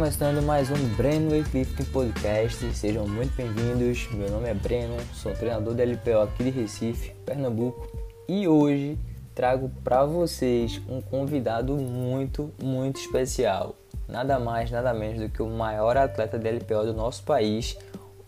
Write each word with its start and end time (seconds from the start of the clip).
Começando 0.00 0.42
mais 0.42 0.70
um 0.70 0.96
Breno 0.96 1.30
Weightlifting 1.30 1.84
Podcast. 1.92 2.72
Sejam 2.72 3.06
muito 3.06 3.36
bem-vindos. 3.36 4.08
Meu 4.14 4.30
nome 4.30 4.48
é 4.48 4.54
Breno, 4.54 4.96
sou 5.12 5.34
treinador 5.34 5.74
da 5.74 5.84
LPO 5.84 6.22
aqui 6.22 6.44
de 6.44 6.48
Recife, 6.48 7.12
Pernambuco, 7.26 7.86
e 8.26 8.48
hoje 8.48 8.98
trago 9.34 9.70
para 9.84 10.06
vocês 10.06 10.80
um 10.88 11.02
convidado 11.02 11.76
muito, 11.76 12.50
muito 12.62 12.98
especial. 12.98 13.76
Nada 14.08 14.40
mais, 14.40 14.70
nada 14.70 14.94
menos 14.94 15.20
do 15.20 15.28
que 15.28 15.42
o 15.42 15.50
maior 15.50 15.98
atleta 15.98 16.38
da 16.38 16.48
LPO 16.48 16.86
do 16.86 16.94
nosso 16.94 17.22
país, 17.22 17.76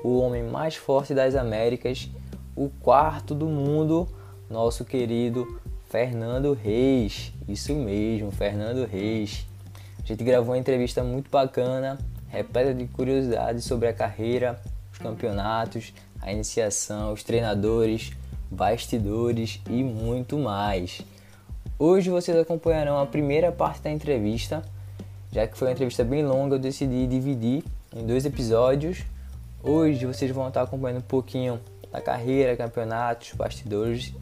o 0.04 0.18
homem 0.18 0.42
mais 0.42 0.76
forte 0.76 1.14
das 1.14 1.34
Américas, 1.34 2.06
o 2.54 2.68
quarto 2.68 3.34
do 3.34 3.46
mundo, 3.46 4.06
nosso 4.50 4.84
querido 4.84 5.58
Fernando 5.88 6.52
Reis. 6.52 7.32
Isso 7.48 7.74
mesmo, 7.74 8.30
Fernando 8.30 8.86
Reis. 8.86 9.50
A 10.02 10.06
gente 10.06 10.24
gravou 10.24 10.52
uma 10.52 10.58
entrevista 10.58 11.04
muito 11.04 11.30
bacana, 11.30 11.96
repleta 12.28 12.74
de 12.74 12.86
curiosidades 12.86 13.64
sobre 13.64 13.86
a 13.86 13.92
carreira, 13.92 14.60
os 14.92 14.98
campeonatos, 14.98 15.94
a 16.20 16.32
iniciação, 16.32 17.12
os 17.12 17.22
treinadores, 17.22 18.12
bastidores 18.50 19.60
e 19.70 19.84
muito 19.84 20.36
mais. 20.36 21.02
Hoje 21.78 22.10
vocês 22.10 22.36
acompanharão 22.36 22.98
a 22.98 23.06
primeira 23.06 23.52
parte 23.52 23.82
da 23.82 23.92
entrevista, 23.92 24.62
já 25.30 25.46
que 25.46 25.56
foi 25.56 25.68
uma 25.68 25.72
entrevista 25.72 26.02
bem 26.02 26.26
longa, 26.26 26.56
eu 26.56 26.58
decidi 26.58 27.06
dividir 27.06 27.62
em 27.94 28.04
dois 28.04 28.26
episódios. 28.26 29.04
Hoje 29.62 30.04
vocês 30.04 30.32
vão 30.32 30.48
estar 30.48 30.62
acompanhando 30.62 30.98
um 30.98 31.02
pouquinho 31.02 31.60
da 31.92 32.00
carreira, 32.00 32.56
campeonatos, 32.56 33.32
bastidores 33.34 34.12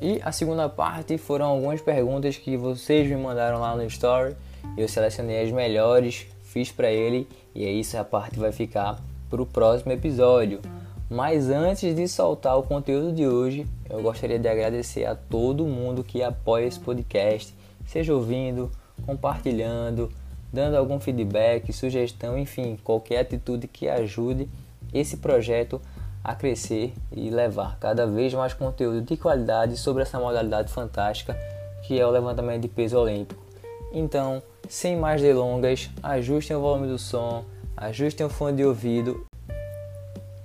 e 0.00 0.18
a 0.24 0.32
segunda 0.32 0.66
parte 0.66 1.18
foram 1.18 1.46
algumas 1.46 1.82
perguntas 1.82 2.36
que 2.36 2.56
vocês 2.56 3.06
me 3.06 3.16
mandaram 3.16 3.60
lá 3.60 3.76
no 3.76 3.84
story. 3.84 4.34
Eu 4.76 4.88
selecionei 4.88 5.42
as 5.42 5.50
melhores, 5.50 6.26
fiz 6.42 6.70
para 6.70 6.90
ele 6.90 7.28
e 7.54 7.64
é 7.64 7.70
isso 7.70 7.96
a 7.96 8.04
parte 8.04 8.38
vai 8.38 8.52
ficar 8.52 9.00
para 9.28 9.42
o 9.42 9.46
próximo 9.46 9.92
episódio. 9.92 10.60
Mas 11.08 11.50
antes 11.50 11.94
de 11.94 12.06
soltar 12.06 12.56
o 12.56 12.62
conteúdo 12.62 13.12
de 13.12 13.26
hoje, 13.26 13.66
eu 13.88 14.00
gostaria 14.00 14.38
de 14.38 14.48
agradecer 14.48 15.04
a 15.04 15.14
todo 15.14 15.66
mundo 15.66 16.04
que 16.04 16.22
apoia 16.22 16.66
esse 16.66 16.78
podcast, 16.78 17.52
seja 17.84 18.14
ouvindo, 18.14 18.70
compartilhando, 19.04 20.10
dando 20.52 20.76
algum 20.76 21.00
feedback, 21.00 21.72
sugestão, 21.72 22.38
enfim, 22.38 22.78
qualquer 22.84 23.20
atitude 23.20 23.66
que 23.66 23.88
ajude 23.88 24.48
esse 24.92 25.16
projeto 25.16 25.80
a 26.22 26.34
crescer 26.34 26.92
e 27.10 27.30
levar 27.30 27.78
cada 27.78 28.06
vez 28.06 28.32
mais 28.34 28.52
conteúdo 28.52 29.00
de 29.00 29.16
qualidade 29.16 29.76
sobre 29.76 30.02
essa 30.02 30.18
modalidade 30.18 30.70
fantástica 30.72 31.36
que 31.82 31.98
é 31.98 32.06
o 32.06 32.10
levantamento 32.10 32.62
de 32.62 32.68
peso 32.68 32.98
olímpico. 32.98 33.49
Então, 33.92 34.42
sem 34.68 34.96
mais 34.96 35.20
delongas, 35.20 35.90
ajustem 36.02 36.56
o 36.56 36.60
volume 36.60 36.86
do 36.86 36.98
som, 36.98 37.44
ajustem 37.76 38.26
o 38.26 38.30
fone 38.30 38.56
de 38.56 38.64
ouvido 38.64 39.26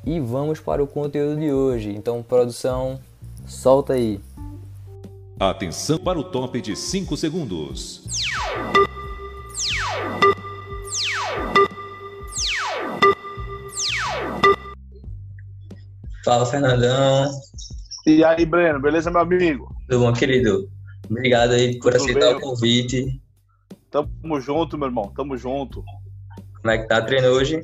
e 0.04 0.20
vamos 0.20 0.60
para 0.60 0.84
o 0.84 0.88
conteúdo 0.88 1.40
de 1.40 1.52
hoje. 1.52 1.92
Então, 1.92 2.24
produção, 2.24 3.00
solta 3.46 3.94
aí. 3.94 4.20
Atenção 5.40 5.98
para 6.00 6.18
o 6.18 6.24
top 6.24 6.60
de 6.62 6.76
5 6.76 7.16
segundos. 7.18 8.04
Fala, 16.24 16.46
Fernandão. 16.46 17.30
E 18.08 18.24
aí, 18.24 18.46
Breno, 18.46 18.82
beleza, 18.82 19.12
meu 19.12 19.22
amigo? 19.22 19.76
Tudo 19.88 20.06
bom, 20.06 20.14
querido? 20.14 20.68
Obrigado 21.08 21.52
aí 21.52 21.78
por 21.80 21.92
Tudo 21.92 22.02
aceitar 22.02 22.28
bem? 22.30 22.36
o 22.38 22.40
convite. 22.40 23.22
Tamo 23.96 24.42
junto, 24.42 24.78
meu 24.78 24.90
irmão, 24.90 25.14
tamo 25.16 25.38
junto. 25.38 25.82
Como 26.58 26.70
é 26.70 26.80
que 26.80 26.86
tá? 26.86 27.02
Treinou 27.02 27.38
hoje? 27.38 27.62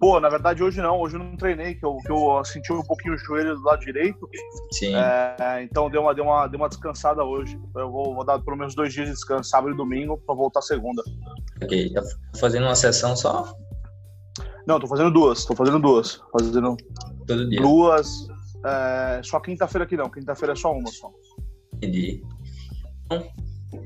Pô, 0.00 0.18
na 0.18 0.30
verdade 0.30 0.62
hoje 0.62 0.80
não, 0.80 0.98
hoje 0.98 1.16
eu 1.16 1.18
não 1.18 1.36
treinei, 1.36 1.74
que 1.74 1.84
eu, 1.84 1.96
que 1.98 2.10
eu 2.10 2.42
senti 2.46 2.72
um 2.72 2.82
pouquinho 2.82 3.14
o 3.14 3.18
joelho 3.18 3.56
do 3.56 3.62
lado 3.62 3.80
direito. 3.80 4.26
Sim. 4.72 4.94
É, 4.94 5.62
então 5.62 5.90
deu 5.90 6.00
uma, 6.00 6.14
deu, 6.14 6.24
uma, 6.24 6.46
deu 6.46 6.58
uma 6.58 6.68
descansada 6.70 7.22
hoje. 7.22 7.60
Eu 7.76 7.90
vou, 7.90 8.14
vou 8.14 8.24
dar 8.24 8.38
pelo 8.38 8.56
menos 8.56 8.74
dois 8.74 8.90
dias 8.94 9.06
de 9.06 9.12
descanso, 9.12 9.50
sábado 9.50 9.74
e 9.74 9.76
domingo, 9.76 10.16
pra 10.16 10.34
voltar 10.34 10.62
segunda. 10.62 11.02
Ok, 11.62 11.92
tá 11.92 12.02
fazendo 12.40 12.64
uma 12.64 12.74
sessão 12.74 13.14
só? 13.14 13.54
Não, 14.66 14.80
tô 14.80 14.86
fazendo 14.86 15.10
duas, 15.10 15.44
tô 15.44 15.54
fazendo 15.54 15.78
duas. 15.78 16.22
Fazendo 16.32 16.74
Todo 17.26 17.50
dia. 17.50 17.60
Duas. 17.60 18.28
É, 18.64 19.20
só 19.22 19.40
quinta-feira 19.40 19.84
aqui 19.84 19.94
não, 19.94 20.08
quinta-feira 20.08 20.54
é 20.54 20.56
só 20.56 20.72
uma 20.72 20.90
só. 20.90 21.10
Entendi. 21.74 22.22
Então, 23.04 23.28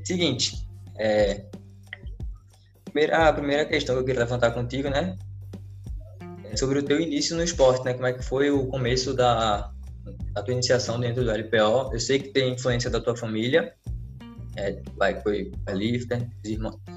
seguinte, 0.05 0.70
é, 0.97 1.45
primeira, 2.85 3.29
a 3.29 3.33
primeira 3.33 3.65
questão 3.65 3.95
que 3.95 4.01
eu 4.01 4.05
queria 4.05 4.21
levantar 4.21 4.51
contigo, 4.51 4.89
né? 4.89 5.17
É 6.45 6.57
sobre 6.57 6.79
o 6.79 6.83
teu 6.83 6.99
início 6.99 7.35
no 7.35 7.43
esporte, 7.43 7.83
né? 7.85 7.93
Como 7.93 8.05
é 8.05 8.13
que 8.13 8.23
foi 8.23 8.49
o 8.51 8.67
começo 8.67 9.13
da, 9.13 9.71
da 10.33 10.43
tua 10.43 10.53
iniciação 10.53 10.99
dentro 10.99 11.23
do 11.23 11.31
LPO? 11.31 11.93
Eu 11.93 11.99
sei 11.99 12.19
que 12.19 12.29
tem 12.29 12.53
influência 12.53 12.89
da 12.89 12.99
tua 12.99 13.15
família, 13.15 13.73
é, 14.57 14.81
vai, 14.97 15.19
foi 15.21 15.51
a 15.65 15.71
lifter, 15.71 16.27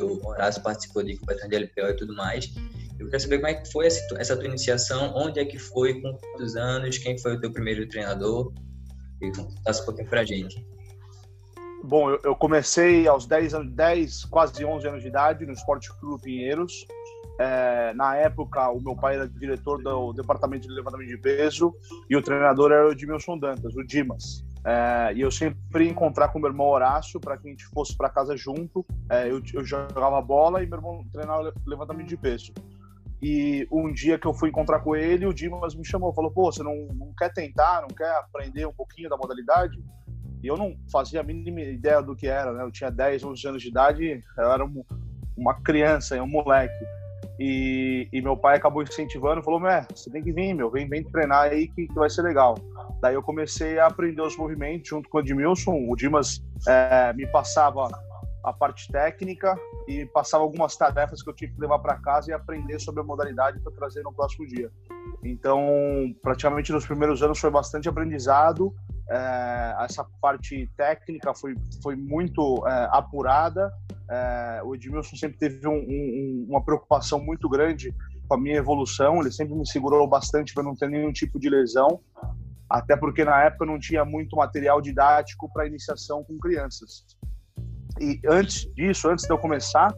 o 0.00 0.26
Horácio 0.26 0.62
participou 0.62 1.02
de 1.02 1.16
competição 1.16 1.48
de 1.48 1.56
LPO 1.56 1.88
e 1.88 1.96
tudo 1.96 2.14
mais. 2.14 2.52
Eu 2.98 3.08
quero 3.08 3.20
saber 3.20 3.36
como 3.38 3.48
é 3.48 3.54
que 3.54 3.70
foi 3.70 3.86
essa, 3.86 4.00
essa 4.18 4.36
tua 4.36 4.46
iniciação, 4.46 5.12
onde 5.16 5.40
é 5.40 5.44
que 5.44 5.58
foi, 5.58 6.00
com 6.00 6.16
quantos 6.16 6.56
anos, 6.56 6.98
quem 6.98 7.18
foi 7.18 7.34
o 7.34 7.40
teu 7.40 7.52
primeiro 7.52 7.88
treinador? 7.88 8.52
E 9.20 9.30
contasse 9.30 9.82
um 9.82 9.84
pouquinho 9.84 10.08
pra 10.08 10.24
gente. 10.24 10.64
Bom, 11.86 12.08
eu, 12.08 12.18
eu 12.24 12.34
comecei 12.34 13.06
aos 13.06 13.26
10, 13.26 13.54
anos, 13.54 13.72
10, 13.74 14.24
quase 14.24 14.64
11 14.64 14.88
anos 14.88 15.02
de 15.02 15.08
idade 15.08 15.44
no 15.44 15.52
Esporte 15.52 15.92
Clube 16.00 16.22
Pinheiros. 16.22 16.86
É, 17.38 17.92
na 17.92 18.16
época, 18.16 18.70
o 18.70 18.80
meu 18.80 18.96
pai 18.96 19.16
era 19.16 19.28
diretor 19.28 19.82
do 19.82 20.14
departamento 20.14 20.66
de 20.66 20.72
levantamento 20.72 21.08
de 21.08 21.18
peso 21.18 21.74
e 22.08 22.16
o 22.16 22.22
treinador 22.22 22.72
era 22.72 22.88
o 22.88 22.92
Edmilson 22.92 23.38
Dantas, 23.38 23.76
o 23.76 23.84
Dimas. 23.84 24.42
É, 24.64 25.12
e 25.14 25.20
eu 25.20 25.30
sempre 25.30 25.84
ia 25.84 25.90
encontrar 25.90 26.28
com 26.28 26.38
meu 26.38 26.48
irmão 26.48 26.68
Horácio 26.68 27.20
para 27.20 27.36
que 27.36 27.48
a 27.48 27.50
gente 27.50 27.66
fosse 27.66 27.94
para 27.94 28.08
casa 28.08 28.34
junto. 28.34 28.82
É, 29.10 29.30
eu, 29.30 29.42
eu, 29.52 29.62
jogava 29.62 30.22
bola 30.22 30.62
e 30.62 30.66
meu 30.66 30.78
irmão 30.78 31.04
treinava 31.12 31.52
levantamento 31.66 32.08
de 32.08 32.16
peso. 32.16 32.50
E 33.20 33.68
um 33.70 33.92
dia 33.92 34.18
que 34.18 34.26
eu 34.26 34.32
fui 34.32 34.48
encontrar 34.48 34.80
com 34.80 34.96
ele, 34.96 35.26
o 35.26 35.34
Dimas 35.34 35.74
me 35.74 35.84
chamou, 35.84 36.14
falou: 36.14 36.30
pô, 36.30 36.50
você 36.50 36.62
não, 36.62 36.74
não 36.94 37.12
quer 37.12 37.30
tentar, 37.30 37.82
não 37.82 37.88
quer 37.88 38.10
aprender 38.16 38.64
um 38.64 38.72
pouquinho 38.72 39.10
da 39.10 39.18
modalidade? 39.18 39.78
E 40.44 40.46
eu 40.46 40.58
não 40.58 40.76
fazia 40.92 41.22
a 41.22 41.24
mínima 41.24 41.62
ideia 41.62 42.02
do 42.02 42.14
que 42.14 42.26
era, 42.26 42.52
né? 42.52 42.62
Eu 42.62 42.70
tinha 42.70 42.90
10, 42.90 43.24
11 43.24 43.48
anos 43.48 43.62
de 43.62 43.68
idade, 43.68 44.20
eu 44.36 44.52
era 44.52 44.62
um, 44.62 44.84
uma 45.34 45.54
criança, 45.62 46.22
um 46.22 46.26
moleque. 46.26 46.84
E, 47.40 48.06
e, 48.12 48.20
meu 48.20 48.36
pai 48.36 48.58
acabou 48.58 48.82
incentivando, 48.82 49.42
falou: 49.42 49.58
Mé, 49.58 49.86
você 49.92 50.10
tem 50.10 50.22
que 50.22 50.32
vir, 50.32 50.52
meu, 50.52 50.70
vem, 50.70 50.86
vem 50.86 51.02
treinar 51.02 51.44
aí 51.44 51.66
que, 51.68 51.88
que 51.88 51.94
vai 51.94 52.10
ser 52.10 52.20
legal. 52.20 52.56
Daí 53.00 53.14
eu 53.14 53.22
comecei 53.22 53.78
a 53.78 53.86
aprender 53.86 54.20
os 54.20 54.36
movimentos 54.36 54.86
junto 54.86 55.08
com 55.08 55.16
o 55.16 55.20
Edmilson. 55.22 55.88
O 55.88 55.96
Dimas 55.96 56.44
é, 56.68 57.14
me 57.14 57.26
passava 57.26 57.88
a 58.44 58.52
parte 58.52 58.92
técnica 58.92 59.58
e 59.88 60.04
passava 60.04 60.44
algumas 60.44 60.76
tarefas 60.76 61.22
que 61.22 61.30
eu 61.30 61.34
tinha 61.34 61.50
que 61.50 61.58
levar 61.58 61.78
para 61.78 61.96
casa 61.96 62.30
e 62.30 62.34
aprender 62.34 62.78
sobre 62.78 63.00
a 63.00 63.04
modalidade 63.04 63.58
para 63.60 63.72
trazer 63.72 64.02
no 64.02 64.12
próximo 64.12 64.46
dia. 64.46 64.70
Então, 65.22 66.14
praticamente 66.22 66.70
nos 66.70 66.86
primeiros 66.86 67.22
anos 67.22 67.38
foi 67.38 67.50
bastante 67.50 67.88
aprendizado. 67.88 68.74
É, 69.08 69.76
essa 69.80 70.04
parte 70.20 70.68
técnica 70.76 71.34
foi, 71.34 71.54
foi 71.82 71.94
muito 71.96 72.66
é, 72.66 72.88
apurada. 72.90 73.72
É, 74.10 74.62
o 74.64 74.74
Edmilson 74.74 75.16
sempre 75.16 75.38
teve 75.38 75.66
um, 75.66 75.76
um, 75.76 76.46
uma 76.48 76.64
preocupação 76.64 77.22
muito 77.22 77.48
grande 77.48 77.94
com 78.28 78.34
a 78.34 78.40
minha 78.40 78.56
evolução. 78.56 79.20
Ele 79.20 79.30
sempre 79.30 79.54
me 79.54 79.66
segurou 79.66 80.06
bastante 80.08 80.54
para 80.54 80.62
não 80.62 80.74
ter 80.74 80.88
nenhum 80.88 81.12
tipo 81.12 81.38
de 81.38 81.48
lesão. 81.48 82.00
Até 82.68 82.96
porque 82.96 83.24
na 83.24 83.42
época 83.44 83.66
não 83.66 83.78
tinha 83.78 84.04
muito 84.04 84.36
material 84.36 84.80
didático 84.80 85.52
para 85.52 85.66
iniciação 85.66 86.24
com 86.24 86.38
crianças. 86.38 87.04
E 88.00 88.20
antes 88.26 88.66
disso, 88.74 89.08
antes 89.08 89.24
de 89.24 89.32
eu 89.32 89.38
começar, 89.38 89.94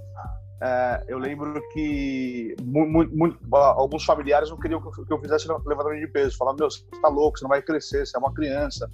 é, 0.63 1.05
eu 1.09 1.19
lembro 1.19 1.61
que 1.73 2.57
muito, 2.63 3.15
muito, 3.15 3.39
alguns 3.55 4.05
familiares 4.05 4.49
não 4.51 4.59
queriam 4.59 4.81
que 4.81 5.13
eu, 5.13 5.21
fizesse 5.21 5.49
levantamento 5.49 6.01
de 6.01 6.09
peso. 6.09 6.37
Falavam, 6.37 6.61
meu, 6.61 6.71
você 6.71 6.83
tá 7.03 7.09
louco, 7.09 7.39
você 7.39 7.45
não 7.45 7.51
vai 7.51 7.63
crescer, 7.63 8.07
você 8.07 8.17
é 8.17 8.21
uma 8.21 8.33
criança, 8.33 8.91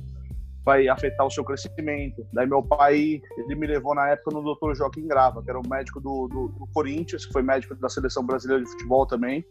vai 0.64 0.88
afetar 0.88 1.26
o 1.26 1.31
seu 1.31 1.44
crescimento. 1.44 2.26
Daí 2.32 2.47
meu 2.47 2.62
pai, 2.62 3.23
ele 3.38 3.55
me 3.55 3.67
levou 3.67 3.94
na 3.94 4.09
época 4.09 4.32
no 4.32 4.55
Dr. 4.55 4.75
Joaquim 4.75 5.06
Grava, 5.06 5.43
que 5.43 5.50
era 5.50 5.59
o 5.59 5.69
médico 5.69 6.00
do, 6.00 6.29
do, 6.29 6.49
do 6.49 6.67
Corinthians, 6.75 7.26
que 7.26 7.32
foi 7.32 7.43
médico 7.43 7.75
da 7.76 7.88
Seleção 7.88 8.25
Brasileira 8.25 8.64
de 8.64 8.70
Futebol 8.70 9.06
também, 9.06 9.44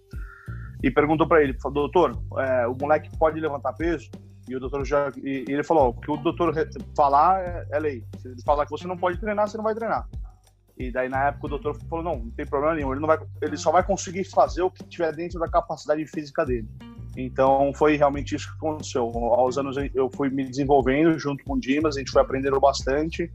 e 0.83 0.91
perguntou 0.91 1.27
para 1.27 1.43
ele, 1.43 1.55
doutor, 1.71 2.21
é, 2.39 2.67
o 2.67 2.75
moleque 2.75 3.09
pode 3.17 3.39
levantar 3.39 3.73
peso? 3.73 4.09
E 4.49 4.55
o 4.55 4.59
doutor 4.59 4.83
já. 4.83 5.11
E, 5.23 5.45
ele 5.47 5.63
falou: 5.63 5.89
o 5.89 5.93
que 5.93 6.11
o 6.11 6.17
doutor 6.17 6.53
falar 6.95 7.41
é, 7.41 7.67
é, 7.71 7.79
lei. 7.79 8.03
Se 8.17 8.27
ele 8.27 8.41
falar 8.43 8.65
que 8.65 8.71
você 8.71 8.87
não 8.87 8.97
pode 8.97 9.19
treinar, 9.19 9.47
você 9.47 9.55
não 9.55 9.63
vai 9.63 9.75
treinar. 9.75 10.09
E 10.87 10.91
daí, 10.91 11.09
na 11.09 11.27
época, 11.27 11.45
o 11.45 11.49
doutor 11.49 11.77
falou: 11.89 12.03
não, 12.03 12.15
não 12.17 12.31
tem 12.31 12.45
problema 12.45 12.75
nenhum. 12.75 12.91
Ele, 12.91 13.01
não 13.01 13.07
vai, 13.07 13.19
ele 13.41 13.57
só 13.57 13.71
vai 13.71 13.83
conseguir 13.83 14.23
fazer 14.23 14.61
o 14.61 14.71
que 14.71 14.83
tiver 14.83 15.13
dentro 15.13 15.39
da 15.39 15.47
capacidade 15.47 16.05
física 16.05 16.45
dele. 16.45 16.67
Então, 17.15 17.73
foi 17.73 17.97
realmente 17.97 18.35
isso 18.35 18.47
que 18.47 18.55
aconteceu. 18.55 19.03
Aos 19.03 19.57
anos, 19.57 19.75
eu 19.93 20.09
fui 20.15 20.29
me 20.29 20.45
desenvolvendo 20.45 21.17
junto 21.19 21.43
com 21.43 21.53
o 21.53 21.59
Dimas, 21.59 21.95
a 21.95 21.99
gente 21.99 22.11
foi 22.11 22.21
aprendendo 22.21 22.59
bastante. 22.59 23.31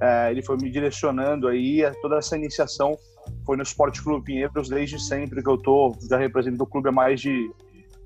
é, 0.00 0.30
ele 0.30 0.42
foi 0.42 0.56
me 0.56 0.70
direcionando 0.70 1.48
aí, 1.48 1.82
toda 2.02 2.18
essa 2.18 2.36
iniciação 2.36 2.98
foi 3.44 3.56
no 3.56 3.62
Esporte 3.62 4.02
Clube 4.02 4.24
Pinheiros 4.24 4.68
desde 4.68 5.00
sempre 5.00 5.42
que 5.42 5.48
eu 5.48 5.56
tô, 5.56 5.96
já 6.08 6.18
represento 6.18 6.62
o 6.62 6.66
clube 6.66 6.88
há 6.88 6.92
mais 6.92 7.20
de, 7.20 7.50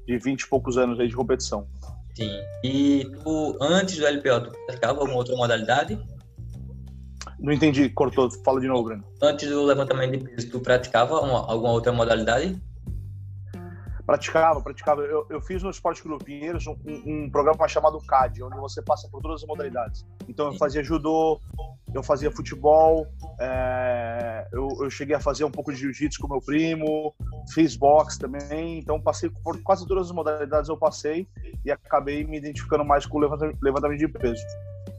de 0.06 0.18
20 0.18 0.40
e 0.40 0.48
poucos 0.48 0.78
anos 0.78 0.98
aí 1.00 1.08
de 1.08 1.16
competição. 1.16 1.66
Sim. 2.14 2.30
E 2.64 3.10
tu, 3.22 3.56
antes 3.60 3.96
do 3.96 4.06
LPO, 4.06 4.40
tu 4.40 4.50
praticava 4.66 5.00
alguma 5.00 5.16
outra 5.16 5.36
modalidade? 5.36 5.98
Não 7.38 7.52
entendi, 7.52 7.88
cortou, 7.90 8.28
fala 8.44 8.60
de 8.60 8.66
novo, 8.66 8.84
Bruno. 8.84 9.04
Antes 9.22 9.48
do 9.48 9.62
levantamento 9.62 10.12
de 10.12 10.24
peso, 10.24 10.50
tu 10.50 10.60
praticava 10.60 11.20
uma, 11.20 11.50
alguma 11.50 11.72
outra 11.72 11.92
modalidade? 11.92 12.60
Praticava, 14.04 14.60
praticava. 14.62 15.02
Eu, 15.02 15.26
eu 15.28 15.40
fiz 15.40 15.62
no 15.62 15.68
Esporte 15.68 16.02
Clube 16.02 16.24
Pinheiros 16.24 16.66
um, 16.66 16.74
um, 16.86 17.30
programa 17.30 17.68
chamado 17.68 17.98
CAD, 17.98 18.42
onde 18.42 18.56
você 18.56 18.80
passa 18.80 19.06
por 19.08 19.20
todas 19.20 19.42
as 19.42 19.46
modalidades. 19.46 20.04
Então 20.26 20.46
eu 20.46 20.54
fazia 20.54 20.82
judô, 20.82 21.38
eu 21.94 22.02
fazia 22.02 22.30
futebol, 22.30 23.06
é, 23.38 24.48
eu, 24.50 24.66
eu, 24.80 24.88
cheguei 24.90 25.14
a 25.14 25.20
fazer 25.20 25.44
um 25.44 25.50
pouco 25.50 25.70
de 25.70 25.78
jiu-jitsu 25.78 26.22
com 26.22 26.26
meu 26.26 26.40
primo, 26.40 27.14
fiz 27.52 27.76
boxe 27.76 28.18
também. 28.18 28.78
Então 28.78 28.98
passei 28.98 29.30
por 29.44 29.62
quase 29.62 29.86
todas 29.86 30.06
as 30.06 30.12
modalidades 30.12 30.70
eu 30.70 30.76
passei 30.78 31.28
e 31.62 31.70
acabei 31.70 32.24
me 32.24 32.38
identificando 32.38 32.86
mais 32.86 33.04
com 33.04 33.18
o 33.18 33.20
levantamento 33.60 33.98
de 33.98 34.08
peso. 34.08 34.42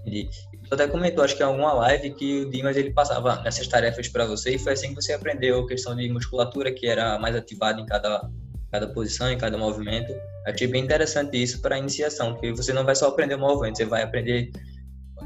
Entendi. 0.09 0.29
Você 0.63 0.73
até 0.73 0.87
comentou, 0.87 1.23
acho 1.23 1.35
que 1.35 1.43
em 1.43 1.45
alguma 1.45 1.73
live, 1.73 2.11
que 2.11 2.41
o 2.41 2.49
Dimas 2.49 2.75
ele 2.75 2.91
passava 2.91 3.41
nessas 3.43 3.67
tarefas 3.67 4.07
para 4.07 4.25
você 4.25 4.55
e 4.55 4.59
foi 4.59 4.73
assim 4.73 4.89
que 4.89 4.95
você 4.95 5.13
aprendeu 5.13 5.59
a 5.59 5.67
questão 5.67 5.95
de 5.95 6.09
musculatura, 6.09 6.71
que 6.71 6.87
era 6.87 7.19
mais 7.19 7.35
ativada 7.35 7.79
em 7.79 7.85
cada 7.85 8.29
cada 8.71 8.87
posição, 8.87 9.31
em 9.31 9.37
cada 9.37 9.57
movimento. 9.57 10.13
Achei 10.45 10.67
bem 10.67 10.83
interessante 10.83 11.41
isso 11.41 11.59
para 11.59 11.75
a 11.75 11.79
iniciação, 11.79 12.33
porque 12.33 12.51
você 12.51 12.71
não 12.71 12.85
vai 12.85 12.95
só 12.95 13.07
aprender 13.07 13.33
o 13.33 13.39
movimento, 13.39 13.77
você 13.77 13.85
vai 13.85 14.03
aprender 14.03 14.51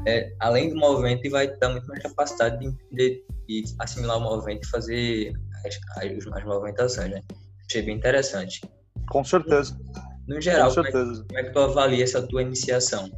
é, 0.06 0.32
além 0.40 0.70
do 0.70 0.76
movimento 0.76 1.26
e 1.26 1.28
vai 1.28 1.48
ter 1.48 1.68
muito 1.68 1.86
mais 1.86 2.02
capacidade 2.02 2.58
de 2.58 2.66
entender 2.66 3.22
e 3.48 3.62
assimilar 3.80 4.16
o 4.16 4.20
movimento 4.20 4.64
e 4.64 4.70
fazer 4.70 5.32
as, 5.66 5.78
as, 5.98 6.26
as 6.26 6.44
movimentações, 6.44 7.10
né? 7.10 7.20
Achei 7.68 7.82
bem 7.82 7.96
interessante. 7.96 8.62
Com 9.10 9.22
certeza. 9.22 9.78
No 10.26 10.40
geral, 10.40 10.68
Com 10.68 10.82
certeza. 10.82 11.04
Como, 11.04 11.14
é, 11.22 11.26
como 11.26 11.38
é 11.38 11.44
que 11.44 11.50
tu 11.50 11.58
avalia 11.58 12.04
essa 12.04 12.26
tua 12.26 12.40
iniciação? 12.42 13.10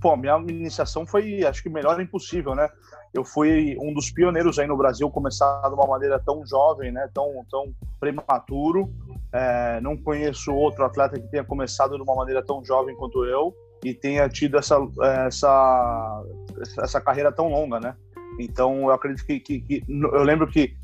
Pô, 0.00 0.16
minha 0.16 0.36
iniciação 0.48 1.06
foi, 1.06 1.44
acho 1.44 1.62
que 1.62 1.68
melhor 1.68 2.00
impossível, 2.00 2.54
né? 2.54 2.68
eu 3.12 3.24
fui 3.24 3.76
um 3.80 3.92
dos 3.92 4.10
pioneiros 4.10 4.58
aí 4.58 4.66
no 4.66 4.76
Brasil, 4.76 5.10
começar 5.10 5.62
de 5.68 5.74
uma 5.74 5.86
maneira 5.86 6.18
tão 6.18 6.46
jovem, 6.46 6.92
né, 6.92 7.08
tão, 7.12 7.44
tão 7.50 7.74
prematuro. 7.98 8.92
É, 9.32 9.80
não 9.80 9.96
conheço 9.96 10.52
outro 10.52 10.84
atleta 10.84 11.18
que 11.18 11.28
tenha 11.28 11.44
começado 11.44 11.96
de 11.96 12.02
uma 12.02 12.14
maneira 12.14 12.42
tão 12.42 12.64
jovem 12.64 12.94
quanto 12.96 13.24
eu 13.24 13.54
e 13.84 13.94
tenha 13.94 14.28
tido 14.28 14.58
essa, 14.58 14.76
essa, 15.26 16.22
essa 16.82 17.00
carreira 17.00 17.32
tão 17.32 17.48
longa, 17.48 17.80
né? 17.80 17.96
Então, 18.38 18.82
eu 18.82 18.92
acredito 18.92 19.26
que, 19.26 19.40
que, 19.40 19.60
que 19.60 19.84
eu 19.88 20.22
lembro 20.22 20.46
que 20.46 20.76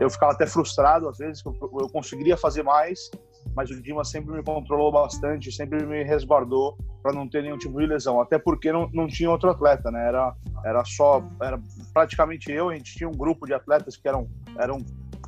eu 0.00 0.08
ficava 0.08 0.32
até 0.32 0.46
frustrado 0.46 1.08
às 1.08 1.18
vezes, 1.18 1.42
que 1.42 1.48
eu, 1.48 1.56
eu 1.80 1.88
conseguiria 1.88 2.36
fazer 2.36 2.62
mais, 2.62 3.10
mas 3.54 3.70
o 3.70 3.82
Dima 3.82 4.04
sempre 4.04 4.32
me 4.32 4.42
controlou 4.42 4.92
bastante, 4.92 5.50
sempre 5.50 5.84
me 5.84 6.04
resguardou 6.04 6.78
para 7.04 7.12
não 7.12 7.28
ter 7.28 7.42
nenhum 7.42 7.58
tipo 7.58 7.78
de 7.78 7.86
lesão, 7.86 8.18
até 8.18 8.38
porque 8.38 8.72
não, 8.72 8.88
não 8.90 9.06
tinha 9.06 9.30
outro 9.30 9.50
atleta, 9.50 9.90
né? 9.90 10.08
Era, 10.08 10.34
era 10.64 10.82
só, 10.86 11.22
era 11.38 11.60
praticamente 11.92 12.50
eu, 12.50 12.70
a 12.70 12.74
gente 12.74 12.96
tinha 12.96 13.06
um 13.06 13.12
grupo 13.12 13.44
de 13.44 13.52
atletas 13.52 13.94
que 13.94 14.08
eram, 14.08 14.26
eram 14.56 14.78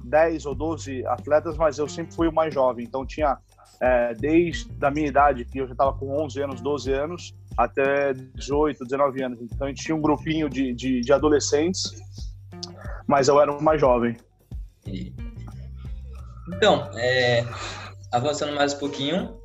10 0.02 0.46
ou 0.46 0.54
12 0.54 1.04
atletas, 1.06 1.54
mas 1.58 1.76
eu 1.76 1.86
sempre 1.86 2.14
fui 2.14 2.28
o 2.28 2.32
mais 2.32 2.54
jovem, 2.54 2.86
então 2.86 3.04
tinha 3.04 3.36
é, 3.78 4.14
desde 4.14 4.70
a 4.80 4.90
minha 4.90 5.06
idade, 5.06 5.44
que 5.44 5.58
eu 5.58 5.66
já 5.66 5.72
estava 5.72 5.92
com 5.92 6.18
11 6.24 6.40
anos, 6.40 6.60
12 6.62 6.92
anos, 6.94 7.36
até 7.58 8.14
18, 8.14 8.82
19 8.82 9.22
anos. 9.22 9.38
Então 9.42 9.66
a 9.66 9.68
gente 9.68 9.84
tinha 9.84 9.94
um 9.94 10.00
grupinho 10.00 10.48
de, 10.48 10.72
de, 10.72 11.02
de 11.02 11.12
adolescentes, 11.12 11.92
mas 13.06 13.28
eu 13.28 13.38
era 13.38 13.52
o 13.52 13.62
mais 13.62 13.78
jovem. 13.78 14.16
Então, 16.48 16.88
é, 16.94 17.44
avançando 18.10 18.54
mais 18.54 18.72
um 18.72 18.78
pouquinho, 18.78 19.36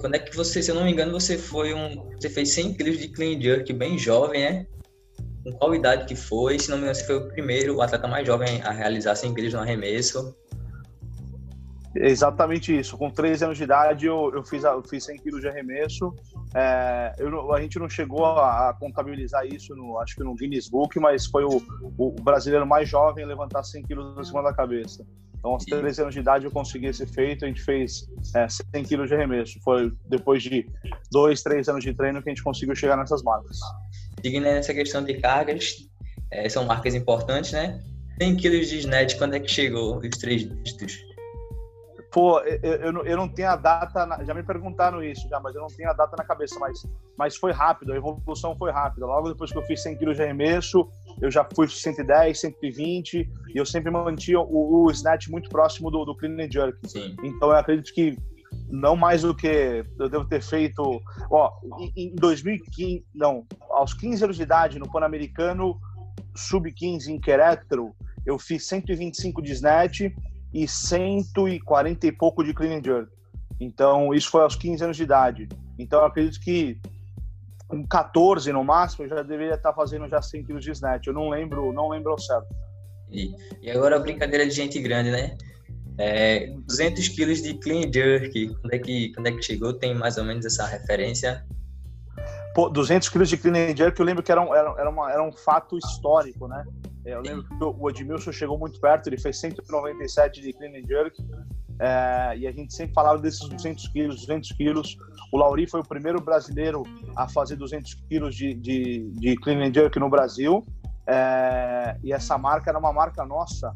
quando 0.00 0.14
é 0.14 0.18
que 0.18 0.34
você, 0.34 0.62
se 0.62 0.70
eu 0.70 0.74
não 0.74 0.84
me 0.84 0.92
engano, 0.92 1.12
você 1.12 1.36
foi 1.36 1.74
um. 1.74 2.10
Você 2.18 2.30
fez 2.30 2.52
100 2.52 2.74
quilos 2.74 2.98
de 2.98 3.08
clean 3.08 3.40
jerk 3.40 3.72
bem 3.72 3.98
jovem, 3.98 4.42
né? 4.42 4.66
Com 5.44 5.52
qual 5.52 5.74
idade 5.74 6.06
que 6.06 6.14
foi? 6.14 6.58
Se 6.58 6.70
não 6.70 6.76
me 6.76 6.84
engano, 6.84 6.94
você 6.94 7.04
foi 7.04 7.16
o 7.16 7.28
primeiro, 7.28 7.80
atleta 7.80 8.06
mais 8.06 8.26
jovem 8.26 8.62
a 8.62 8.70
realizar 8.70 9.14
100 9.14 9.34
quilos 9.34 9.52
no 9.54 9.60
arremesso. 9.60 10.34
Exatamente 11.94 12.76
isso. 12.76 12.96
Com 12.96 13.10
13 13.10 13.44
anos 13.44 13.58
de 13.58 13.64
idade, 13.64 14.06
eu, 14.06 14.32
eu, 14.34 14.42
fiz, 14.42 14.64
eu 14.64 14.82
fiz 14.82 15.04
100 15.04 15.18
quilos 15.18 15.40
de 15.42 15.48
arremesso. 15.48 16.14
É, 16.54 17.14
eu, 17.18 17.52
a 17.52 17.60
gente 17.60 17.78
não 17.78 17.88
chegou 17.88 18.24
a, 18.24 18.70
a, 18.70 18.74
contabilizar 18.74 19.46
isso, 19.46 19.74
no, 19.74 19.98
acho 19.98 20.16
que 20.16 20.24
no 20.24 20.34
Guinness 20.34 20.68
Book, 20.68 20.98
mas 20.98 21.26
foi 21.26 21.44
o, 21.44 21.60
o 21.98 22.12
brasileiro 22.22 22.66
mais 22.66 22.88
jovem 22.88 23.24
a 23.24 23.26
levantar 23.26 23.62
100 23.62 23.82
quilos 23.82 24.18
acima 24.18 24.42
da 24.42 24.54
cabeça. 24.54 25.04
Então, 25.42 25.54
aos 25.54 25.64
13 25.64 26.02
anos 26.02 26.14
de 26.14 26.20
idade, 26.20 26.44
eu 26.44 26.52
consegui 26.52 26.86
esse 26.86 27.04
feito. 27.04 27.44
A 27.44 27.48
gente 27.48 27.60
fez 27.60 28.08
é, 28.32 28.48
100 28.48 28.84
quilos 28.84 29.08
de 29.08 29.16
arremesso. 29.16 29.58
Foi 29.64 29.92
depois 30.08 30.40
de 30.40 30.64
dois, 31.10 31.42
três 31.42 31.68
anos 31.68 31.82
de 31.82 31.92
treino 31.92 32.22
que 32.22 32.28
a 32.28 32.32
gente 32.32 32.44
conseguiu 32.44 32.76
chegar 32.76 32.96
nessas 32.96 33.24
marcas. 33.24 33.58
Seguindo 34.22 34.44
nessa 34.44 34.72
questão 34.72 35.02
de 35.02 35.14
cargas, 35.14 35.78
é, 36.30 36.48
são 36.48 36.64
marcas 36.64 36.94
importantes, 36.94 37.50
né? 37.50 37.82
100 38.20 38.36
quilos 38.36 38.68
de 38.68 38.78
snatch, 38.78 39.18
quando 39.18 39.34
é 39.34 39.40
que 39.40 39.50
chegou 39.50 39.98
os 39.98 40.16
três 40.16 40.48
dígitos? 40.48 41.04
Pô, 42.12 42.38
eu, 42.40 42.74
eu, 42.74 43.04
eu, 43.04 43.16
não 43.16 43.26
tenho 43.26 43.48
a 43.48 43.56
data, 43.56 44.06
na, 44.06 44.22
já 44.22 44.34
me 44.34 44.42
perguntaram 44.42 45.02
isso 45.02 45.26
já, 45.28 45.40
mas 45.40 45.56
eu 45.56 45.62
não 45.62 45.68
tenho 45.68 45.90
a 45.90 45.94
data 45.94 46.14
na 46.16 46.22
cabeça, 46.22 46.56
mas, 46.60 46.86
mas 47.16 47.34
foi 47.34 47.50
rápido, 47.52 47.92
a 47.92 47.96
evolução 47.96 48.54
foi 48.54 48.70
rápida. 48.70 49.06
Logo 49.06 49.30
depois 49.30 49.50
que 49.50 49.58
eu 49.58 49.62
fiz 49.62 49.82
100 49.82 49.96
quilos 49.96 50.16
de 50.16 50.22
arremesso, 50.22 50.86
eu 51.22 51.30
já 51.30 51.46
fui 51.54 51.68
110, 51.68 52.40
120, 52.40 53.30
e 53.54 53.56
eu 53.56 53.64
sempre 53.64 53.92
mantinha 53.92 54.40
o, 54.40 54.84
o 54.84 54.90
snatch 54.90 55.28
muito 55.28 55.48
próximo 55.48 55.88
do, 55.88 56.04
do 56.04 56.16
clean 56.16 56.34
and 56.34 56.50
jerk. 56.50 56.76
Sim. 56.84 57.16
Então 57.22 57.50
eu 57.50 57.56
acredito 57.56 57.94
que 57.94 58.18
não 58.68 58.96
mais 58.96 59.22
do 59.22 59.34
que 59.34 59.84
eu 59.98 60.08
devo 60.08 60.24
ter 60.24 60.42
feito, 60.42 61.00
ó, 61.30 61.52
em 61.96 62.12
2015, 62.16 63.04
não, 63.14 63.46
aos 63.70 63.94
15 63.94 64.24
anos 64.24 64.36
de 64.36 64.42
idade 64.42 64.80
no 64.80 64.90
Pan-Americano 64.90 65.78
Sub-15 66.34 67.06
em 67.06 67.20
Querétaro, 67.20 67.94
eu 68.26 68.36
fiz 68.36 68.66
125 68.66 69.40
de 69.40 69.52
snatch 69.52 70.00
e 70.52 70.66
140 70.66 72.06
e 72.06 72.12
pouco 72.12 72.42
de 72.42 72.52
clean 72.52 72.78
and 72.78 72.82
jerk. 72.84 73.10
Então, 73.60 74.12
isso 74.12 74.28
foi 74.28 74.42
aos 74.42 74.56
15 74.56 74.82
anos 74.82 74.96
de 74.96 75.04
idade. 75.04 75.48
Então, 75.78 76.00
eu 76.00 76.06
acredito 76.06 76.40
que 76.40 76.80
com 77.72 77.86
14 77.86 78.52
no 78.52 78.62
máximo, 78.62 79.06
eu 79.06 79.08
já 79.08 79.22
deveria 79.22 79.54
estar 79.54 79.72
fazendo 79.72 80.06
já 80.06 80.20
100 80.20 80.44
quilos 80.44 80.62
de 80.62 80.72
snatch. 80.72 81.06
Eu 81.06 81.14
não 81.14 81.30
lembro, 81.30 81.72
não 81.72 81.88
lembro 81.88 82.12
ao 82.12 82.18
certo. 82.18 82.46
E, 83.10 83.34
e 83.62 83.70
agora 83.70 83.96
a 83.96 83.98
brincadeira 83.98 84.44
de 84.44 84.50
gente 84.50 84.78
grande, 84.78 85.10
né? 85.10 85.38
É, 85.96 86.48
200 86.66 87.08
quilos 87.08 87.40
de 87.40 87.54
clean 87.54 87.90
jerk, 87.90 88.54
quando 88.60 88.74
é, 88.74 88.78
que, 88.78 89.14
quando 89.14 89.26
é 89.26 89.32
que 89.32 89.42
chegou? 89.42 89.72
Tem 89.72 89.94
mais 89.94 90.18
ou 90.18 90.24
menos 90.24 90.44
essa 90.44 90.66
referência? 90.66 91.46
Pô, 92.54 92.68
200 92.68 93.08
quilos 93.08 93.30
de 93.30 93.38
clean 93.38 93.70
and 93.70 93.74
jerk, 93.74 93.98
eu 93.98 94.04
lembro 94.04 94.22
que 94.22 94.30
era 94.30 94.42
um, 94.42 94.54
era, 94.54 94.74
era, 94.78 94.90
uma, 94.90 95.10
era 95.10 95.22
um 95.22 95.32
fato 95.32 95.78
histórico, 95.78 96.46
né? 96.46 96.66
Eu 97.06 97.22
lembro 97.22 97.44
que 97.44 97.54
o 97.58 97.88
Edmilson 97.88 98.32
chegou 98.32 98.58
muito 98.58 98.78
perto, 98.80 99.06
ele 99.06 99.18
fez 99.18 99.38
197 99.40 100.42
de 100.42 100.52
clean 100.52 100.72
and 100.72 100.86
jerk, 100.86 101.16
é, 101.78 102.36
e 102.36 102.46
a 102.46 102.52
gente 102.52 102.74
sempre 102.74 102.94
falava 102.94 103.18
desses 103.18 103.48
200 103.48 103.88
quilos, 103.88 104.20
200 104.20 104.52
quilos. 104.52 104.96
O 105.32 105.38
Lauri 105.38 105.66
foi 105.66 105.80
o 105.80 105.84
primeiro 105.84 106.20
brasileiro 106.20 106.82
a 107.16 107.28
fazer 107.28 107.56
200 107.56 107.94
quilos 108.08 108.34
de, 108.34 108.54
de, 108.54 109.10
de 109.12 109.36
clean 109.36 109.66
and 109.66 109.72
jerk 109.72 109.98
no 109.98 110.08
Brasil, 110.08 110.64
é, 111.06 111.96
e 112.02 112.12
essa 112.12 112.38
marca 112.38 112.70
era 112.70 112.78
uma 112.78 112.92
marca 112.92 113.24
nossa, 113.24 113.74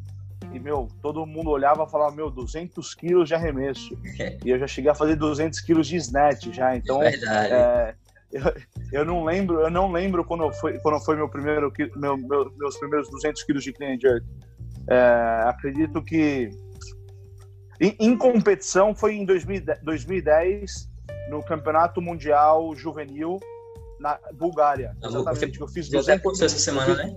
e, 0.52 0.60
meu, 0.60 0.88
todo 1.02 1.26
mundo 1.26 1.50
olhava 1.50 1.84
e 1.84 1.90
falava, 1.90 2.14
meu, 2.14 2.30
200 2.30 2.94
quilos 2.94 3.28
de 3.28 3.34
arremesso. 3.34 3.96
e 4.44 4.50
eu 4.50 4.58
já 4.58 4.66
cheguei 4.66 4.90
a 4.90 4.94
fazer 4.94 5.16
200 5.16 5.60
quilos 5.60 5.86
de 5.86 5.96
snatch 5.96 6.52
já, 6.52 6.76
então... 6.76 7.02
É 7.02 7.94
eu, 8.32 8.42
eu, 8.92 9.04
não 9.04 9.24
lembro, 9.24 9.60
eu 9.60 9.70
não 9.70 9.90
lembro 9.90 10.24
quando 10.24 10.52
foi, 10.54 10.78
quando 10.80 11.02
foi 11.04 11.16
meu 11.16 11.28
primeiro, 11.28 11.72
meu, 11.96 12.16
meu, 12.16 12.52
meus 12.56 12.76
primeiros 12.76 13.08
200 13.10 13.42
quilos 13.44 13.64
de 13.64 13.72
clean 13.72 13.94
and 13.94 14.00
jerk. 14.00 14.26
É, 14.88 15.42
acredito 15.46 16.02
que 16.02 16.50
em, 17.80 17.96
em, 17.98 18.16
competição 18.16 18.94
foi 18.94 19.14
em 19.14 19.24
2010, 19.24 19.80
2010 19.82 20.90
no 21.30 21.42
Campeonato 21.42 22.00
Mundial 22.00 22.74
Juvenil 22.74 23.38
na 24.00 24.18
Bulgária. 24.34 24.96
Exatamente. 25.02 25.60
Eu 25.60 25.68
fiz 25.68 25.88
200 25.88 26.40
essa 26.42 26.58
semana, 26.58 26.94
né? 26.94 27.16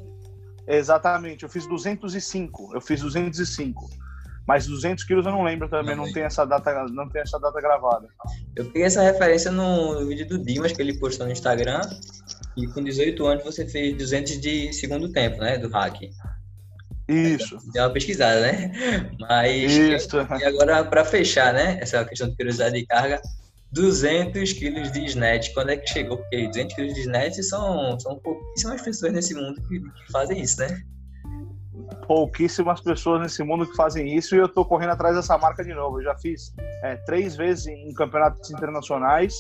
Exatamente. 0.68 1.44
Eu 1.44 1.50
fiz 1.50 1.66
205. 1.68 2.72
Eu 2.74 2.82
fiz 2.82 3.02
205. 3.02 3.90
Mas 4.48 4.66
200 4.66 5.04
quilos 5.04 5.26
eu 5.28 5.32
não 5.32 5.44
lembro 5.44 5.70
também, 5.70 5.96
não, 5.96 6.06
não 6.06 6.12
tem 6.12 6.24
essa 6.24 6.44
data, 6.44 6.84
não 6.86 7.08
tem 7.08 7.22
essa 7.22 7.40
data 7.40 7.62
gravada. 7.62 8.08
Eu 8.56 8.66
peguei 8.66 8.84
essa 8.84 9.00
referência 9.00 9.52
no, 9.52 10.08
vídeo 10.08 10.28
do 10.28 10.44
Dimas 10.44 10.72
que 10.72 10.82
ele 10.82 10.98
postou 10.98 11.28
no 11.28 11.32
Instagram. 11.32 11.82
E 12.58 12.66
com 12.68 12.84
18 12.84 13.26
anos 13.28 13.44
você 13.44 13.68
fez 13.68 13.96
200 13.96 14.42
de 14.42 14.74
segundo 14.74 15.12
tempo, 15.12 15.38
né, 15.38 15.58
do 15.60 15.70
hack. 15.70 16.02
Isso. 17.10 17.58
Deu 17.74 17.84
uma 17.84 17.90
pesquisada, 17.90 18.42
né? 18.42 18.72
Mas 19.20 19.72
Isso. 19.72 20.18
e 20.18 20.44
agora 20.46 20.84
para 20.84 21.04
fechar, 21.04 21.54
né, 21.54 21.78
essa 21.82 22.06
questão 22.06 22.30
de 22.30 22.36
curiosidade 22.36 22.76
de 22.76 22.86
carga, 22.86 23.22
200 23.72 24.54
quilos 24.54 24.92
de 24.92 25.06
snatch. 25.06 25.54
Quando 25.54 25.72
é 25.72 25.78
que 25.78 25.88
chegou? 25.88 26.18
Porque 26.18 26.48
200 26.48 26.76
quilos 26.76 26.94
de 26.94 27.02
snatch 27.02 27.36
são, 27.42 28.00
são 28.00 28.20
pouquíssimas 28.20 28.82
pessoas 28.82 29.14
nesse 29.14 29.34
mundo 29.34 29.62
que, 29.68 29.80
que 29.80 30.12
fazem 30.12 30.42
isso, 30.42 30.60
né? 30.60 30.82
pouquíssimas 32.08 32.82
pessoas 32.82 33.22
nesse 33.22 33.44
mundo 33.44 33.68
que 33.68 33.76
fazem 33.76 34.16
isso 34.16 34.36
e 34.36 34.40
eu 34.40 34.48
tô 34.48 34.66
correndo 34.66 34.92
atrás 34.92 35.16
dessa 35.16 35.38
marca 35.38 35.64
de 35.64 35.74
novo. 35.74 36.00
Eu 36.00 36.06
já 36.06 36.18
fiz 36.18 36.54
é, 36.84 36.96
três 36.98 37.36
vezes 37.36 37.68
em 37.68 37.94
campeonatos 37.94 38.50
internacionais 38.52 39.34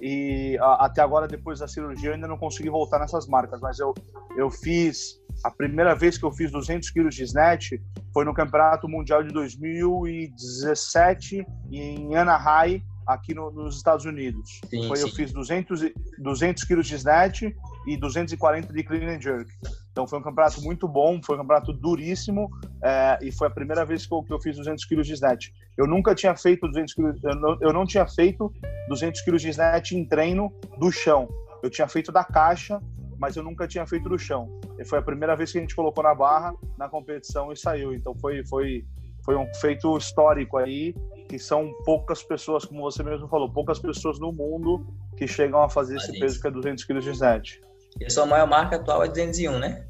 e 0.00 0.56
a, 0.60 0.86
até 0.86 1.02
agora, 1.02 1.26
depois 1.26 1.60
da 1.60 1.68
cirurgia, 1.68 2.10
eu 2.10 2.14
ainda 2.14 2.28
não 2.28 2.38
consegui 2.38 2.70
voltar 2.70 2.98
nessas 2.98 3.26
marcas, 3.26 3.60
mas 3.60 3.78
eu, 3.78 3.94
eu 4.36 4.50
fiz. 4.50 5.20
A 5.44 5.50
primeira 5.50 5.94
vez 5.94 6.16
que 6.16 6.24
eu 6.24 6.32
fiz 6.32 6.50
200 6.50 6.90
quilos 6.90 7.14
de 7.14 7.22
snatch 7.22 7.72
foi 8.14 8.24
no 8.24 8.32
Campeonato 8.32 8.88
Mundial 8.88 9.22
de 9.22 9.28
2017 9.28 11.46
em 11.70 12.16
Anaheim, 12.16 12.82
aqui 13.06 13.34
no, 13.34 13.50
nos 13.50 13.76
Estados 13.76 14.06
Unidos. 14.06 14.62
Sim, 14.70 14.88
foi, 14.88 14.96
sim. 14.96 15.02
Eu 15.02 15.08
fiz 15.10 15.30
200, 15.32 15.92
200 16.18 16.64
quilos 16.64 16.86
de 16.86 16.94
snatch 16.94 17.42
e 17.86 17.94
240 17.98 18.72
de 18.72 18.82
clean 18.82 19.16
and 19.16 19.20
jerk. 19.20 19.50
Então 19.92 20.08
foi 20.08 20.18
um 20.18 20.22
campeonato 20.22 20.62
muito 20.62 20.88
bom, 20.88 21.20
foi 21.22 21.36
um 21.36 21.40
campeonato 21.40 21.74
duríssimo 21.74 22.48
é, 22.82 23.18
e 23.22 23.30
foi 23.30 23.46
a 23.46 23.50
primeira 23.50 23.84
vez 23.84 24.06
que 24.06 24.14
eu, 24.14 24.22
que 24.22 24.32
eu, 24.32 24.40
fiz 24.40 24.56
200 24.56 24.82
quilos 24.86 25.06
de 25.06 25.12
snatch. 25.12 25.50
Eu 25.76 25.86
nunca 25.86 26.14
tinha 26.14 26.34
feito 26.34 26.66
200 26.66 26.94
quilos, 26.94 27.22
eu 27.22 27.36
não, 27.36 27.58
eu 27.60 27.70
não 27.72 27.86
tinha 27.86 28.06
feito 28.06 28.50
200 28.88 29.20
quilos 29.20 29.42
de 29.42 29.50
snatch 29.50 29.92
em 29.92 30.06
treino 30.06 30.50
do 30.78 30.90
chão. 30.90 31.28
Eu 31.62 31.68
tinha 31.70 31.86
feito 31.86 32.10
da 32.10 32.24
caixa, 32.24 32.80
mas 33.24 33.36
eu 33.36 33.42
nunca 33.42 33.66
tinha 33.66 33.86
feito 33.86 34.06
do 34.06 34.18
chão. 34.18 34.60
E 34.78 34.84
foi 34.84 34.98
a 34.98 35.02
primeira 35.02 35.34
vez 35.34 35.50
que 35.50 35.56
a 35.56 35.60
gente 35.62 35.74
colocou 35.74 36.04
na 36.04 36.14
barra 36.14 36.54
na 36.76 36.90
competição 36.90 37.50
e 37.50 37.56
saiu. 37.56 37.94
Então 37.94 38.14
foi 38.14 38.44
foi 38.44 38.84
foi 39.24 39.34
um 39.34 39.46
feito 39.54 39.96
histórico 39.96 40.58
aí 40.58 40.94
que 41.26 41.38
são 41.38 41.72
poucas 41.86 42.22
pessoas, 42.22 42.66
como 42.66 42.82
você 42.82 43.02
mesmo 43.02 43.26
falou, 43.26 43.50
poucas 43.50 43.78
pessoas 43.78 44.20
no 44.20 44.30
mundo 44.30 44.86
que 45.16 45.26
chegam 45.26 45.62
a 45.62 45.70
fazer 45.70 45.96
esse 45.96 46.20
peso 46.20 46.38
que 46.38 46.46
é 46.46 46.50
200 46.50 46.84
quilos 46.84 47.02
de 47.02 47.12
snatch. 47.12 47.56
E 47.98 48.04
a 48.04 48.10
sua 48.10 48.26
maior 48.26 48.46
marca 48.46 48.76
atual 48.76 49.02
é 49.02 49.08
201, 49.08 49.58
né? 49.58 49.86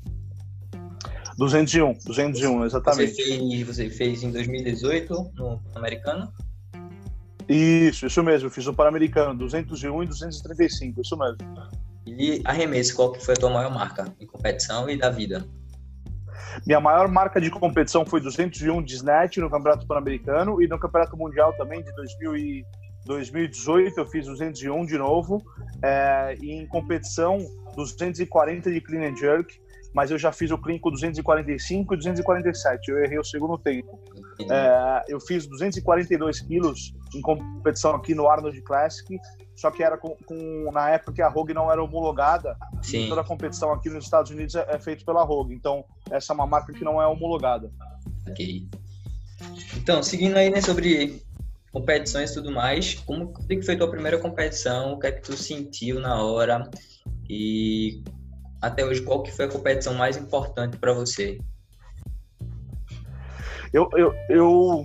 201, 1.36 1.94
201, 2.06 2.64
exatamente. 2.66 3.14
Você 3.14 3.22
fez, 3.24 3.66
você 3.66 3.90
fez 3.90 4.22
em 4.22 4.30
2018 4.30 5.32
no 5.34 5.60
americano? 5.74 6.32
Isso, 7.48 8.06
isso 8.06 8.22
mesmo. 8.22 8.48
Fiz 8.48 8.68
o 8.68 8.72
Pan-Americano, 8.72 9.36
201 9.36 10.04
e 10.04 10.06
235, 10.06 11.00
isso 11.00 11.18
mesmo. 11.18 11.38
E 12.06 12.42
arremesso, 12.44 12.94
qual 12.94 13.12
que 13.12 13.24
foi 13.24 13.34
a 13.34 13.36
tua 13.36 13.50
maior 13.50 13.72
marca 13.72 14.14
em 14.20 14.26
competição 14.26 14.88
e 14.88 14.96
da 14.96 15.10
vida? 15.10 15.44
Minha 16.66 16.80
maior 16.80 17.08
marca 17.08 17.40
de 17.40 17.50
competição 17.50 18.04
foi 18.04 18.20
201 18.20 18.82
de 18.82 18.94
snatch 18.94 19.38
no 19.38 19.50
Campeonato 19.50 19.86
Pan-Americano 19.86 20.62
e 20.62 20.68
no 20.68 20.78
Campeonato 20.78 21.16
Mundial 21.16 21.52
também 21.56 21.82
de 21.82 21.92
2000 21.94 22.36
e 22.36 22.66
2018 23.06 23.98
eu 23.98 24.06
fiz 24.06 24.26
201 24.26 24.86
de 24.86 24.96
novo 24.96 25.42
é, 25.82 26.36
e 26.40 26.52
em 26.52 26.66
competição 26.66 27.38
240 27.76 28.70
de 28.70 28.80
clean 28.80 29.10
and 29.10 29.16
jerk, 29.16 29.60
mas 29.92 30.10
eu 30.10 30.18
já 30.18 30.32
fiz 30.32 30.50
o 30.50 30.58
clean 30.58 30.78
com 30.78 30.90
245 30.90 31.94
e 31.94 31.96
247. 31.96 32.90
Eu 32.90 33.04
errei 33.04 33.18
o 33.18 33.24
segundo 33.24 33.58
tempo. 33.58 34.00
É, 34.50 35.04
eu 35.08 35.20
fiz 35.20 35.46
242 35.46 36.40
quilos 36.40 36.94
em 37.14 37.20
competição 37.20 37.94
aqui 37.94 38.14
no 38.14 38.28
Arnold 38.28 38.60
Classic, 38.62 39.18
só 39.54 39.70
que 39.70 39.82
era 39.82 39.96
com, 39.96 40.16
com 40.26 40.70
na 40.72 40.90
época 40.90 41.12
que 41.12 41.22
a 41.22 41.28
Rogue 41.28 41.54
não 41.54 41.70
era 41.70 41.82
homologada. 41.82 42.56
Sim. 42.82 43.08
Toda 43.08 43.20
a 43.20 43.24
competição 43.24 43.72
aqui 43.72 43.88
nos 43.88 44.04
Estados 44.04 44.30
Unidos 44.30 44.54
é, 44.54 44.66
é 44.68 44.78
feita 44.78 45.04
pela 45.04 45.22
Rogue, 45.22 45.54
então 45.54 45.84
essa 46.10 46.32
é 46.32 46.34
uma 46.34 46.46
marca 46.46 46.72
que 46.72 46.84
não 46.84 47.00
é 47.00 47.06
homologada. 47.06 47.70
Ok. 48.28 48.68
Então, 49.76 50.02
seguindo 50.02 50.36
aí 50.36 50.50
né, 50.50 50.60
sobre 50.60 51.22
competições 51.72 52.30
e 52.30 52.34
tudo 52.34 52.52
mais, 52.52 52.94
como 52.94 53.32
que 53.32 53.62
foi 53.62 53.74
a 53.74 53.78
tua 53.78 53.90
primeira 53.90 54.18
competição? 54.18 54.94
O 54.94 54.98
que 54.98 55.06
é 55.06 55.12
que 55.12 55.22
tu 55.22 55.36
sentiu 55.36 56.00
na 56.00 56.22
hora? 56.22 56.68
E 57.28 58.02
até 58.60 58.84
hoje, 58.84 59.02
qual 59.02 59.22
que 59.22 59.30
foi 59.30 59.44
a 59.44 59.48
competição 59.48 59.94
mais 59.94 60.16
importante 60.16 60.76
para 60.78 60.92
você? 60.92 61.38
Eu, 63.74 63.88
eu, 63.96 64.14
eu, 64.28 64.84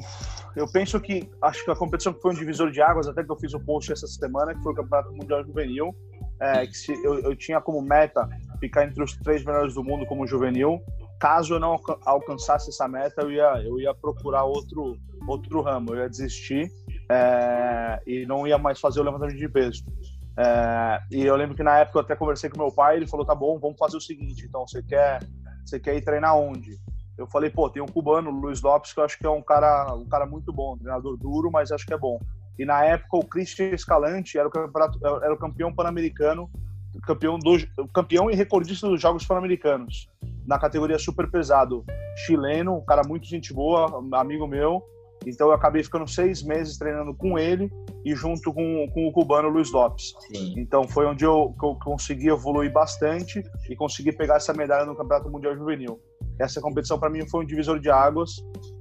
eu 0.56 0.68
penso 0.68 1.00
que 1.00 1.30
acho 1.44 1.64
que 1.64 1.70
a 1.70 1.76
competição 1.76 2.12
que 2.12 2.20
foi 2.20 2.32
um 2.32 2.36
divisor 2.36 2.72
de 2.72 2.82
águas, 2.82 3.08
até 3.08 3.24
que 3.24 3.32
eu 3.32 3.38
fiz 3.38 3.54
o 3.54 3.60
post 3.60 3.92
essa 3.92 4.08
semana, 4.08 4.56
que 4.56 4.64
foi 4.64 4.74
o 4.74 4.76
Campeonato 4.76 5.14
Mundial 5.14 5.46
Juvenil, 5.46 5.96
é, 6.42 6.66
que 6.66 6.74
se, 6.76 6.94
eu, 7.04 7.20
eu 7.20 7.36
tinha 7.36 7.62
como 7.62 7.84
meta 7.84 8.28
ficar 8.60 8.86
entre 8.86 9.04
os 9.04 9.16
três 9.18 9.46
melhores 9.46 9.76
do 9.76 9.84
mundo 9.84 10.08
como 10.08 10.26
juvenil. 10.26 10.82
Caso 11.20 11.54
eu 11.54 11.60
não 11.60 11.80
alcançasse 12.04 12.70
essa 12.70 12.88
meta, 12.88 13.22
eu 13.22 13.32
ia, 13.32 13.62
eu 13.64 13.80
ia 13.80 13.94
procurar 13.94 14.46
outro, 14.46 14.98
outro 15.28 15.62
ramo, 15.62 15.94
eu 15.94 16.00
ia 16.00 16.10
desistir 16.10 16.72
é, 17.12 18.02
e 18.08 18.26
não 18.26 18.48
ia 18.48 18.58
mais 18.58 18.80
fazer 18.80 19.02
o 19.02 19.04
levantamento 19.04 19.38
de 19.38 19.50
peso. 19.50 19.84
É, 20.36 21.00
e 21.12 21.26
eu 21.26 21.36
lembro 21.36 21.56
que 21.56 21.62
na 21.62 21.78
época 21.78 22.00
eu 22.00 22.02
até 22.02 22.16
conversei 22.16 22.50
com 22.50 22.58
meu 22.58 22.72
pai, 22.72 22.96
ele 22.96 23.08
falou: 23.08 23.24
tá 23.24 23.36
bom, 23.36 23.60
vamos 23.60 23.78
fazer 23.78 23.98
o 23.98 24.02
seguinte, 24.02 24.48
então 24.48 24.66
você 24.68 24.82
quer, 24.82 25.20
você 25.64 25.80
quer 25.80 25.96
ir 25.96 26.02
treinar 26.02 26.36
onde? 26.36 26.80
Eu 27.20 27.28
falei: 27.28 27.50
pô, 27.50 27.70
tem 27.70 27.84
um 27.84 27.86
cubano, 27.86 28.32
Luiz 28.32 28.62
Lopes, 28.62 28.94
que 28.94 29.00
eu 29.00 29.04
acho 29.04 29.20
que 29.20 29.26
é 29.26 29.30
um 29.30 29.42
cara, 29.42 29.94
um 29.94 30.06
cara 30.06 30.26
muito 30.26 30.54
bom, 30.54 30.74
um 30.74 30.78
treinador 30.78 31.18
duro, 31.18 31.52
mas 31.52 31.70
acho 31.70 31.86
que 31.86 31.94
é 31.94 31.98
bom. 31.98 32.18
E 32.58 32.66
na 32.66 32.84
época 32.86 33.18
o 33.18 33.26
Christian 33.26 33.72
Escalante 33.72 34.38
era 34.38 34.48
o, 34.48 34.52
campeonato, 34.52 35.00
era 35.06 35.34
o 35.34 35.38
campeão 35.38 35.74
pan-americano, 35.74 36.50
campeão, 37.06 37.38
do, 37.38 37.58
campeão 37.94 38.32
e 38.32 38.36
recordista 38.36 38.88
dos 38.88 39.02
Jogos 39.02 39.26
Pan-Americanos, 39.26 40.10
na 40.46 40.58
categoria 40.58 40.98
super 40.98 41.30
pesado. 41.30 41.86
Chileno, 42.26 42.78
um 42.78 42.86
cara 42.86 43.02
muito 43.06 43.28
gente 43.28 43.54
boa, 43.54 44.02
amigo 44.14 44.48
meu. 44.48 44.82
Então 45.26 45.48
eu 45.48 45.54
acabei 45.54 45.84
ficando 45.84 46.08
seis 46.08 46.42
meses 46.42 46.78
treinando 46.78 47.14
com 47.14 47.38
ele 47.38 47.70
e 48.06 48.16
junto 48.16 48.54
com, 48.54 48.90
com 48.94 49.08
o 49.08 49.12
cubano 49.12 49.50
Luiz 49.50 49.70
Lopes. 49.72 50.16
Sim. 50.32 50.54
Então 50.58 50.88
foi 50.88 51.06
onde 51.06 51.26
eu, 51.26 51.54
eu, 51.62 51.76
consegui 51.76 52.30
evoluir 52.30 52.72
bastante 52.72 53.44
e 53.70 53.76
consegui 53.76 54.14
pegar 54.14 54.36
essa 54.36 54.54
medalha 54.54 54.86
no 54.86 54.96
Campeonato 54.96 55.30
Mundial 55.30 55.58
Juvenil. 55.58 56.00
Essa 56.40 56.62
competição 56.62 56.98
para 56.98 57.10
mim 57.10 57.28
foi 57.28 57.44
um 57.44 57.46
divisor 57.46 57.80
de 57.80 57.90
águas 57.90 58.38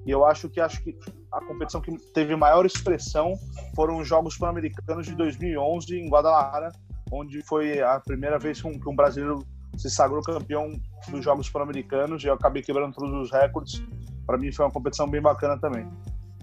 e 0.06 0.10
eu 0.10 0.24
acho 0.24 0.48
que 0.48 0.60
acho 0.60 0.82
que 0.82 0.96
a 1.32 1.44
competição 1.44 1.80
que 1.80 1.96
teve 2.12 2.34
maior 2.36 2.64
expressão 2.64 3.34
foram 3.74 3.98
os 3.98 4.06
Jogos 4.06 4.36
Pan-Americanos 4.36 5.06
de 5.06 5.14
2011 5.14 5.98
em 5.98 6.08
Guadalajara, 6.08 6.70
onde 7.10 7.42
foi 7.42 7.80
a 7.80 8.00
primeira 8.00 8.38
vez 8.38 8.60
que 8.60 8.68
um, 8.68 8.78
que 8.78 8.88
um 8.88 8.94
brasileiro 8.94 9.44
se 9.76 9.90
sagrou 9.90 10.22
campeão 10.22 10.70
dos 11.08 11.24
Jogos 11.24 11.50
Pan-Americanos 11.50 12.22
e 12.22 12.28
eu 12.28 12.34
acabei 12.34 12.62
quebrando 12.62 12.94
todos 12.94 13.12
os 13.12 13.32
recordes. 13.32 13.82
Para 14.26 14.38
mim 14.38 14.52
foi 14.52 14.64
uma 14.64 14.70
competição 14.70 15.08
bem 15.08 15.20
bacana 15.20 15.58
também 15.58 15.88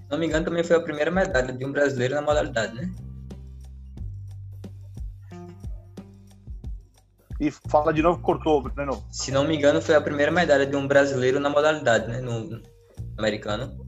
não 0.09 0.17
me 0.17 0.27
engano, 0.27 0.45
também 0.45 0.63
foi 0.63 0.75
a 0.75 0.81
primeira 0.81 1.11
medalha 1.11 1.51
de 1.51 1.65
um 1.65 1.71
brasileiro 1.71 2.15
na 2.15 2.21
modalidade, 2.21 2.75
né? 2.75 2.91
E 7.39 7.51
fala 7.51 7.93
de 7.93 8.01
novo, 8.01 8.21
cortou, 8.21 8.61
Breno. 8.61 9.03
Se 9.11 9.31
não 9.31 9.45
me 9.45 9.55
engano, 9.55 9.81
foi 9.81 9.95
a 9.95 10.01
primeira 10.01 10.31
medalha 10.31 10.65
de 10.65 10.75
um 10.75 10.87
brasileiro 10.87 11.39
na 11.39 11.49
modalidade, 11.49 12.07
né? 12.07 12.21
No 12.21 12.61
americano. 13.17 13.85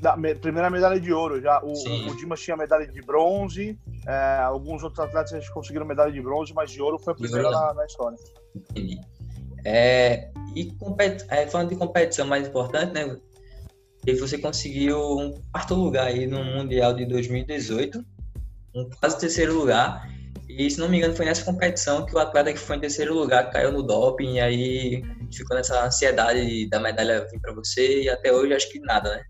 Da, 0.00 0.16
me, 0.16 0.34
primeira 0.34 0.70
medalha 0.70 0.98
de 0.98 1.12
ouro. 1.12 1.40
Já 1.40 1.60
o, 1.62 1.72
o 1.72 2.16
Dimas 2.16 2.40
tinha 2.40 2.56
medalha 2.56 2.86
de 2.86 3.02
bronze. 3.02 3.78
É, 4.06 4.38
alguns 4.38 4.82
outros 4.82 5.00
atletas 5.06 5.48
conseguiram 5.50 5.84
medalha 5.84 6.10
de 6.10 6.22
bronze, 6.22 6.54
mas 6.54 6.70
de 6.70 6.80
ouro 6.80 6.98
foi 6.98 7.12
a 7.12 7.16
primeira 7.16 7.50
na, 7.50 7.74
na, 7.74 7.84
história. 7.84 8.16
Entendi. 8.54 8.98
É, 9.62 10.30
e 10.54 10.72
compet, 10.72 11.26
é, 11.28 11.46
falando 11.46 11.68
de 11.68 11.76
competição 11.76 12.26
mais 12.26 12.48
importante, 12.48 12.94
né? 12.94 13.18
E 14.06 14.14
você 14.14 14.38
conseguiu 14.38 14.98
um 14.98 15.34
quarto 15.52 15.74
lugar 15.74 16.06
aí 16.06 16.26
no 16.26 16.42
Mundial 16.42 16.94
de 16.94 17.04
2018, 17.04 18.02
um 18.74 18.88
quase 18.98 19.18
terceiro 19.18 19.52
lugar. 19.52 20.08
E 20.58 20.70
se 20.70 20.78
não 20.78 20.88
me 20.88 20.98
engano, 20.98 21.14
foi 21.14 21.26
nessa 21.26 21.44
competição 21.44 22.04
que 22.04 22.14
o 22.14 22.18
atleta 22.18 22.52
que 22.52 22.58
foi 22.58 22.76
em 22.76 22.80
terceiro 22.80 23.14
lugar 23.14 23.50
caiu 23.50 23.72
no 23.72 23.82
doping, 23.82 24.34
e 24.34 24.40
aí 24.40 25.02
ficou 25.32 25.56
nessa 25.56 25.84
ansiedade 25.84 26.68
da 26.68 26.80
medalha 26.80 27.26
vir 27.30 27.40
para 27.40 27.52
você, 27.52 28.02
e 28.02 28.08
até 28.08 28.32
hoje 28.32 28.54
acho 28.54 28.70
que 28.70 28.80
nada, 28.80 29.16
né? 29.16 29.22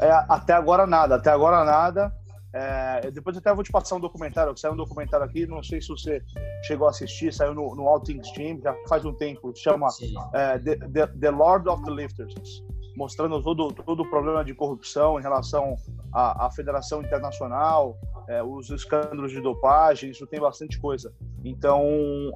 É, 0.00 0.10
até 0.28 0.52
agora 0.52 0.86
nada, 0.86 1.16
até 1.16 1.30
agora 1.30 1.64
nada. 1.64 2.12
É, 2.52 3.10
depois 3.10 3.36
até 3.36 3.52
vou 3.52 3.64
te 3.64 3.72
passar 3.72 3.96
um 3.96 4.00
documentário, 4.00 4.56
saiu 4.56 4.74
um 4.74 4.76
documentário 4.76 5.26
aqui, 5.26 5.44
não 5.44 5.62
sei 5.62 5.80
se 5.80 5.88
você 5.88 6.22
chegou 6.62 6.86
a 6.86 6.90
assistir, 6.90 7.32
saiu 7.32 7.52
no, 7.52 7.74
no 7.74 7.88
All 7.88 8.00
Things 8.00 8.30
Team, 8.30 8.60
já 8.62 8.72
faz 8.88 9.04
um 9.04 9.12
tempo, 9.12 9.52
chama 9.56 9.88
é, 10.32 10.58
the, 10.58 10.76
the, 10.76 11.06
the 11.06 11.30
Lord 11.30 11.68
of 11.68 11.82
the 11.84 11.90
Lifters 11.90 12.62
mostrando 12.96 13.42
todo, 13.42 13.72
todo 13.72 14.02
o 14.02 14.10
problema 14.10 14.44
de 14.44 14.54
corrupção 14.54 15.18
em 15.18 15.22
relação 15.22 15.76
à, 16.12 16.46
à 16.46 16.50
Federação 16.50 17.02
Internacional, 17.02 17.98
é, 18.28 18.42
os 18.42 18.70
escândalos 18.70 19.32
de 19.32 19.40
dopagem, 19.40 20.10
isso 20.10 20.26
tem 20.26 20.40
bastante 20.40 20.78
coisa. 20.78 21.12
Então, 21.44 21.82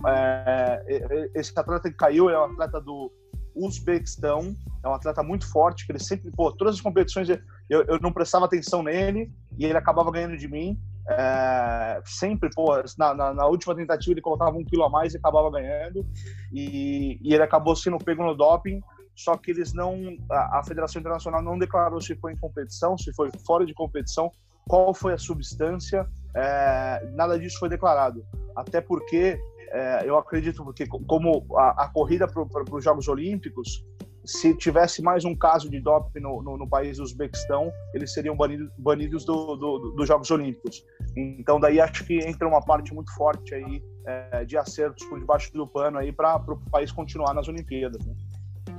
é, 0.07 1.31
esse 1.35 1.53
atleta 1.59 1.91
que 1.91 1.97
caiu 1.97 2.29
é 2.31 2.39
um 2.39 2.53
atleta 2.53 2.81
do 2.81 3.13
Uzbequistão, 3.55 4.55
é 4.85 4.89
um 4.89 4.95
atleta 4.95 5.23
muito 5.23 5.51
forte, 5.51 5.87
que 5.87 5.93
ele 5.93 5.99
sempre, 5.99 6.31
pô, 6.31 6.53
todas 6.53 6.75
as 6.75 6.81
competições 6.81 7.29
eu, 7.29 7.85
eu 7.85 7.99
não 8.01 8.13
prestava 8.13 8.45
atenção 8.45 8.83
nele 8.83 9.31
e 9.59 9.65
ele 9.65 9.77
acabava 9.77 10.11
ganhando 10.11 10.37
de 10.37 10.49
mim. 10.49 10.79
É, 11.11 12.03
sempre, 12.05 12.51
pô, 12.55 12.77
na, 12.99 13.15
na, 13.15 13.33
na, 13.33 13.47
última 13.47 13.75
tentativa 13.75 14.13
ele 14.13 14.21
colocava 14.21 14.55
um 14.57 14.65
quilo 14.65 14.85
a 14.85 14.91
mais 14.91 15.15
e 15.15 15.17
acabava 15.17 15.51
ganhando. 15.51 16.07
E, 16.53 17.19
e 17.23 17.33
ele 17.33 17.43
acabou 17.43 17.75
sendo 17.75 17.99
pego 17.99 18.23
no 18.23 18.35
doping 18.35 18.81
só 19.19 19.37
que 19.37 19.51
eles 19.51 19.73
não, 19.73 20.17
a, 20.31 20.61
a 20.61 20.63
Federação 20.63 21.01
Internacional 21.01 21.43
não 21.43 21.59
declarou 21.59 22.01
se 22.01 22.15
foi 22.15 22.35
em 22.35 22.37
competição, 22.37 22.97
se 22.97 23.13
foi 23.15 23.29
fora 23.45 23.67
de 23.67 23.75
competição, 23.75 24.31
qual 24.69 24.95
foi 24.95 25.15
a 25.15 25.19
substância, 25.19 26.07
é, 26.37 27.09
nada 27.15 27.39
disso 27.39 27.59
foi 27.59 27.69
declarado. 27.69 28.25
Até 28.55 28.81
porque 28.81 29.41
é, 29.73 30.03
eu 30.05 30.17
acredito 30.17 30.65
que 30.73 30.87
como 30.87 31.47
a, 31.57 31.85
a 31.85 31.89
corrida 31.89 32.29
para 32.29 32.45
os 32.71 32.85
Jogos 32.85 33.09
Olímpicos, 33.09 33.85
se 34.25 34.55
tivesse 34.55 35.01
mais 35.01 35.25
um 35.25 35.35
caso 35.35 35.71
de 35.71 35.81
doping 35.81 36.21
no, 36.21 36.43
no, 36.43 36.59
no 36.59 36.69
país 36.69 36.99
do 36.99 37.03
Uzbequistão, 37.03 37.73
eles 37.95 38.13
seriam 38.13 38.37
banidos, 38.37 38.69
banidos 38.77 39.25
do, 39.25 39.57
do, 39.57 39.79
do, 39.79 39.91
dos 39.93 40.07
Jogos 40.07 40.31
Olímpicos. 40.31 40.85
Então 41.17 41.59
daí 41.59 41.81
acho 41.81 42.05
que 42.05 42.19
entra 42.19 42.47
uma 42.47 42.61
parte 42.61 42.93
muito 42.93 43.11
forte 43.15 43.55
aí 43.55 43.83
é, 44.07 44.45
de 44.45 44.57
acertos 44.59 45.05
por 45.07 45.19
debaixo 45.19 45.51
do 45.53 45.67
pano 45.67 45.99
aí 45.99 46.13
para 46.13 46.37
o 46.37 46.71
país 46.71 46.93
continuar 46.93 47.33
nas 47.33 47.49
Olimpíadas. 47.49 48.05
Né? 48.05 48.15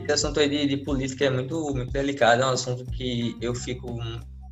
Esse 0.02 0.14
assunto 0.14 0.40
aí 0.40 0.50
de, 0.50 0.68
de, 0.68 0.78
política 0.84 1.26
é 1.26 1.30
muito, 1.30 1.74
muito 1.74 1.92
delicado, 1.92 2.44
é 2.44 2.46
um 2.46 2.52
assunto 2.52 2.86
que 2.86 3.36
eu 3.42 3.56
fico, 3.56 3.98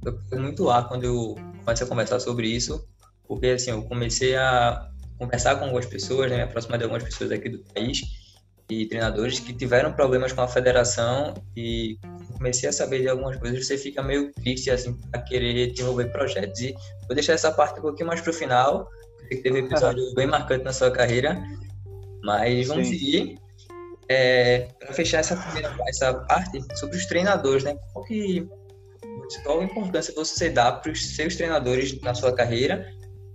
eu 0.06 0.18
fico 0.22 0.40
muito 0.40 0.64
lá 0.64 0.84
quando 0.84 1.04
eu 1.04 1.36
começo 1.64 1.84
a 1.84 1.88
conversar 1.88 2.20
sobre 2.20 2.48
isso, 2.48 2.88
porque 3.28 3.48
assim, 3.48 3.72
eu 3.72 3.84
comecei 3.84 4.36
a 4.36 4.90
conversar 5.18 5.56
com 5.56 5.66
algumas 5.66 5.86
pessoas, 5.86 6.30
né, 6.30 6.38
me 6.38 6.44
aproximar 6.44 6.78
de 6.78 6.84
algumas 6.84 7.04
pessoas 7.04 7.32
aqui 7.32 7.50
do 7.50 7.60
país 7.74 8.02
e 8.70 8.86
treinadores 8.86 9.40
que 9.40 9.54
tiveram 9.54 9.94
problemas 9.94 10.34
com 10.34 10.42
a 10.42 10.48
federação 10.48 11.34
e 11.56 11.98
comecei 12.34 12.70
a 12.70 12.74
saber 12.74 13.02
de 13.02 13.10
algumas 13.10 13.38
coisas, 13.38 13.66
você 13.66 13.78
fica 13.78 14.04
meio 14.04 14.32
triste 14.34 14.70
assim 14.70 14.98
a 15.14 15.20
querer 15.20 15.72
desenvolver 15.72 16.12
projetos. 16.12 16.60
E 16.60 16.74
vou 17.08 17.16
deixar 17.16 17.34
essa 17.34 17.52
parte 17.52 17.80
um 17.80 17.82
pouquinho 17.82 18.08
mais 18.08 18.22
para 18.22 18.30
o 18.30 18.34
final, 18.34 18.88
porque 19.20 19.38
teve 19.38 19.62
um 19.62 19.66
episódio 19.66 20.04
bem 20.16 20.28
marcante 20.28 20.64
na 20.64 20.74
sua 20.74 20.92
carreira, 20.92 21.42
mas 22.24 22.68
vamos 22.68 22.88
Sim. 22.88 22.94
seguir. 22.94 23.40
É, 24.10 24.70
para 24.80 24.94
fechar 24.94 25.20
essa 25.20 25.36
primeira 25.36 25.76
essa 25.86 26.14
parte 26.14 26.64
sobre 26.78 26.96
os 26.96 27.06
treinadores, 27.08 27.66
né? 27.66 27.76
Qual, 27.92 28.06
que, 28.06 28.48
qual 29.44 29.60
a 29.60 29.64
importância 29.64 30.14
você 30.14 30.50
dá 30.50 30.72
para 30.72 30.92
os 30.92 31.16
seus 31.16 31.36
treinadores 31.36 32.00
na 32.02 32.14
sua 32.14 32.34
carreira 32.34 32.88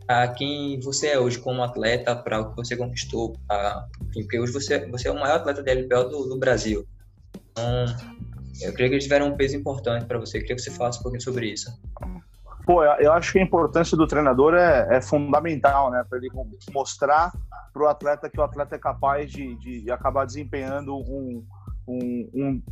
a 0.09 0.29
quem 0.29 0.81
você 0.81 1.09
é 1.09 1.19
hoje 1.19 1.39
como 1.39 1.63
atleta, 1.63 2.15
para 2.15 2.41
o 2.41 2.51
que 2.51 2.57
você 2.57 2.77
conquistou, 2.77 3.37
pra, 3.47 3.87
enfim, 4.09 4.23
porque 4.23 4.39
hoje 4.39 4.53
você, 4.53 4.87
você 4.87 5.09
é 5.09 5.11
o 5.11 5.19
maior 5.19 5.37
atleta 5.37 5.63
da 5.63 5.71
LPL 5.71 6.09
do, 6.09 6.29
do 6.29 6.39
Brasil. 6.39 6.87
Então, 7.51 7.87
eu 8.61 8.73
creio 8.75 8.91
que 8.91 8.95
eles 8.97 9.05
tiveram 9.05 9.29
um 9.29 9.37
peso 9.37 9.57
importante 9.57 10.05
para 10.05 10.19
você. 10.19 10.39
Eu 10.39 10.43
queria 10.43 10.57
que 10.57 10.63
você 10.63 10.71
falasse 10.71 10.99
um 10.99 11.03
pouquinho 11.03 11.23
sobre 11.23 11.47
isso. 11.47 11.71
Pô, 12.67 12.85
eu 12.85 13.13
acho 13.13 13.33
que 13.33 13.39
a 13.39 13.43
importância 13.43 13.97
do 13.97 14.07
treinador 14.07 14.55
é, 14.55 14.97
é 14.97 15.01
fundamental, 15.01 15.91
né? 15.91 16.05
Para 16.09 16.19
ele 16.19 16.31
mostrar 16.73 17.33
para 17.73 17.83
o 17.83 17.89
atleta 17.89 18.29
que 18.29 18.39
o 18.39 18.43
atleta 18.43 18.77
é 18.77 18.79
capaz 18.79 19.31
de, 19.31 19.57
de 19.57 19.91
acabar 19.91 20.27
desempenhando 20.27 20.95
um, 20.95 21.45
um, 21.87 22.31
um, 22.35 22.63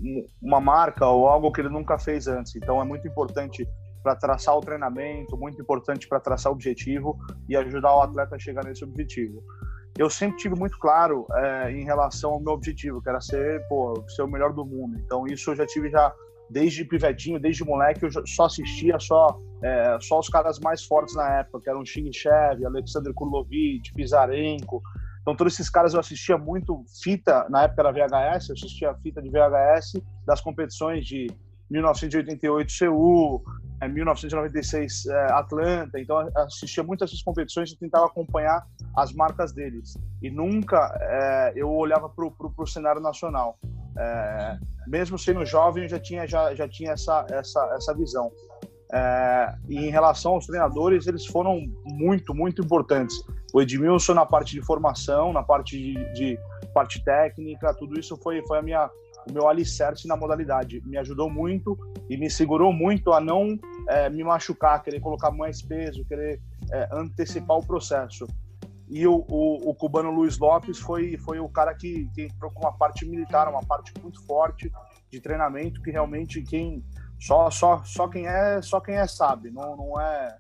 uma 0.43 0.61
marca 0.61 1.07
ou 1.07 1.27
algo 1.27 1.53
que 1.53 1.61
ele 1.61 1.69
nunca 1.69 1.99
fez 1.99 2.27
antes. 2.27 2.55
Então 2.57 2.81
é 2.81 2.85
muito 2.85 3.07
importante 3.07 3.69
para 4.03 4.17
traçar 4.17 4.57
o 4.57 4.61
treinamento, 4.61 5.37
muito 5.37 5.61
importante 5.61 6.09
para 6.09 6.21
traçar 6.21 6.51
o 6.51 6.55
objetivo 6.55 7.19
e 7.49 7.57
ajudar 7.57 7.95
o 7.95 8.01
atleta 8.01 8.37
a 8.37 8.39
chegar 8.39 8.65
nesse 8.65 8.85
objetivo. 8.85 9.43
Eu 9.99 10.09
sempre 10.09 10.39
tive 10.39 10.55
muito 10.55 10.79
claro 10.79 11.27
é, 11.35 11.73
em 11.73 11.85
relação 11.85 12.33
ao 12.33 12.41
meu 12.41 12.53
objetivo, 12.55 13.03
que 13.03 13.09
era 13.09 13.21
ser, 13.21 13.67
pô, 13.69 14.03
ser 14.09 14.23
o 14.23 14.29
melhor 14.29 14.53
do 14.53 14.65
mundo. 14.65 14.99
Então 15.05 15.27
isso 15.27 15.51
eu 15.51 15.57
já 15.57 15.67
tive 15.67 15.91
já 15.91 16.13
desde 16.49 16.85
pivetinho, 16.85 17.39
desde 17.39 17.65
moleque, 17.65 18.05
eu 18.05 18.11
só 18.27 18.47
assistia 18.47 18.99
só 18.99 19.39
é, 19.63 19.99
só 20.01 20.19
os 20.19 20.29
caras 20.29 20.59
mais 20.59 20.85
fortes 20.85 21.15
na 21.15 21.41
época, 21.41 21.61
que 21.61 21.71
eram 21.71 21.85
Chinichev, 21.85 22.65
Alexander 22.65 23.13
Kurlovic, 23.15 23.93
Pizarenko. 23.95 24.83
Então 25.31 25.37
todos 25.37 25.53
esses 25.53 25.71
caras 25.71 25.95
eu 25.95 26.01
assistia 26.01 26.37
muito 26.37 26.85
fita, 27.05 27.47
na 27.49 27.63
época 27.63 27.83
era 27.83 27.93
VHS, 27.93 28.49
eu 28.49 28.55
assistia 28.57 28.93
fita 28.97 29.23
de 29.23 29.31
VHS 29.31 30.03
das 30.27 30.41
competições 30.41 31.07
de 31.07 31.29
1988 31.71 32.73
Seul, 32.73 33.41
1996 33.81 35.07
é, 35.07 35.13
é, 35.13 35.33
Atlanta, 35.33 36.01
então 36.01 36.29
assistia 36.35 36.83
muito 36.83 37.05
essas 37.05 37.23
competições 37.23 37.71
e 37.71 37.79
tentava 37.79 38.07
acompanhar 38.07 38.67
as 38.97 39.13
marcas 39.13 39.53
deles. 39.53 39.97
E 40.21 40.29
nunca 40.33 40.93
é, 41.01 41.53
eu 41.55 41.71
olhava 41.71 42.09
para 42.09 42.27
o 42.27 42.67
cenário 42.67 43.01
nacional. 43.01 43.57
É, 43.97 44.59
mesmo 44.89 45.17
sendo 45.17 45.47
jovem, 45.47 45.85
eu 45.85 45.89
já 45.89 46.01
tinha, 46.01 46.27
já, 46.27 46.53
já 46.57 46.67
tinha 46.67 46.91
essa, 46.91 47.25
essa, 47.31 47.73
essa 47.77 47.95
visão. 47.95 48.33
É, 48.93 49.55
e 49.69 49.77
em 49.77 49.91
relação 49.91 50.33
aos 50.33 50.47
treinadores, 50.47 51.07
eles 51.07 51.25
foram 51.25 51.61
muito, 51.85 52.35
muito 52.35 52.61
importantes. 52.63 53.15
O 53.53 53.61
Edmilson 53.61 54.15
na 54.15 54.25
parte 54.25 54.53
de 54.53 54.63
formação, 54.63 55.33
na 55.33 55.43
parte 55.43 55.77
de, 55.77 56.13
de 56.13 56.39
parte 56.73 57.03
técnica, 57.03 57.75
tudo 57.75 57.99
isso 57.99 58.17
foi, 58.17 58.43
foi 58.47 58.59
a 58.59 58.63
minha 58.63 58.91
o 59.29 59.33
meu 59.33 59.49
alicerce 59.49 60.09
na 60.09 60.17
modalidade. 60.17 60.83
Me 60.87 60.97
ajudou 60.99 61.29
muito 61.29 61.79
e 62.09 62.17
me 62.17 62.31
segurou 62.31 62.73
muito 62.73 63.13
a 63.13 63.21
não 63.21 63.59
é, 63.89 64.09
me 64.09 64.25
machucar, 64.25 64.83
querer 64.83 65.01
colocar 65.01 65.31
mais 65.31 65.61
peso, 65.61 66.05
querer 66.07 66.41
é, 66.71 66.89
antecipar 66.93 67.59
o 67.59 67.67
processo. 67.67 68.27
E 68.89 69.07
o, 69.07 69.25
o, 69.29 69.71
o, 69.71 69.75
cubano 69.75 70.11
Luiz 70.11 70.39
Lopes 70.39 70.79
foi, 70.79 71.17
foi 71.19 71.39
o 71.39 71.49
cara 71.49 71.75
que, 71.75 72.11
que 72.13 72.23
entrou 72.23 72.51
com 72.51 72.61
uma 72.61 72.73
parte 72.73 73.07
militar, 73.07 73.49
uma 73.49 73.63
parte 73.63 73.93
muito 74.03 74.25
forte 74.27 74.71
de 75.09 75.21
treinamento, 75.21 75.81
que 75.81 75.91
realmente 75.91 76.43
quem 76.43 76.85
só, 77.19 77.51
só, 77.51 77.85
só 77.85 78.09
quem 78.09 78.27
é 78.27 78.61
só 78.63 78.81
quem 78.81 78.97
é 78.97 79.07
sabe, 79.07 79.51
não, 79.51 79.77
não 79.77 80.01
é 80.01 80.37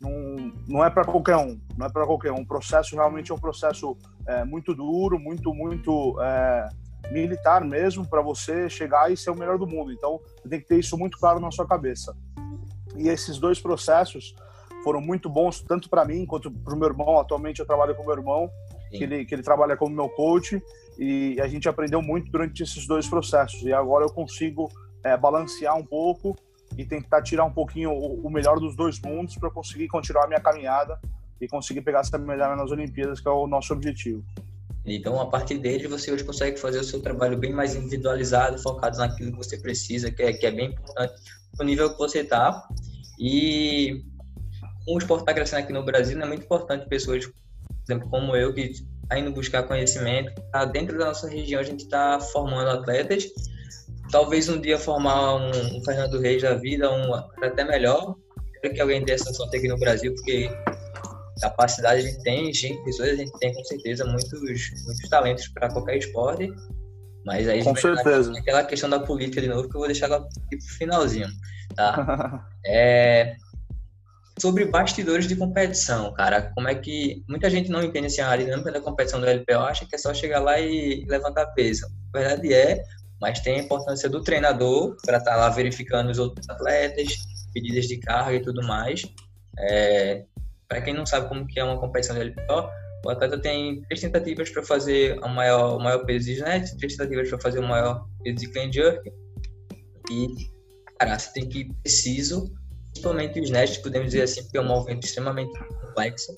não, 0.00 0.52
não 0.68 0.84
é 0.84 0.90
para 0.90 1.04
qualquer 1.04 1.36
um, 1.36 1.60
não 1.76 1.86
é 1.86 1.90
para 1.90 2.06
qualquer 2.06 2.32
um. 2.32 2.42
O 2.42 2.46
processo 2.46 2.94
realmente 2.94 3.32
é 3.32 3.34
um 3.34 3.38
processo 3.38 3.96
é, 4.26 4.44
muito 4.44 4.74
duro, 4.74 5.18
muito 5.18 5.52
muito 5.52 6.16
é, 6.20 6.68
militar 7.10 7.64
mesmo 7.64 8.06
para 8.08 8.22
você 8.22 8.68
chegar 8.68 9.10
e 9.10 9.16
ser 9.16 9.30
o 9.30 9.38
melhor 9.38 9.58
do 9.58 9.66
mundo. 9.66 9.92
Então, 9.92 10.20
você 10.36 10.48
tem 10.48 10.60
que 10.60 10.66
ter 10.66 10.78
isso 10.78 10.96
muito 10.96 11.18
claro 11.18 11.40
na 11.40 11.50
sua 11.50 11.66
cabeça. 11.66 12.16
E 12.96 13.08
esses 13.08 13.38
dois 13.38 13.60
processos 13.60 14.34
foram 14.84 15.00
muito 15.00 15.28
bons, 15.28 15.60
tanto 15.60 15.88
para 15.88 16.04
mim 16.04 16.24
quanto 16.26 16.50
para 16.50 16.74
o 16.74 16.78
meu 16.78 16.88
irmão. 16.88 17.18
Atualmente, 17.18 17.60
eu 17.60 17.66
trabalho 17.66 17.94
com 17.94 18.04
meu 18.04 18.14
irmão, 18.14 18.50
que 18.90 19.02
ele, 19.02 19.24
que 19.24 19.34
ele 19.34 19.42
trabalha 19.42 19.76
como 19.76 19.94
meu 19.94 20.08
coach, 20.08 20.62
e 20.98 21.40
a 21.40 21.48
gente 21.48 21.68
aprendeu 21.68 22.02
muito 22.02 22.30
durante 22.30 22.62
esses 22.62 22.86
dois 22.86 23.06
processos. 23.08 23.62
E 23.62 23.72
agora 23.72 24.04
eu 24.04 24.12
consigo 24.12 24.70
é, 25.04 25.16
balancear 25.16 25.76
um 25.76 25.84
pouco 25.84 26.36
e 26.76 26.84
tentar 26.84 27.22
tirar 27.22 27.44
um 27.44 27.52
pouquinho 27.52 27.90
o, 27.90 28.26
o 28.26 28.30
melhor 28.30 28.58
dos 28.58 28.76
dois 28.76 29.00
mundos 29.00 29.36
para 29.36 29.50
conseguir 29.50 29.88
continuar 29.88 30.24
a 30.24 30.28
minha 30.28 30.40
caminhada 30.40 31.00
e 31.40 31.48
conseguir 31.48 31.82
pegar 31.82 32.00
essa 32.00 32.18
medalha 32.18 32.56
nas 32.56 32.70
Olimpíadas, 32.70 33.20
que 33.20 33.28
é 33.28 33.30
o 33.30 33.46
nosso 33.46 33.72
objetivo. 33.72 34.24
Então, 34.84 35.20
a 35.20 35.26
partir 35.26 35.58
dele, 35.58 35.86
você 35.86 36.10
hoje 36.10 36.24
consegue 36.24 36.58
fazer 36.58 36.78
o 36.78 36.84
seu 36.84 37.00
trabalho 37.00 37.36
bem 37.36 37.52
mais 37.52 37.74
individualizado, 37.74 38.58
focado 38.58 38.98
naquilo 38.98 39.32
que 39.32 39.36
você 39.36 39.58
precisa, 39.58 40.10
que 40.10 40.22
é, 40.22 40.32
que 40.32 40.46
é 40.46 40.50
bem 40.50 40.70
importante 40.70 41.14
no 41.58 41.64
nível 41.64 41.90
que 41.90 41.98
você 41.98 42.20
está. 42.20 42.66
E 43.18 44.02
como 44.84 44.96
o 44.96 44.98
esporte 44.98 45.22
está 45.22 45.34
crescendo 45.34 45.60
aqui 45.60 45.72
no 45.72 45.84
Brasil, 45.84 46.20
é 46.20 46.24
muito 46.24 46.44
importante 46.44 46.88
pessoas, 46.88 47.26
por 47.26 47.34
exemplo, 47.86 48.08
como 48.08 48.34
eu, 48.34 48.54
que 48.54 48.60
está 48.60 49.18
indo 49.18 49.30
buscar 49.32 49.64
conhecimento. 49.64 50.32
Tá 50.50 50.64
dentro 50.64 50.96
da 50.96 51.06
nossa 51.06 51.28
região, 51.28 51.60
a 51.60 51.64
gente 51.64 51.84
está 51.84 52.18
formando 52.18 52.70
atletas. 52.70 53.26
Talvez 54.10 54.48
um 54.48 54.60
dia 54.60 54.78
formar 54.78 55.36
um, 55.36 55.50
um 55.76 55.84
Fernando 55.84 56.18
Reis 56.18 56.42
da 56.42 56.54
vida, 56.54 56.90
um 56.90 57.14
até 57.14 57.64
melhor. 57.64 58.16
Espero 58.54 58.74
que 58.74 58.80
alguém 58.80 59.04
dê 59.04 59.12
essa 59.12 59.32
sorte 59.32 59.56
aqui 59.56 59.68
no 59.68 59.78
Brasil, 59.78 60.14
porque 60.14 60.50
capacidade 61.40 62.00
a 62.00 62.02
gente 62.02 62.22
tem, 62.22 62.52
gente, 62.52 62.82
pessoas 62.84 63.10
a 63.10 63.16
gente 63.16 63.32
tem 63.38 63.54
com 63.54 63.64
certeza 63.64 64.04
muitos, 64.04 64.40
muitos 64.40 65.08
talentos 65.08 65.48
para 65.48 65.70
qualquer 65.70 65.98
esporte. 65.98 66.52
Mas 67.24 67.48
aí 67.48 67.62
com 67.62 67.76
certeza. 67.76 68.32
aquela 68.36 68.64
questão 68.64 68.88
da 68.88 69.00
política 69.00 69.40
de 69.40 69.48
novo 69.48 69.68
que 69.68 69.76
eu 69.76 69.80
vou 69.80 69.86
deixar 69.86 70.10
aqui 70.10 70.56
pro 70.56 70.76
finalzinho, 70.78 71.28
tá? 71.76 72.46
é, 72.64 73.36
sobre 74.40 74.64
bastidores 74.64 75.26
de 75.26 75.36
competição, 75.36 76.12
cara, 76.14 76.50
como 76.54 76.68
é 76.68 76.74
que 76.74 77.22
muita 77.28 77.50
gente 77.50 77.70
não 77.70 77.82
entende 77.82 78.06
assim, 78.06 78.20
a 78.20 78.36
dinâmica 78.36 78.72
da 78.72 78.80
competição 78.80 79.20
do 79.20 79.26
LPO, 79.26 79.58
acha 79.58 79.84
que 79.84 79.94
é 79.94 79.98
só 79.98 80.14
chegar 80.14 80.40
lá 80.40 80.58
e 80.58 81.04
levantar 81.06 81.46
peso. 81.48 81.86
A 82.14 82.18
verdade 82.18 82.54
é, 82.54 82.82
mas 83.20 83.40
tem 83.40 83.60
a 83.60 83.62
importância 83.62 84.08
do 84.08 84.22
treinador 84.22 84.96
para 85.04 85.18
estar 85.18 85.32
tá 85.32 85.36
lá 85.36 85.48
verificando 85.50 86.10
os 86.10 86.18
outros 86.18 86.48
atletas, 86.48 87.16
pedidas 87.52 87.86
de 87.86 87.98
carga 87.98 88.34
e 88.34 88.40
tudo 88.40 88.62
mais. 88.66 89.02
É, 89.58 90.24
para 90.68 90.80
quem 90.82 90.94
não 90.94 91.06
sabe 91.06 91.28
como 91.28 91.46
que 91.46 91.58
é 91.58 91.64
uma 91.64 91.78
competição 91.78 92.14
de 92.14 92.22
LPO, 92.22 92.70
o 93.04 93.10
atleta 93.10 93.38
tem 93.38 93.82
três 93.82 94.00
tentativas 94.00 94.50
para 94.50 94.62
fazer 94.62 95.18
o 95.20 95.28
maior, 95.28 95.76
o 95.76 95.80
maior 95.80 96.04
peso 96.04 96.26
de 96.26 96.34
snatch, 96.34 96.76
três 96.76 96.96
tentativas 96.96 97.28
para 97.28 97.40
fazer 97.40 97.58
o 97.58 97.66
maior 97.66 98.06
peso 98.22 98.36
de 98.36 98.48
clean 98.48 98.72
jerk. 98.72 99.12
E, 100.10 100.26
cara, 100.98 101.18
você 101.18 101.32
tem 101.32 101.48
que 101.48 101.60
ir 101.60 101.74
preciso, 101.82 102.52
principalmente 102.90 103.40
o 103.40 103.42
snatch, 103.44 103.78
podemos 103.82 104.08
dizer 104.08 104.22
assim, 104.22 104.42
porque 104.42 104.58
é 104.58 104.60
um 104.60 104.66
movimento 104.66 105.04
extremamente 105.04 105.58
complexo. 105.80 106.34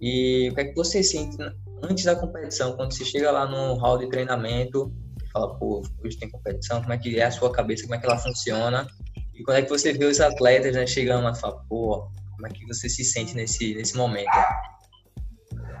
E 0.00 0.48
o 0.50 0.54
que 0.54 0.60
é 0.60 0.64
que 0.64 0.74
você 0.74 1.02
sente 1.02 1.36
antes 1.82 2.04
da 2.04 2.16
competição, 2.16 2.76
quando 2.76 2.92
você 2.92 3.04
chega 3.04 3.30
lá 3.30 3.46
no 3.46 3.74
hall 3.74 3.98
de 3.98 4.08
treinamento, 4.08 4.92
fala, 5.32 5.58
pô, 5.58 5.82
hoje 6.04 6.18
tem 6.18 6.30
competição, 6.30 6.80
como 6.80 6.92
é 6.92 6.98
que 6.98 7.18
é 7.18 7.24
a 7.24 7.30
sua 7.30 7.50
cabeça, 7.52 7.82
como 7.82 7.94
é 7.94 7.98
que 7.98 8.06
ela 8.06 8.18
funciona? 8.18 8.86
E 9.34 9.42
quando 9.42 9.58
é 9.58 9.62
que 9.62 9.68
você 9.68 9.92
vê 9.92 10.04
os 10.04 10.20
atletas 10.20 10.74
né, 10.74 10.86
chegando 10.86 11.24
lá 11.24 11.32
e 11.32 11.38
fala, 11.38 11.62
pô, 11.68 12.10
como 12.32 12.46
é 12.46 12.50
que 12.50 12.66
você 12.66 12.88
se 12.88 13.04
sente 13.04 13.34
nesse, 13.34 13.74
nesse 13.74 13.96
momento? 13.96 14.30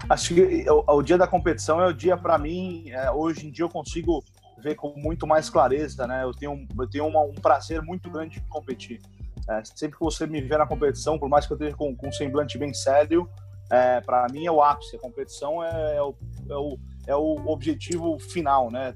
Acho 0.08 0.34
que 0.34 0.64
o, 0.70 0.96
o 0.96 1.02
dia 1.02 1.18
da 1.18 1.26
competição 1.26 1.80
é 1.80 1.86
o 1.86 1.92
dia 1.92 2.16
para 2.16 2.38
mim. 2.38 2.90
É, 2.90 3.10
hoje 3.10 3.46
em 3.46 3.50
dia 3.50 3.64
eu 3.64 3.68
consigo 3.68 4.24
ver 4.62 4.74
com 4.74 4.94
muito 4.96 5.26
mais 5.26 5.50
clareza, 5.50 6.06
né? 6.06 6.22
Eu 6.22 6.32
tenho, 6.32 6.66
eu 6.78 6.88
tenho 6.88 7.06
uma, 7.06 7.20
um 7.22 7.34
prazer 7.34 7.82
muito 7.82 8.10
grande 8.10 8.40
de 8.40 8.48
competir. 8.48 9.00
É, 9.48 9.62
sempre 9.64 9.98
que 9.98 10.04
você 10.04 10.26
me 10.26 10.40
vê 10.40 10.56
na 10.56 10.66
competição, 10.66 11.18
por 11.18 11.28
mais 11.28 11.46
que 11.46 11.52
eu 11.52 11.56
esteja 11.56 11.76
com, 11.76 11.94
com 11.94 12.08
um 12.08 12.12
semblante 12.12 12.58
bem 12.58 12.72
sério, 12.74 13.28
é, 13.70 14.00
para 14.00 14.26
mim 14.30 14.46
é 14.46 14.50
o 14.50 14.62
ápice. 14.62 14.96
A 14.96 15.00
competição 15.00 15.62
é, 15.62 15.96
é, 15.96 16.02
o, 16.02 16.14
é, 16.48 16.56
o, 16.56 16.78
é 17.06 17.16
o 17.16 17.46
objetivo 17.46 18.18
final, 18.18 18.70
né? 18.70 18.94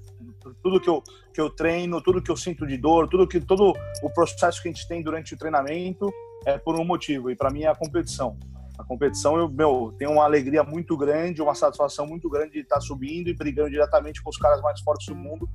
Tudo 0.63 0.81
que 0.81 0.89
eu, 0.89 1.03
que 1.33 1.41
eu 1.41 1.51
treino, 1.51 2.01
tudo 2.01 2.23
que 2.23 2.31
eu 2.31 2.37
sinto 2.37 2.67
de 2.67 2.77
dor, 2.77 3.09
tudo 3.09 3.27
que 3.27 3.41
todo 3.41 3.73
o 4.03 4.11
processo 4.11 4.63
que 4.63 4.69
a 4.69 4.73
gente 4.73 4.87
tem 4.87 5.03
durante 5.03 5.35
o 5.35 5.39
treinamento 5.39 6.13
é 6.47 6.59
por 6.59 6.79
um 6.79 6.85
motivo. 6.85 7.31
E 7.31 7.37
para 7.37 7.51
mim 7.51 7.63
é 7.63 7.69
a 7.69 7.75
competição. 7.75 8.37
A 8.79 8.85
competição, 8.85 9.37
eu 9.37 9.49
meu, 9.49 9.95
tenho 9.99 10.13
uma 10.13 10.25
alegria 10.25 10.65
muito 10.65 10.97
grande, 10.97 11.43
uma 11.43 11.55
satisfação 11.55 12.07
muito 12.07 12.29
grande 12.29 12.53
de 12.53 12.61
estar 12.61 12.81
subindo 12.81 13.29
e 13.29 13.35
brigando 13.35 13.71
diretamente 13.71 14.23
com 14.23 14.31
os 14.31 14.37
caras 14.37 14.61
mais 14.61 14.81
fortes 14.81 15.07
do 15.07 15.15
mundo 15.15 15.49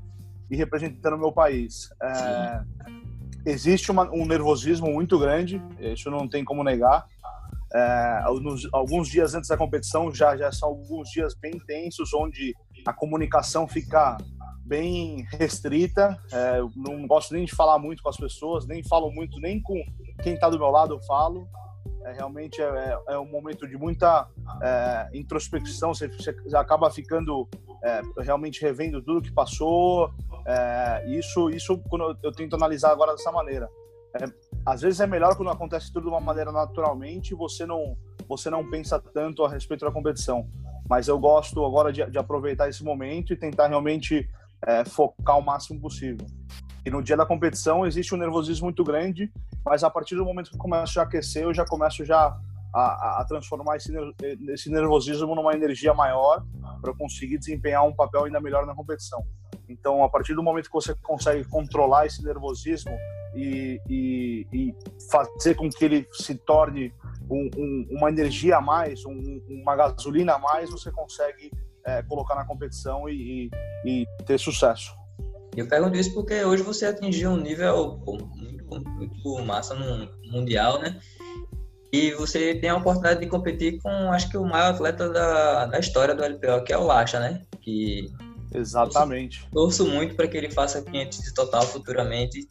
e 0.49 0.55
representando 0.55 1.15
o 1.15 1.19
meu 1.19 1.31
país. 1.31 1.89
É, 2.01 2.61
existe 3.45 3.91
uma, 3.91 4.09
um 4.11 4.25
nervosismo 4.25 4.87
muito 4.91 5.17
grande, 5.19 5.61
isso 5.79 6.09
não 6.09 6.27
tem 6.27 6.45
como 6.45 6.63
negar. 6.63 7.05
É, 7.73 8.23
alguns 8.71 9.09
dias 9.09 9.35
antes 9.35 9.49
da 9.49 9.57
competição 9.57 10.13
já, 10.13 10.37
já 10.37 10.51
são 10.51 10.69
alguns 10.69 11.09
dias 11.09 11.33
bem 11.35 11.51
tensos, 11.67 12.13
onde 12.13 12.55
a 12.85 12.93
comunicação 12.93 13.67
fica 13.67 14.17
bem 14.67 15.25
restrita. 15.31 16.21
É, 16.31 16.59
não 16.75 17.07
gosto 17.07 17.33
nem 17.33 17.45
de 17.45 17.55
falar 17.55 17.79
muito 17.79 18.03
com 18.03 18.09
as 18.09 18.17
pessoas, 18.17 18.67
nem 18.67 18.83
falo 18.83 19.09
muito, 19.09 19.39
nem 19.39 19.61
com 19.61 19.81
quem 20.21 20.33
está 20.33 20.49
do 20.49 20.59
meu 20.59 20.69
lado 20.69 20.93
eu 20.93 21.01
falo. 21.01 21.47
É, 22.07 22.13
realmente 22.13 22.61
é, 22.61 22.65
é, 22.65 23.13
é, 23.13 23.19
um 23.19 23.29
momento 23.29 23.67
de 23.67 23.77
muita 23.77 24.27
é, 24.61 25.09
introspecção, 25.13 25.93
você, 25.93 26.07
você, 26.07 26.33
acaba 26.55 26.89
ficando 26.89 27.47
é, 27.83 28.01
realmente 28.19 28.61
revendo 28.61 29.01
tudo 29.01 29.21
que 29.21 29.31
passou. 29.31 30.11
Isso, 31.07 31.49
isso 31.49 31.77
quando 31.89 32.17
eu, 32.23 32.31
tento 32.31 32.55
analisar 32.55 32.91
agora 32.91 33.11
dessa 33.11 33.31
maneira. 33.33 33.69
Às 34.65 34.81
vezes 34.81 35.01
é 35.01 35.05
melhor 35.05 35.35
quando 35.35 35.49
acontece 35.49 35.91
tudo 35.91 36.03
de 36.03 36.09
uma 36.09 36.21
maneira 36.21 36.53
naturalmente, 36.53 37.35
você 37.35 37.65
não 37.65 37.97
você 38.29 38.49
não 38.49 38.69
pensa 38.69 38.99
tanto 38.99 39.43
a 39.43 39.49
respeito 39.49 39.85
da 39.85 39.91
competição. 39.91 40.47
Mas 40.89 41.09
eu 41.09 41.19
gosto 41.19 41.65
agora 41.65 41.91
de, 41.91 42.05
de 42.09 42.17
aproveitar 42.17 42.69
esse 42.69 42.83
momento 42.83 43.33
e 43.33 43.35
tentar 43.35 43.67
realmente 43.67 44.29
focar 44.85 45.37
o 45.37 45.41
máximo 45.41 45.79
possível. 45.79 46.25
E 46.85 46.89
no 46.89 47.03
dia 47.03 47.17
da 47.17 47.25
competição 47.25 47.85
existe 47.85 48.15
um 48.15 48.17
nervosismo 48.17 48.65
muito 48.65 48.83
grande, 48.83 49.31
mas 49.65 49.83
a 49.83 49.89
partir 49.89 50.15
do 50.15 50.23
momento 50.23 50.49
que 50.49 50.55
eu 50.55 50.59
começo 50.59 50.99
a 50.99 51.03
aquecer, 51.03 51.43
eu 51.43 51.53
já 51.53 51.65
começo 51.65 52.05
já 52.05 52.37
a, 52.73 53.21
a 53.21 53.25
transformar 53.25 53.77
esse, 53.77 53.91
esse 54.49 54.69
nervosismo 54.69 55.35
numa 55.35 55.53
energia 55.53 55.93
maior 55.93 56.45
para 56.81 56.93
conseguir 56.93 57.37
desempenhar 57.37 57.85
um 57.85 57.93
papel 57.93 58.25
ainda 58.25 58.39
melhor 58.39 58.65
na 58.65 58.73
competição. 58.73 59.25
Então, 59.67 60.03
a 60.03 60.09
partir 60.09 60.33
do 60.33 60.43
momento 60.43 60.67
que 60.67 60.73
você 60.73 60.95
consegue 60.95 61.43
controlar 61.45 62.05
esse 62.05 62.23
nervosismo 62.23 62.97
e, 63.35 63.81
e, 63.89 64.47
e 64.53 64.75
fazer 65.11 65.55
com 65.55 65.69
que 65.69 65.83
ele 65.83 66.07
se 66.13 66.35
torne 66.35 66.93
um, 67.29 67.49
um, 67.57 67.87
uma 67.91 68.09
energia 68.09 68.57
a 68.57 68.61
mais, 68.61 69.05
um, 69.05 69.41
uma 69.49 69.75
gasolina 69.75 70.35
a 70.35 70.39
mais, 70.39 70.69
você 70.69 70.91
consegue 70.91 71.51
é, 71.87 72.03
colocar 72.03 72.35
na 72.35 72.45
competição 72.45 73.07
e, 73.07 73.49
e, 73.85 74.05
ter 74.25 74.37
sucesso. 74.37 74.93
Eu 75.55 75.67
pergunto 75.67 75.97
isso 75.97 76.13
porque 76.13 76.43
hoje 76.43 76.61
você 76.61 76.85
atingiu 76.85 77.31
um 77.31 77.37
nível 77.37 77.99
muito 78.69 79.39
massa 79.45 79.73
no 79.73 80.09
mundial, 80.29 80.79
né? 80.79 80.99
E 81.91 82.11
você 82.11 82.53
tem 82.55 82.69
a 82.69 82.75
oportunidade 82.75 83.21
de 83.21 83.27
competir 83.27 83.81
com, 83.81 83.89
acho 84.11 84.29
que 84.29 84.37
o 84.37 84.45
maior 84.45 84.73
atleta 84.73 85.09
da, 85.09 85.65
da 85.67 85.79
história 85.79 86.13
do 86.13 86.23
LPO, 86.23 86.63
que 86.65 86.73
é 86.73 86.77
o 86.77 86.83
Lacha, 86.83 87.19
né? 87.19 87.41
Que 87.61 88.11
Exatamente. 88.53 89.47
Torço, 89.51 89.83
torço 89.83 89.87
muito 89.87 90.15
para 90.15 90.27
que 90.27 90.37
ele 90.37 90.51
faça 90.51 90.81
500 90.81 91.19
de 91.19 91.33
total 91.33 91.63
futuramente. 91.63 92.47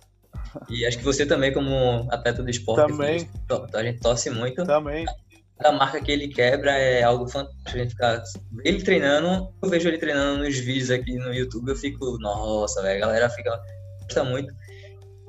E 0.70 0.86
acho 0.86 0.98
que 0.98 1.04
você 1.04 1.26
também, 1.26 1.52
como 1.52 2.08
atleta 2.10 2.42
do 2.42 2.48
esporte, 2.48 2.90
também. 2.90 3.28
a 3.74 3.82
gente 3.82 4.00
torce 4.00 4.30
muito. 4.30 4.64
Também. 4.64 5.04
A 5.64 5.72
marca 5.72 6.00
que 6.00 6.12
ele 6.12 6.28
quebra 6.28 6.70
é 6.72 7.02
algo 7.02 7.26
fantástico. 7.26 7.62
A 7.66 7.78
gente 7.78 7.90
ficar... 7.90 8.22
Ele 8.64 8.82
treinando, 8.82 9.52
eu 9.62 9.68
vejo 9.70 9.88
ele 9.88 9.98
treinando 9.98 10.44
nos 10.44 10.58
vídeos 10.58 10.90
aqui 10.90 11.14
no 11.14 11.32
YouTube, 11.32 11.70
eu 11.70 11.76
fico, 11.76 12.18
nossa, 12.18 12.82
velho, 12.82 13.02
a 13.02 13.06
galera 13.06 13.30
fica 13.30 13.58
gosta 14.02 14.24
muito 14.24 14.52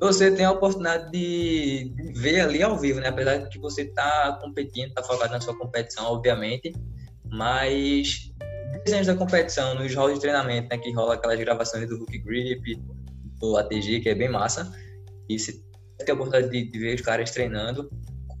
você 0.00 0.30
tem 0.30 0.44
a 0.44 0.52
oportunidade 0.52 1.10
de 1.10 1.92
ver 2.14 2.40
ali 2.40 2.62
ao 2.62 2.78
vivo, 2.78 3.00
né? 3.00 3.08
Apesar 3.08 3.38
de 3.38 3.48
que 3.48 3.58
você 3.58 3.84
tá 3.86 4.38
competindo, 4.40 4.94
tá 4.94 5.02
focado 5.02 5.32
na 5.32 5.40
sua 5.40 5.56
competição, 5.58 6.06
obviamente, 6.06 6.72
mas 7.30 8.32
desenhos 8.84 9.08
da 9.08 9.16
competição, 9.16 9.74
nos 9.74 9.92
rolos 9.92 10.14
de 10.14 10.20
treinamento, 10.20 10.68
né? 10.70 10.78
Que 10.78 10.92
rola 10.92 11.14
aquelas 11.14 11.38
gravações 11.40 11.88
do 11.88 11.96
Hook 11.96 12.16
Grip, 12.18 12.80
do 13.40 13.56
ATG, 13.56 14.00
que 14.00 14.08
é 14.08 14.14
bem 14.14 14.30
massa. 14.30 14.72
E 15.28 15.36
você 15.36 15.52
tem 15.98 16.10
a 16.10 16.14
oportunidade 16.14 16.52
de, 16.52 16.70
de 16.70 16.78
ver 16.78 16.94
os 16.94 17.00
caras 17.00 17.32
treinando. 17.32 17.90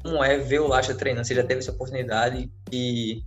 Como 0.02 0.22
é 0.22 0.38
ver 0.38 0.60
o 0.60 0.68
Lacha 0.68 0.94
treinando? 0.94 1.26
Você 1.26 1.34
já 1.34 1.44
teve 1.44 1.60
essa 1.60 1.72
oportunidade 1.72 2.50
e 2.72 3.22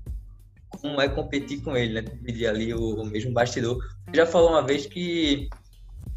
como 0.70 1.02
é 1.02 1.10
competir 1.10 1.62
com 1.62 1.76
ele, 1.76 2.02
né? 2.02 2.02
Pedir 2.02 2.48
ali 2.48 2.74
o, 2.74 3.02
o 3.02 3.06
mesmo 3.06 3.34
bastidor. 3.34 3.78
Você 4.06 4.18
já 4.18 4.26
falou 4.26 4.52
uma 4.52 4.66
vez 4.66 4.86
que 4.86 5.50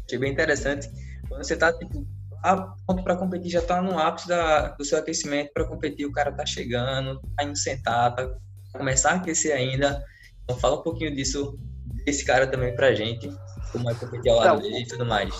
achei 0.05 0.17
bem 0.17 0.31
interessante 0.31 0.89
quando 1.27 1.43
você 1.43 1.57
tá, 1.57 1.73
tipo, 1.73 2.05
a 2.43 2.75
ponto 2.85 3.03
para 3.03 3.15
competir, 3.15 3.49
já 3.49 3.61
tá 3.61 3.81
no 3.81 3.97
ápice 3.97 4.27
da, 4.27 4.69
do 4.69 4.85
seu 4.85 4.99
aquecimento 4.99 5.51
para 5.53 5.67
competir, 5.67 6.05
o 6.05 6.11
cara 6.11 6.31
tá 6.31 6.45
chegando, 6.45 7.19
tá 7.35 7.43
indo 7.43 7.57
sentar, 7.57 8.15
tá 8.15 8.29
começar 8.71 9.11
a 9.11 9.15
aquecer 9.15 9.55
ainda. 9.55 10.03
Então 10.43 10.57
fala 10.57 10.79
um 10.79 10.83
pouquinho 10.83 11.13
disso, 11.13 11.57
desse 12.05 12.23
cara 12.23 12.45
também 12.45 12.75
pra 12.75 12.93
gente, 12.93 13.29
como 13.71 13.89
é 13.89 13.95
competir 13.95 14.31
ao 14.31 14.37
lado 14.37 14.61
dele 14.61 14.81
e 14.81 14.87
tudo 14.87 15.05
mais. 15.05 15.33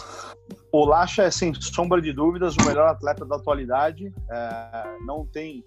O 0.72 0.86
Lacha 0.86 1.24
é, 1.24 1.32
sem 1.32 1.54
sombra 1.54 2.02
de 2.02 2.12
dúvidas, 2.12 2.56
o 2.58 2.66
melhor 2.66 2.88
atleta 2.88 3.26
da 3.26 3.36
atualidade. 3.36 4.14
É, 4.30 4.98
não 5.06 5.26
tem 5.26 5.64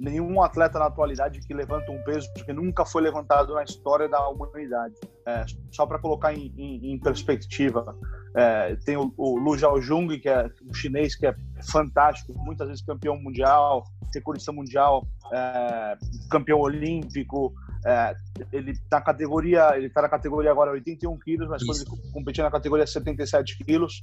nenhum 0.00 0.42
atleta 0.42 0.78
na 0.78 0.86
atualidade 0.86 1.40
que 1.40 1.52
levanta 1.52 1.92
um 1.92 2.02
peso 2.04 2.26
que 2.32 2.52
nunca 2.54 2.86
foi 2.86 3.02
levantado 3.02 3.54
na 3.54 3.62
história 3.62 4.08
da 4.08 4.26
humanidade. 4.28 4.94
É, 5.26 5.44
só 5.70 5.86
para 5.86 5.98
colocar 5.98 6.32
em, 6.32 6.52
em, 6.56 6.92
em 6.92 6.98
perspectiva, 6.98 7.94
é, 8.34 8.76
tem 8.76 8.96
o, 8.96 9.12
o 9.16 9.38
Lu 9.38 9.58
Jiaojung, 9.58 10.18
que 10.18 10.28
é 10.28 10.50
um 10.66 10.72
chinês 10.72 11.14
que 11.14 11.26
é 11.26 11.34
fantástico, 11.70 12.32
muitas 12.38 12.68
vezes 12.68 12.82
campeão 12.82 13.20
mundial, 13.20 13.84
recordista 14.14 14.52
mundial, 14.52 15.06
é, 15.32 15.98
campeão 16.30 16.60
olímpico. 16.60 17.52
É, 17.84 18.14
ele 18.52 18.74
na 18.90 19.00
categoria, 19.00 19.76
ele 19.76 19.86
está 19.86 20.02
na 20.02 20.08
categoria 20.08 20.50
agora 20.50 20.70
81 20.72 21.18
quilos, 21.18 21.48
mas 21.48 21.62
Isso. 21.62 21.86
quando 21.86 21.98
ele 21.98 22.12
competia 22.12 22.44
na 22.44 22.50
categoria 22.50 22.86
77 22.86 23.64
quilos, 23.64 24.00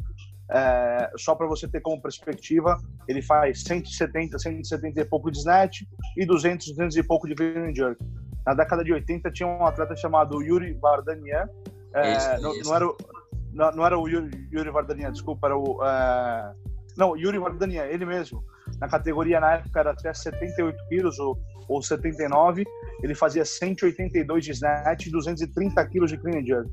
é, 0.49 1.11
só 1.17 1.35
para 1.35 1.45
você 1.45 1.67
ter 1.67 1.81
como 1.81 2.01
perspectiva, 2.01 2.77
ele 3.07 3.21
faz 3.21 3.61
170, 3.63 4.39
170 4.39 5.01
e 5.01 5.05
pouco 5.05 5.29
de 5.29 5.37
snatch 5.37 5.81
e 6.15 6.25
200, 6.25 6.69
200 6.69 6.97
e 6.97 7.03
pouco 7.03 7.27
de 7.27 7.35
clean 7.35 7.73
jerk. 7.75 8.03
Na 8.45 8.53
década 8.53 8.83
de 8.83 8.93
80 8.93 9.29
tinha 9.31 9.47
um 9.47 9.65
atleta 9.65 9.95
chamado 9.95 10.41
Yuri 10.41 10.73
Vardanian, 10.73 11.47
é, 11.93 12.39
não, 12.39 12.57
não, 12.59 12.75
era 12.75 12.87
o, 12.87 12.97
não, 13.53 13.71
não, 13.71 13.85
era 13.85 13.97
o 13.97 14.07
Yuri, 14.07 14.47
Yuri 14.51 14.71
Vardanian, 14.71 15.11
desculpa, 15.11 15.47
era 15.47 15.57
o 15.57 15.83
é, 15.83 16.53
não, 16.97 17.15
Yuri 17.15 17.37
Vardanian, 17.37 17.83
ele 17.85 18.05
mesmo. 18.05 18.43
Na 18.79 18.87
categoria 18.87 19.39
na 19.39 19.53
época 19.55 19.79
era 19.79 19.91
até 19.91 20.13
78 20.13 20.77
quilos 20.89 21.19
ou, 21.19 21.37
ou 21.67 21.81
79, 21.81 22.63
ele 23.03 23.15
fazia 23.15 23.43
182 23.43 24.45
de 24.45 24.51
snatch 24.51 25.07
e 25.07 25.11
230 25.11 25.85
quilos 25.87 26.11
de 26.11 26.17
clean 26.17 26.45
jerk. 26.45 26.69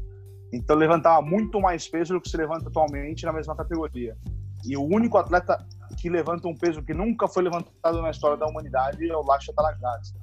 Então 0.52 0.76
levantava 0.76 1.20
muito 1.20 1.61
mais 1.61 1.88
peso 1.88 2.14
do 2.14 2.20
que 2.20 2.28
se 2.28 2.37
levanta 2.37 2.68
atualmente 2.68 3.24
na 3.24 3.33
mesma 3.33 3.57
categoria. 3.57 4.16
E 4.64 4.76
o 4.76 4.83
único 4.83 5.18
atleta 5.18 5.59
que 5.98 6.09
levanta 6.09 6.48
um 6.48 6.57
peso 6.57 6.83
que 6.83 6.94
nunca 6.94 7.28
foi 7.28 7.42
levantado 7.42 8.00
na 8.00 8.11
história 8.11 8.37
da 8.37 8.46
humanidade 8.46 9.09
é 9.09 9.16
o 9.16 9.22
Lasha 9.22 9.52
Talagaz. 9.52 10.14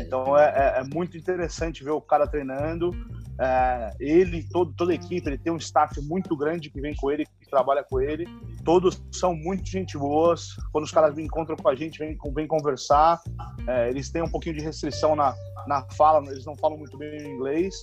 Então 0.00 0.36
é, 0.36 0.44
é, 0.44 0.80
é, 0.80 0.84
muito 0.84 1.16
interessante 1.16 1.82
ver 1.82 1.90
o 1.90 2.00
cara 2.00 2.26
treinando. 2.26 2.90
É, 3.38 3.94
ele, 3.98 4.42
todo, 4.50 4.72
toda 4.72 4.92
a 4.92 4.94
equipe, 4.94 5.28
ele 5.28 5.38
tem 5.38 5.52
um 5.52 5.56
staff 5.56 6.00
muito 6.02 6.36
grande 6.36 6.70
que 6.70 6.80
vem 6.80 6.94
com 6.94 7.10
ele, 7.10 7.26
trabalha 7.56 7.82
com 7.82 8.00
ele. 8.00 8.26
Todos 8.64 9.02
são 9.12 9.34
muito 9.34 9.66
gente 9.68 9.96
boas. 9.96 10.56
Quando 10.72 10.84
os 10.84 10.92
caras 10.92 11.14
me 11.14 11.22
encontram 11.22 11.56
com 11.56 11.68
a 11.68 11.74
gente, 11.74 11.98
vêm 11.98 12.18
vem 12.34 12.46
conversar. 12.46 13.20
É, 13.66 13.88
eles 13.88 14.10
têm 14.10 14.22
um 14.22 14.30
pouquinho 14.30 14.56
de 14.56 14.62
restrição 14.62 15.16
na, 15.16 15.34
na 15.66 15.82
fala, 15.92 16.22
eles 16.30 16.44
não 16.44 16.56
falam 16.56 16.76
muito 16.76 16.96
bem 16.98 17.34
inglês 17.34 17.74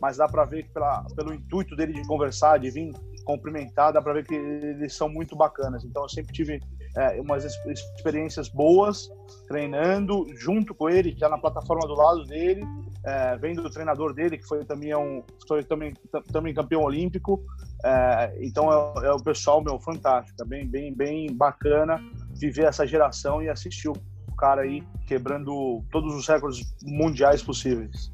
mas 0.00 0.16
dá 0.16 0.28
para 0.28 0.44
ver 0.44 0.64
que 0.64 0.70
pela, 0.70 1.04
pelo 1.14 1.32
intuito 1.32 1.74
dele 1.74 1.92
de 1.92 2.06
conversar, 2.06 2.58
de 2.58 2.70
vir 2.70 2.92
cumprimentar, 3.24 3.92
dá 3.92 4.00
para 4.00 4.12
ver 4.12 4.26
que 4.26 4.34
eles 4.34 4.94
são 4.94 5.08
muito 5.08 5.34
bacanas. 5.34 5.84
Então 5.84 6.02
eu 6.02 6.08
sempre 6.08 6.32
tive 6.32 6.60
é, 6.96 7.20
umas 7.20 7.44
experiências 7.44 8.48
boas 8.48 9.10
treinando 9.46 10.26
junto 10.36 10.74
com 10.74 10.88
ele, 10.88 11.14
já 11.16 11.28
na 11.28 11.38
plataforma 11.38 11.86
do 11.86 11.94
lado 11.94 12.24
dele, 12.24 12.64
é, 13.04 13.36
vendo 13.36 13.62
o 13.62 13.70
treinador 13.70 14.14
dele 14.14 14.38
que 14.38 14.46
foi 14.46 14.64
também 14.64 14.94
um 14.96 15.22
foi 15.46 15.62
também 15.62 15.94
também 16.32 16.54
campeão 16.54 16.82
olímpico. 16.82 17.44
É, 17.84 18.34
então 18.40 18.72
é, 18.72 19.06
é, 19.06 19.12
o 19.12 19.22
pessoal 19.22 19.62
meu 19.62 19.78
fantástico, 19.78 20.42
é 20.42 20.44
bem 20.44 20.66
bem 20.66 20.94
bem 20.94 21.32
bacana 21.32 22.00
viver 22.34 22.64
essa 22.64 22.86
geração 22.86 23.42
e 23.42 23.48
assistir 23.48 23.88
o 23.88 24.36
cara 24.36 24.62
aí 24.62 24.82
quebrando 25.06 25.84
todos 25.90 26.14
os 26.14 26.26
recordes 26.26 26.74
mundiais 26.82 27.42
possíveis 27.42 28.10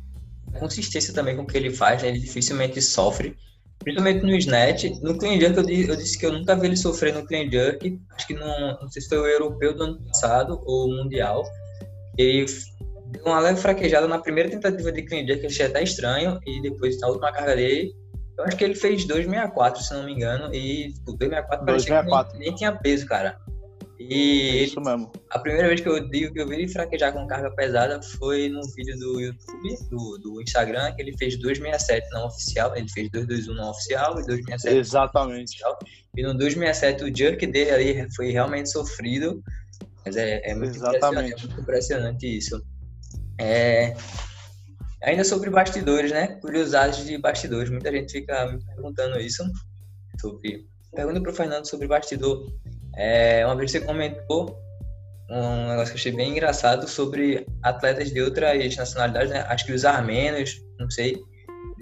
consistência 0.52 1.14
também 1.14 1.36
com 1.36 1.42
o 1.42 1.46
que 1.46 1.56
ele 1.56 1.70
faz, 1.70 2.02
né? 2.02 2.08
ele 2.08 2.18
dificilmente 2.18 2.80
sofre. 2.80 3.36
Principalmente 3.82 4.24
no 4.24 4.34
snatch. 4.36 4.84
No 5.02 5.16
clean 5.16 5.40
jerk 5.40 5.56
eu 5.56 5.62
disse, 5.62 5.88
eu 5.88 5.96
disse, 5.96 6.18
que 6.18 6.26
eu 6.26 6.32
nunca 6.32 6.54
vi 6.56 6.66
ele 6.66 6.76
sofrer 6.76 7.14
no 7.14 7.26
clean 7.26 7.50
jerk. 7.50 8.00
Acho 8.12 8.26
que 8.26 8.34
não, 8.34 8.78
não 8.80 8.88
sei 8.88 9.02
se 9.02 9.08
foi 9.08 9.18
o 9.18 9.26
europeu 9.26 9.74
do 9.74 9.84
ano 9.84 10.02
passado 10.06 10.60
ou 10.64 10.88
o 10.88 10.96
mundial. 10.96 11.44
Ele 12.16 12.46
deu 13.08 13.24
uma 13.24 13.40
leve 13.40 13.60
fraquejada 13.60 14.06
na 14.06 14.18
primeira 14.18 14.50
tentativa 14.50 14.92
de 14.92 15.02
clean 15.02 15.26
jerk, 15.26 15.46
achei 15.46 15.66
até 15.66 15.82
estranho. 15.82 16.38
E 16.46 16.62
depois 16.62 16.98
na 17.00 17.08
última 17.08 17.32
carga 17.32 17.56
dele, 17.56 17.92
eu 18.38 18.44
acho 18.44 18.56
que 18.56 18.64
ele 18.64 18.74
fez 18.74 19.04
264, 19.04 19.82
se 19.82 19.94
não 19.94 20.04
me 20.04 20.12
engano. 20.12 20.54
E 20.54 20.92
tipo, 20.92 21.12
264 21.12 21.66
parecia 21.66 22.02
que 22.02 22.38
nem, 22.38 22.38
nem 22.38 22.54
tinha 22.54 22.72
peso, 22.72 23.06
cara. 23.06 23.36
E 24.08 24.58
é 24.58 24.62
isso 24.64 24.80
mesmo. 24.80 25.10
A 25.30 25.38
primeira 25.38 25.68
vez 25.68 25.80
que 25.80 25.88
eu 25.88 26.08
digo 26.08 26.32
que 26.32 26.40
eu 26.40 26.48
vi 26.48 26.56
ele 26.56 26.68
fraquejar 26.68 27.12
com 27.12 27.26
carga 27.26 27.50
pesada 27.50 28.00
foi 28.18 28.48
num 28.48 28.62
vídeo 28.76 28.98
do 28.98 29.20
YouTube, 29.20 29.76
do, 29.90 30.18
do 30.18 30.42
Instagram, 30.42 30.92
que 30.94 31.02
ele 31.02 31.16
fez 31.16 31.36
267 31.38 32.08
não 32.10 32.26
oficial, 32.26 32.76
ele 32.76 32.88
fez 32.88 33.10
221 33.10 33.54
não 33.54 33.70
oficial 33.70 34.12
e 34.20 34.26
267 34.26 34.76
Exatamente. 34.76 35.50
Oficial. 35.50 35.78
E 36.16 36.22
no 36.22 36.34
267 36.34 37.04
o 37.04 37.16
jerk 37.16 37.46
dele 37.46 37.70
ali 37.70 38.14
foi 38.14 38.30
realmente 38.30 38.70
sofrido. 38.70 39.42
Mas 40.04 40.16
é, 40.16 40.42
é 40.44 40.54
muito, 40.54 40.76
impressionante, 40.76 41.32
é 41.32 41.46
muito 41.46 41.60
impressionante 41.60 42.38
isso. 42.38 42.62
É, 43.38 43.94
ainda 45.02 45.24
sobre 45.24 45.50
bastidores, 45.50 46.10
né? 46.10 46.38
Curiosidades 46.40 47.04
de 47.04 47.16
bastidores. 47.18 47.70
Muita 47.70 47.90
gente 47.92 48.12
fica 48.12 48.46
me 48.46 48.64
perguntando 48.64 49.18
isso. 49.20 49.44
Sobre... 50.20 50.66
Pergunta 50.94 51.20
para 51.20 51.30
o 51.30 51.34
Fernando 51.34 51.66
sobre 51.66 51.86
bastidor. 51.86 52.52
É, 52.96 53.44
uma 53.46 53.56
vez 53.56 53.70
você 53.70 53.80
comentou 53.80 54.58
um 55.30 55.68
negócio 55.68 55.86
que 55.86 55.92
eu 55.92 56.00
achei 56.00 56.12
bem 56.12 56.32
engraçado 56.32 56.86
sobre 56.86 57.46
atletas 57.62 58.10
de 58.12 58.20
outras 58.20 58.76
nacionalidades, 58.76 59.30
né? 59.30 59.40
Acho 59.48 59.64
que 59.64 59.72
os 59.72 59.84
armenos, 59.84 60.62
não 60.78 60.90
sei, 60.90 61.16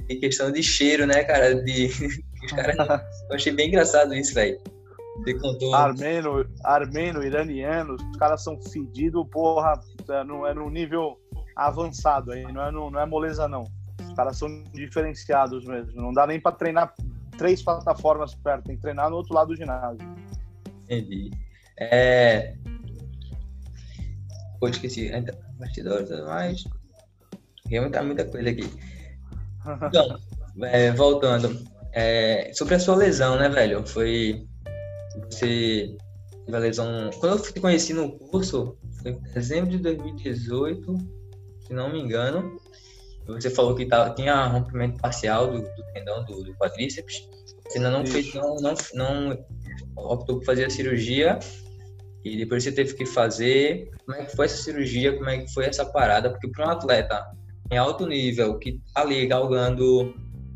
de 0.07 0.17
questão 0.17 0.53
de 0.53 0.63
cheiro, 0.63 1.07
né, 1.07 1.25
cara? 1.25 1.55
De, 1.55 1.87
os 2.45 2.53
caras, 2.53 2.77
eu 3.29 3.35
achei 3.35 3.53
bem 3.53 3.69
engraçado 3.69 4.15
isso, 4.15 4.35
velho. 4.35 4.59
Contou. 5.41 5.75
Armeno, 5.75 6.47
armeno, 6.65 7.23
iraniano, 7.23 7.95
os 7.95 8.17
caras 8.17 8.43
são 8.43 8.59
fedidos, 8.63 9.27
porra, 9.31 9.79
é 10.09 10.25
no, 10.25 10.47
é 10.47 10.55
no 10.55 10.71
nível 10.71 11.19
avançado 11.55 12.33
aí, 12.33 12.51
não 12.51 12.65
é, 12.65 12.71
no, 12.71 12.91
não 12.91 13.01
é 13.01 13.07
moleza, 13.07 13.47
não. 13.47 13.65
Os 14.01 14.15
caras 14.15 14.39
são 14.39 14.49
diferenciados 14.73 15.65
mesmo. 15.67 16.01
Não 16.01 16.13
dá 16.13 16.27
nem 16.27 16.41
para 16.41 16.57
treinar 16.57 16.95
três 17.37 17.63
plataformas 17.63 18.35
perto, 18.35 18.65
tem 18.65 18.77
que 18.77 18.83
treinar 18.83 19.11
no 19.11 19.17
outro 19.17 19.35
lado 19.35 19.49
do 19.49 19.57
ginásio. 19.57 19.99
Entendi. 20.91 21.31
É... 21.79 22.55
Pô, 24.59 24.69
esqueci. 24.69 25.11
Bastidores 25.59 26.11
e 26.11 26.13
tudo 26.13 26.27
mais. 26.27 26.65
Tem 27.69 27.81
muita, 27.81 28.03
muita 28.03 28.25
coisa 28.25 28.51
aqui. 28.51 28.69
Então, 29.87 30.19
é, 30.63 30.91
voltando. 30.91 31.65
É, 31.93 32.51
sobre 32.55 32.75
a 32.75 32.81
sua 32.81 32.97
lesão, 32.97 33.39
né, 33.39 33.49
velho? 33.49 33.87
Foi. 33.87 34.47
Você 35.31 35.95
teve 36.47 36.57
a 36.57 36.61
lesão. 36.61 37.11
Quando 37.21 37.37
eu 37.37 37.43
te 37.43 37.61
conheci 37.61 37.93
no 37.93 38.19
curso, 38.19 38.79
foi 39.03 39.13
em 39.13 39.21
dezembro 39.35 39.71
de 39.71 39.79
2018, 39.79 40.97
se 41.61 41.75
não 41.75 41.93
me 41.93 42.01
engano. 42.01 42.59
Você 43.27 43.51
falou 43.51 43.75
que 43.75 43.85
tava, 43.87 44.15
tinha 44.15 44.47
rompimento 44.47 44.99
parcial 44.99 45.53
do, 45.53 45.61
do 45.61 45.93
tendão 45.93 46.25
do, 46.25 46.43
do 46.43 46.55
quadríceps. 46.55 47.29
Você 47.71 47.79
ainda 47.79 47.91
não 47.91 48.05
fez, 48.05 48.35
não, 48.35 48.57
não, 48.57 48.75
não 48.95 49.45
optou 49.97 50.39
por 50.39 50.45
fazer 50.45 50.65
a 50.65 50.71
cirurgia 50.71 51.39
e 52.25 52.37
depois 52.37 52.65
você 52.65 52.73
teve 52.73 52.95
que 52.95 53.07
fazer. 53.07 53.89
Como 54.05 54.19
é 54.19 54.25
que 54.25 54.35
foi 54.35 54.47
essa 54.47 54.57
cirurgia? 54.57 55.17
Como 55.17 55.31
é 55.31 55.39
que 55.39 55.53
foi 55.53 55.67
essa 55.67 55.85
parada? 55.85 56.31
Porque 56.31 56.49
para 56.49 56.67
um 56.67 56.71
atleta 56.71 57.25
em 57.71 57.79
alto 57.79 58.09
nível, 58.09 58.59
que 58.59 58.81
tá 58.93 59.03
ali 59.03 59.25
galgando 59.25 60.13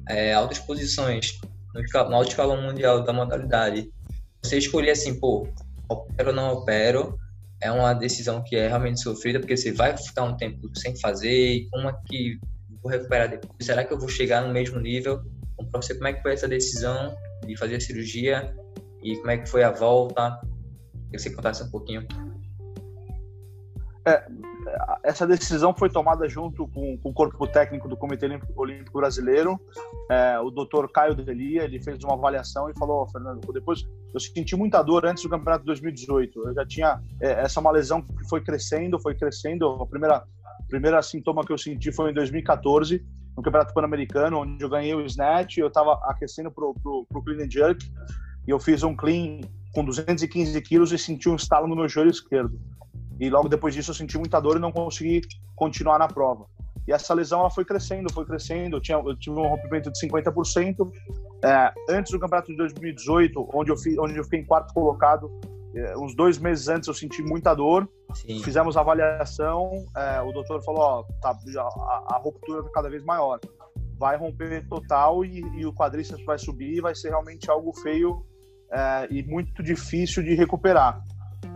é, 0.08 0.34
altas 0.34 0.58
posições 0.58 1.38
no 1.72 2.14
alto 2.14 2.30
escalão 2.30 2.60
mundial 2.60 3.04
da 3.04 3.12
modalidade, 3.12 3.88
você 4.42 4.58
escolher 4.58 4.90
assim, 4.90 5.18
pô, 5.20 5.46
opero 5.88 6.30
ou 6.30 6.34
não 6.34 6.52
opero, 6.52 7.16
é 7.60 7.70
uma 7.70 7.94
decisão 7.94 8.42
que 8.42 8.56
é 8.56 8.66
realmente 8.66 9.00
sofrida, 9.00 9.38
porque 9.38 9.56
você 9.56 9.70
vai 9.70 9.96
ficar 9.96 10.24
um 10.24 10.36
tempo 10.36 10.68
sem 10.76 10.98
fazer, 10.98 11.30
e 11.30 11.68
como 11.70 11.88
é 11.88 11.96
que 12.06 12.38
vou 12.82 12.92
recuperar 12.92 13.30
depois? 13.30 13.54
Será 13.62 13.82
que 13.84 13.92
eu 13.92 13.98
vou 13.98 14.08
chegar 14.08 14.46
no 14.46 14.52
mesmo 14.52 14.78
nível? 14.78 15.22
Então, 15.54 15.66
para 15.66 15.82
você, 15.82 15.94
como 15.94 16.08
é 16.08 16.12
que 16.12 16.22
foi 16.22 16.32
essa 16.32 16.48
decisão 16.48 17.16
de 17.46 17.56
fazer 17.56 17.76
a 17.76 17.80
cirurgia 17.80 18.54
e 19.02 19.16
como 19.16 19.30
é 19.30 19.38
que 19.38 19.48
foi 19.48 19.62
a 19.62 19.70
volta? 19.70 20.40
Que 21.10 21.18
você 21.18 21.30
contasse 21.30 21.62
um 21.62 21.70
pouquinho. 21.70 22.06
É, 24.06 24.26
essa 25.02 25.26
decisão 25.26 25.74
foi 25.74 25.88
tomada 25.88 26.28
junto 26.28 26.68
com, 26.68 26.98
com, 26.98 27.08
o 27.08 27.12
corpo 27.12 27.46
técnico 27.46 27.88
do 27.88 27.96
Comitê 27.96 28.26
Olímpico 28.54 28.98
Brasileiro. 28.98 29.58
É, 30.10 30.38
o 30.40 30.50
doutor 30.50 30.90
Caio 30.90 31.14
Delia, 31.14 31.64
ele 31.64 31.80
fez 31.80 32.02
uma 32.04 32.14
avaliação 32.14 32.68
e 32.68 32.74
falou, 32.78 33.02
oh, 33.02 33.06
Fernando, 33.06 33.40
depois 33.52 33.86
eu 34.12 34.20
senti 34.20 34.54
muita 34.56 34.82
dor 34.82 35.06
antes 35.06 35.22
do 35.22 35.30
campeonato 35.30 35.62
de 35.62 35.66
2018. 35.66 36.48
Eu 36.48 36.54
já 36.54 36.66
tinha 36.66 37.00
é, 37.20 37.44
essa 37.44 37.58
é 37.58 37.62
uma 37.62 37.70
lesão 37.70 38.02
que 38.02 38.28
foi 38.28 38.42
crescendo, 38.42 39.00
foi 39.00 39.14
crescendo. 39.14 39.66
A 39.66 39.86
primeira 39.86 40.24
primeira 40.68 41.00
sintoma 41.02 41.44
que 41.44 41.52
eu 41.52 41.58
senti 41.58 41.92
foi 41.92 42.10
em 42.10 42.14
2014 42.14 43.04
no 43.36 43.42
Campeonato 43.42 43.74
Pan-Americano, 43.74 44.40
onde 44.40 44.62
eu 44.62 44.68
ganhei 44.68 44.94
o 44.94 45.04
snatch, 45.06 45.58
eu 45.58 45.68
estava 45.68 45.94
aquecendo 46.04 46.50
pro, 46.50 46.74
pro, 46.74 47.06
pro 47.08 47.22
clean 47.22 47.44
and 47.44 47.50
jerk 47.50 47.84
e 48.46 48.50
eu 48.50 48.58
fiz 48.58 48.82
um 48.82 48.94
clean 48.94 49.40
com 49.72 49.84
215 49.84 50.60
quilos 50.62 50.92
e 50.92 50.98
senti 50.98 51.28
um 51.28 51.36
estalo 51.36 51.66
no 51.66 51.74
meu 51.74 51.88
joelho 51.88 52.10
esquerdo. 52.10 52.58
E 53.18 53.28
logo 53.28 53.48
depois 53.48 53.74
disso 53.74 53.90
eu 53.90 53.94
senti 53.94 54.16
muita 54.18 54.40
dor 54.40 54.56
e 54.56 54.60
não 54.60 54.72
consegui 54.72 55.22
continuar 55.56 55.98
na 55.98 56.08
prova. 56.08 56.46
E 56.86 56.92
essa 56.92 57.14
lesão 57.14 57.40
ela 57.40 57.50
foi 57.50 57.64
crescendo, 57.64 58.12
foi 58.12 58.24
crescendo. 58.24 58.76
Eu, 58.76 58.80
tinha, 58.80 58.98
eu 58.98 59.16
tive 59.16 59.36
um 59.36 59.48
rompimento 59.48 59.90
de 59.90 59.98
50%. 60.06 60.90
É, 61.42 61.72
antes 61.88 62.12
do 62.12 62.18
campeonato 62.18 62.50
de 62.50 62.56
2018, 62.56 63.50
onde 63.54 63.70
eu, 63.70 63.76
fi, 63.76 63.98
onde 63.98 64.16
eu 64.16 64.24
fiquei 64.24 64.40
em 64.40 64.44
quarto 64.44 64.72
colocado, 64.74 65.30
uns 65.96 66.14
dois 66.14 66.38
meses 66.38 66.68
antes 66.68 66.88
eu 66.88 66.94
senti 66.94 67.22
muita 67.22 67.54
dor. 67.54 67.88
Sim. 68.14 68.42
Fizemos 68.42 68.76
a 68.76 68.80
avaliação. 68.80 69.70
É, 69.96 70.20
o 70.22 70.32
doutor 70.32 70.62
falou: 70.62 70.80
ó, 70.80 71.02
tá, 71.20 71.30
a, 71.30 72.14
a 72.14 72.20
ruptura 72.22 72.60
está 72.60 72.70
cada 72.72 72.88
vez 72.88 73.04
maior. 73.04 73.40
Vai 73.98 74.16
romper 74.16 74.66
total 74.68 75.24
e, 75.24 75.40
e 75.58 75.66
o 75.66 75.72
quadríceps 75.72 76.24
vai 76.24 76.38
subir. 76.38 76.80
Vai 76.80 76.94
ser 76.94 77.08
realmente 77.08 77.50
algo 77.50 77.72
feio 77.80 78.24
é, 78.72 79.08
e 79.10 79.22
muito 79.22 79.62
difícil 79.62 80.22
de 80.22 80.34
recuperar. 80.34 81.00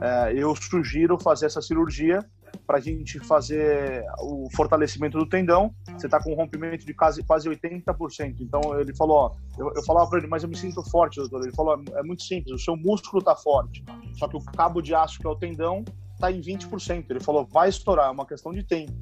É, 0.01 0.33
eu 0.35 0.55
sugiro 0.55 1.19
fazer 1.19 1.47
essa 1.47 1.61
cirurgia 1.61 2.25
para 2.69 2.77
a 2.77 2.81
gente 2.83 3.19
fazer 3.21 4.05
o 4.21 4.47
fortalecimento 4.55 5.17
do 5.17 5.27
tendão. 5.27 5.75
Você 5.97 6.07
está 6.07 6.23
com 6.23 6.33
um 6.33 6.37
rompimento 6.37 6.85
de 6.85 6.93
quase, 6.93 7.23
quase 7.23 7.49
80%. 7.49 8.37
Então 8.41 8.61
ele 8.79 8.95
falou: 8.95 9.17
ó, 9.17 9.33
eu, 9.59 9.73
eu 9.75 9.83
falava 9.85 10.11
para 10.11 10.19
ele, 10.19 10.29
mas 10.29 10.43
eu 10.43 10.51
me 10.51 10.57
sinto 10.57 10.83
forte, 10.91 11.17
doutor. 11.17 11.41
Ele 11.45 11.57
falou: 11.57 11.83
é 11.95 12.03
muito 12.03 12.23
simples, 12.23 12.53
o 12.55 12.63
seu 12.63 12.77
músculo 12.77 13.21
está 13.21 13.35
forte, 13.35 13.83
só 14.19 14.29
que 14.29 14.37
o 14.37 14.45
cabo 14.45 14.83
de 14.83 14.95
aço, 14.95 15.19
que 15.19 15.27
é 15.27 15.31
o 15.31 15.35
tendão, 15.35 15.83
está 16.13 16.31
em 16.31 16.43
20%. 16.43 17.07
Ele 17.09 17.21
falou: 17.21 17.49
vai 17.51 17.71
estourar, 17.71 18.09
é 18.09 18.11
uma 18.11 18.27
questão 18.27 18.53
de 18.53 18.63
tempo. 18.63 18.93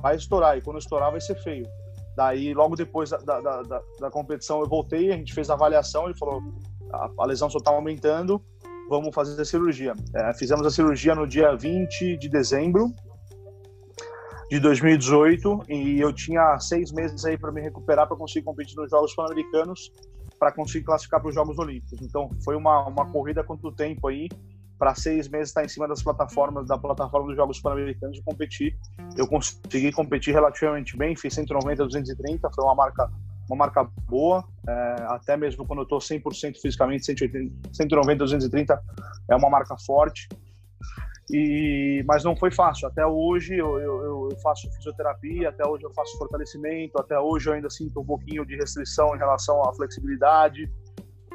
Vai 0.00 0.16
estourar, 0.16 0.56
e 0.56 0.62
quando 0.62 0.78
estourar 0.78 1.10
vai 1.10 1.20
ser 1.20 1.34
feio. 1.42 1.66
Daí, 2.16 2.54
logo 2.54 2.74
depois 2.74 3.10
da, 3.10 3.18
da, 3.18 3.40
da, 3.40 3.82
da 4.00 4.10
competição, 4.10 4.60
eu 4.60 4.66
voltei, 4.66 5.12
a 5.12 5.16
gente 5.18 5.34
fez 5.34 5.50
a 5.50 5.54
avaliação. 5.54 6.06
Ele 6.06 6.16
falou: 6.16 6.42
a, 6.90 7.10
a 7.18 7.26
lesão 7.26 7.50
só 7.50 7.58
está 7.58 7.72
aumentando, 7.72 8.42
vamos 8.88 9.14
fazer 9.14 9.40
a 9.40 9.44
cirurgia. 9.44 9.94
É, 10.14 10.34
fizemos 10.34 10.66
a 10.66 10.70
cirurgia 10.70 11.14
no 11.14 11.26
dia 11.26 11.54
20 11.54 12.16
de 12.16 12.28
dezembro 12.28 12.92
de 14.50 14.60
2018 14.60 15.62
e 15.68 16.00
eu 16.00 16.12
tinha 16.12 16.58
seis 16.60 16.92
meses 16.92 17.24
aí 17.24 17.38
para 17.38 17.50
me 17.50 17.60
recuperar 17.60 18.06
para 18.06 18.16
conseguir 18.16 18.44
competir 18.44 18.76
nos 18.76 18.90
Jogos 18.90 19.14
Pan-Americanos 19.14 19.90
para 20.38 20.52
conseguir 20.52 20.84
classificar 20.84 21.20
para 21.20 21.28
os 21.28 21.34
Jogos 21.34 21.58
Olímpicos. 21.58 22.02
Então 22.02 22.30
foi 22.44 22.56
uma, 22.56 22.86
uma 22.86 23.10
corrida 23.10 23.42
quanto 23.42 23.72
tempo 23.72 24.08
aí 24.08 24.28
para 24.78 24.94
seis 24.94 25.28
meses 25.28 25.50
estar 25.50 25.64
em 25.64 25.68
cima 25.68 25.86
das 25.86 26.02
plataformas 26.02 26.66
da 26.66 26.76
plataforma 26.76 27.28
dos 27.28 27.36
Jogos 27.36 27.60
Pan-Americanos 27.60 28.18
e 28.18 28.22
competir. 28.22 28.76
Eu 29.16 29.28
consegui 29.28 29.92
competir 29.92 30.34
relativamente 30.34 30.96
bem, 30.96 31.14
fiz 31.16 31.32
190, 31.34 31.84
230, 31.84 32.50
foi 32.50 32.64
uma 32.64 32.74
marca 32.74 33.08
uma 33.52 33.66
marca 33.66 33.84
boa, 34.08 34.44
é, 34.66 34.96
até 35.08 35.36
mesmo 35.36 35.66
quando 35.66 35.80
eu 35.80 35.82
estou 35.82 35.98
100% 35.98 36.58
fisicamente, 36.60 37.04
180, 37.04 37.68
190, 37.72 38.18
230 38.18 38.82
é 39.28 39.36
uma 39.36 39.50
marca 39.50 39.76
forte. 39.76 40.28
E, 41.30 42.02
mas 42.06 42.24
não 42.24 42.34
foi 42.34 42.50
fácil. 42.50 42.88
Até 42.88 43.06
hoje 43.06 43.56
eu, 43.56 43.78
eu, 43.78 44.30
eu, 44.30 44.38
faço 44.42 44.70
fisioterapia, 44.72 45.50
até 45.50 45.66
hoje 45.66 45.84
eu 45.84 45.92
faço 45.92 46.16
fortalecimento, 46.18 46.98
até 46.98 47.18
hoje 47.18 47.48
eu 47.48 47.52
ainda 47.52 47.70
sinto 47.70 48.00
um 48.00 48.04
pouquinho 48.04 48.44
de 48.44 48.56
restrição 48.56 49.14
em 49.14 49.18
relação 49.18 49.62
à 49.62 49.72
flexibilidade, 49.74 50.70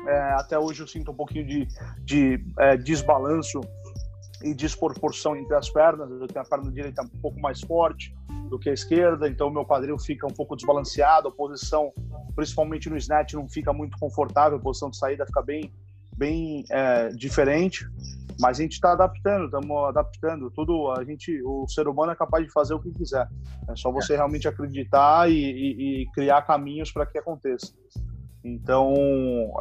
é, 0.06 0.20
até 0.34 0.58
hoje 0.58 0.82
eu 0.82 0.88
sinto 0.88 1.12
um 1.12 1.16
pouquinho 1.16 1.46
de, 1.46 1.68
de 2.04 2.46
é, 2.60 2.78
desbalanço 2.78 3.62
e 4.44 4.54
desproporção 4.54 5.36
entre 5.36 5.56
as 5.56 5.70
pernas. 5.70 6.10
Eu 6.10 6.28
tenho 6.28 6.46
a 6.46 6.50
perna 6.50 6.72
direita 6.72 7.02
um 7.04 7.22
pouco 7.22 7.40
mais 7.40 7.62
forte 7.62 8.16
do 8.48 8.58
que 8.58 8.70
a 8.70 8.74
esquerda, 8.74 9.28
então 9.28 9.50
meu 9.50 9.66
quadril 9.66 9.98
fica 10.00 10.26
um 10.26 10.34
pouco 10.34 10.56
desbalanceado, 10.56 11.28
a 11.28 11.32
posição, 11.32 11.92
principalmente 12.38 12.88
no 12.88 12.95
snatch, 12.97 13.34
não 13.34 13.50
fica 13.50 13.73
muito 13.73 13.97
confortável, 13.97 14.60
a 14.60 14.62
posição 14.62 14.91
de 14.91 14.97
saída 14.97 15.26
fica 15.26 15.41
bem, 15.41 15.73
bem 16.15 16.63
é, 16.69 17.10
diferente. 17.10 17.84
Mas 18.39 18.60
a 18.60 18.62
gente 18.62 18.73
está 18.73 18.91
adaptando, 18.91 19.45
estamos 19.45 19.89
adaptando. 19.89 20.52
Tudo 20.52 20.91
a 20.91 21.04
gente, 21.04 21.41
o 21.43 21.67
ser 21.67 21.88
humano 21.88 22.12
é 22.12 22.15
capaz 22.15 22.45
de 22.45 22.52
fazer 22.52 22.76
o 22.76 22.80
que 22.80 22.91
quiser. 22.91 23.28
É 23.67 23.76
só 23.76 23.91
você 23.91 24.13
é. 24.13 24.17
realmente 24.17 24.47
acreditar 24.47 25.28
e, 25.28 25.34
e, 25.34 26.04
e 26.04 26.12
criar 26.12 26.43
caminhos 26.43 26.91
para 26.91 27.08
que 27.08 27.17
aconteça. 27.17 27.73
Então, 28.43 28.93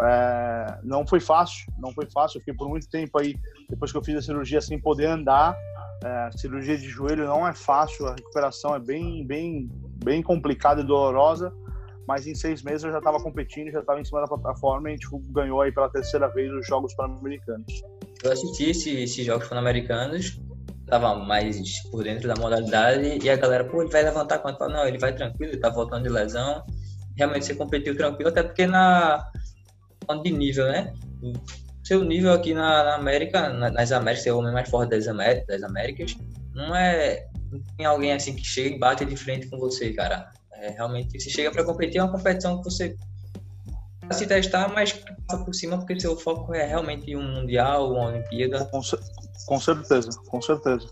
é, 0.02 0.78
não 0.84 1.06
foi 1.06 1.18
fácil, 1.18 1.72
não 1.78 1.90
foi 1.92 2.04
fácil. 2.12 2.36
Eu 2.36 2.40
fiquei 2.42 2.54
por 2.54 2.68
muito 2.68 2.86
tempo 2.90 3.18
aí, 3.18 3.34
depois 3.70 3.90
que 3.90 3.96
eu 3.96 4.04
fiz 4.04 4.16
a 4.16 4.20
cirurgia, 4.20 4.60
sem 4.60 4.78
poder 4.78 5.06
andar. 5.06 5.56
É, 6.04 6.30
cirurgia 6.36 6.76
de 6.76 6.86
joelho 6.86 7.24
não 7.24 7.48
é 7.48 7.54
fácil, 7.54 8.06
a 8.06 8.10
recuperação 8.10 8.74
é 8.74 8.78
bem, 8.78 9.26
bem, 9.26 9.70
bem 10.04 10.22
complicada 10.22 10.82
e 10.82 10.84
dolorosa. 10.84 11.50
Mas 12.06 12.26
em 12.26 12.34
seis 12.34 12.62
meses 12.62 12.84
eu 12.84 12.92
já 12.92 12.98
estava 12.98 13.20
competindo, 13.20 13.70
já 13.70 13.80
estava 13.80 14.00
em 14.00 14.04
cima 14.04 14.20
da 14.20 14.28
plataforma 14.28 14.88
e 14.88 14.92
a 14.92 14.96
gente 14.96 15.08
ganhou 15.30 15.60
aí 15.60 15.72
pela 15.72 15.88
terceira 15.88 16.28
vez 16.28 16.52
os 16.52 16.66
Jogos 16.66 16.94
Pan-Americanos. 16.94 17.82
Eu 18.22 18.32
assisti 18.32 18.70
esses 18.70 19.24
Jogos 19.24 19.48
Pan-Americanos 19.48 20.40
tava 20.86 21.16
mais 21.16 21.82
por 21.90 22.04
dentro 22.04 22.28
da 22.28 22.36
modalidade 22.36 23.18
e 23.22 23.28
a 23.28 23.36
galera, 23.36 23.64
pô, 23.64 23.82
ele 23.82 23.90
vai 23.90 24.02
levantar 24.02 24.38
quanto? 24.38 24.66
Não, 24.68 24.86
ele 24.86 24.98
vai 24.98 25.12
tranquilo, 25.14 25.52
ele 25.52 25.60
tá 25.60 25.68
voltando 25.68 26.04
de 26.04 26.08
lesão. 26.08 26.64
Realmente 27.16 27.46
você 27.46 27.54
competiu 27.54 27.96
tranquilo, 27.96 28.28
até 28.28 28.42
porque 28.42 28.66
na 28.66 29.24
de 30.22 30.30
nível, 30.30 30.66
né? 30.66 30.92
Seu 31.82 32.04
nível 32.04 32.32
aqui 32.32 32.54
na, 32.54 32.84
na 32.84 32.94
América, 32.94 33.48
na, 33.48 33.70
nas 33.70 33.90
Américas, 33.90 34.22
ser 34.22 34.30
o 34.30 34.38
homem 34.38 34.52
mais 34.52 34.68
forte 34.68 34.90
das, 34.90 35.08
Américas, 35.08 35.46
das 35.46 35.62
Américas, 35.62 36.16
não 36.54 36.74
é 36.74 37.26
não 37.50 37.60
tem 37.76 37.86
alguém 37.86 38.12
assim 38.12 38.34
que 38.34 38.44
chega 38.44 38.76
e 38.76 38.78
bate 38.78 39.04
de 39.04 39.16
frente 39.16 39.48
com 39.48 39.58
você, 39.58 39.92
cara. 39.92 40.30
É, 40.66 40.70
realmente, 40.70 41.20
se 41.20 41.30
chega 41.30 41.50
para 41.50 41.64
competir, 41.64 41.98
é 41.98 42.02
uma 42.02 42.12
competição 42.12 42.58
que 42.58 42.64
você 42.64 42.96
se 44.12 44.26
testar, 44.26 44.68
mas 44.72 44.92
passa 45.26 45.44
por 45.44 45.54
cima 45.54 45.78
porque 45.78 45.98
seu 45.98 46.16
foco 46.16 46.54
é 46.54 46.64
realmente 46.64 47.14
um 47.16 47.22
mundial, 47.22 47.92
uma 47.92 48.06
Olimpíada. 48.06 48.64
Com, 48.66 48.80
com 49.46 49.60
certeza, 49.60 50.10
com 50.28 50.42
certeza. 50.42 50.86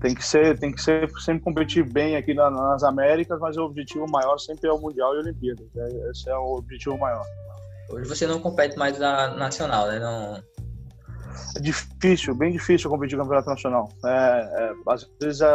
Tem 0.00 0.14
que 0.14 0.24
ser, 0.24 0.58
tem 0.58 0.70
que 0.70 0.82
ser 0.82 1.10
sempre 1.20 1.42
competir 1.42 1.82
bem 1.90 2.16
aqui 2.16 2.34
na, 2.34 2.50
nas 2.50 2.82
Américas, 2.82 3.40
mas 3.40 3.56
o 3.56 3.64
objetivo 3.64 4.06
maior 4.10 4.38
sempre 4.38 4.68
é 4.68 4.72
o 4.72 4.78
mundial 4.78 5.14
e 5.14 5.18
a 5.18 5.20
Olimpíada. 5.20 5.62
É, 5.76 6.10
esse 6.10 6.28
é 6.28 6.36
o 6.36 6.56
objetivo 6.56 6.98
maior. 6.98 7.24
Hoje 7.90 8.06
você 8.06 8.26
não 8.26 8.38
compete 8.40 8.76
mais 8.76 8.98
na 8.98 9.34
nacional, 9.34 9.86
né? 9.88 9.98
Não... 9.98 10.42
É 11.56 11.60
difícil, 11.60 12.34
bem 12.34 12.52
difícil 12.52 12.90
competir 12.90 13.16
no 13.16 13.22
campeonato 13.22 13.48
nacional. 13.48 13.88
É, 14.04 14.08
é, 14.08 14.72
às 14.88 15.08
vezes 15.20 15.40
é, 15.40 15.54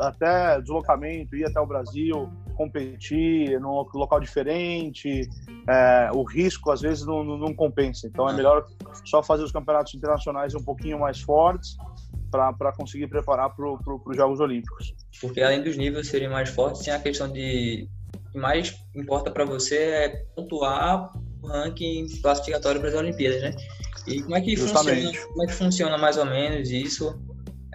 até 0.00 0.60
deslocamento, 0.60 1.36
ir 1.36 1.44
até 1.44 1.60
o 1.60 1.66
Brasil, 1.66 2.28
competir 2.58 3.60
num 3.60 3.86
local 3.94 4.18
diferente, 4.18 5.30
é, 5.68 6.10
o 6.12 6.24
risco 6.24 6.72
às 6.72 6.80
vezes 6.80 7.06
não, 7.06 7.22
não, 7.22 7.54
compensa. 7.54 8.08
Então 8.08 8.28
é 8.28 8.32
melhor 8.32 8.66
só 9.04 9.22
fazer 9.22 9.44
os 9.44 9.52
campeonatos 9.52 9.94
internacionais 9.94 10.56
um 10.56 10.62
pouquinho 10.62 10.98
mais 10.98 11.20
fortes 11.20 11.76
para 12.32 12.72
conseguir 12.72 13.06
preparar 13.06 13.54
para 13.54 13.76
pro, 13.76 14.02
os 14.04 14.16
Jogos 14.16 14.40
Olímpicos. 14.40 14.92
Porque 15.20 15.40
além 15.40 15.62
dos 15.62 15.76
níveis 15.76 16.08
serem 16.08 16.28
mais 16.28 16.50
fortes, 16.50 16.82
tem 16.82 16.92
a 16.92 16.98
questão 16.98 17.30
de 17.30 17.88
o 18.26 18.32
que 18.32 18.38
mais 18.38 18.76
importa 18.94 19.30
para 19.30 19.44
você 19.44 19.76
é 19.76 20.08
pontuar 20.34 21.12
o 21.40 21.46
ranking 21.46 22.06
classificatório 22.20 22.80
para 22.80 22.90
as 22.90 22.96
Olimpíadas, 22.96 23.40
né? 23.40 23.50
E 24.06 24.20
como 24.22 24.36
é 24.36 24.40
que 24.40 24.56
Justamente. 24.56 25.04
funciona? 25.06 25.26
Como 25.28 25.42
é 25.42 25.46
que 25.46 25.52
funciona 25.52 25.98
mais 25.98 26.16
ou 26.16 26.24
menos 26.26 26.70
isso? 26.70 27.18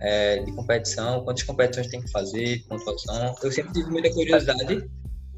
É, 0.04 0.44
de 0.44 0.52
competição, 0.52 1.24
quantas 1.24 1.44
competições 1.44 1.88
tem 1.88 2.02
que 2.02 2.12
fazer, 2.12 2.64
pontuação. 2.68 3.36
Eu 3.42 3.52
sempre 3.52 3.74
tive 3.74 3.90
muita 3.90 4.12
curiosidade. 4.12 4.90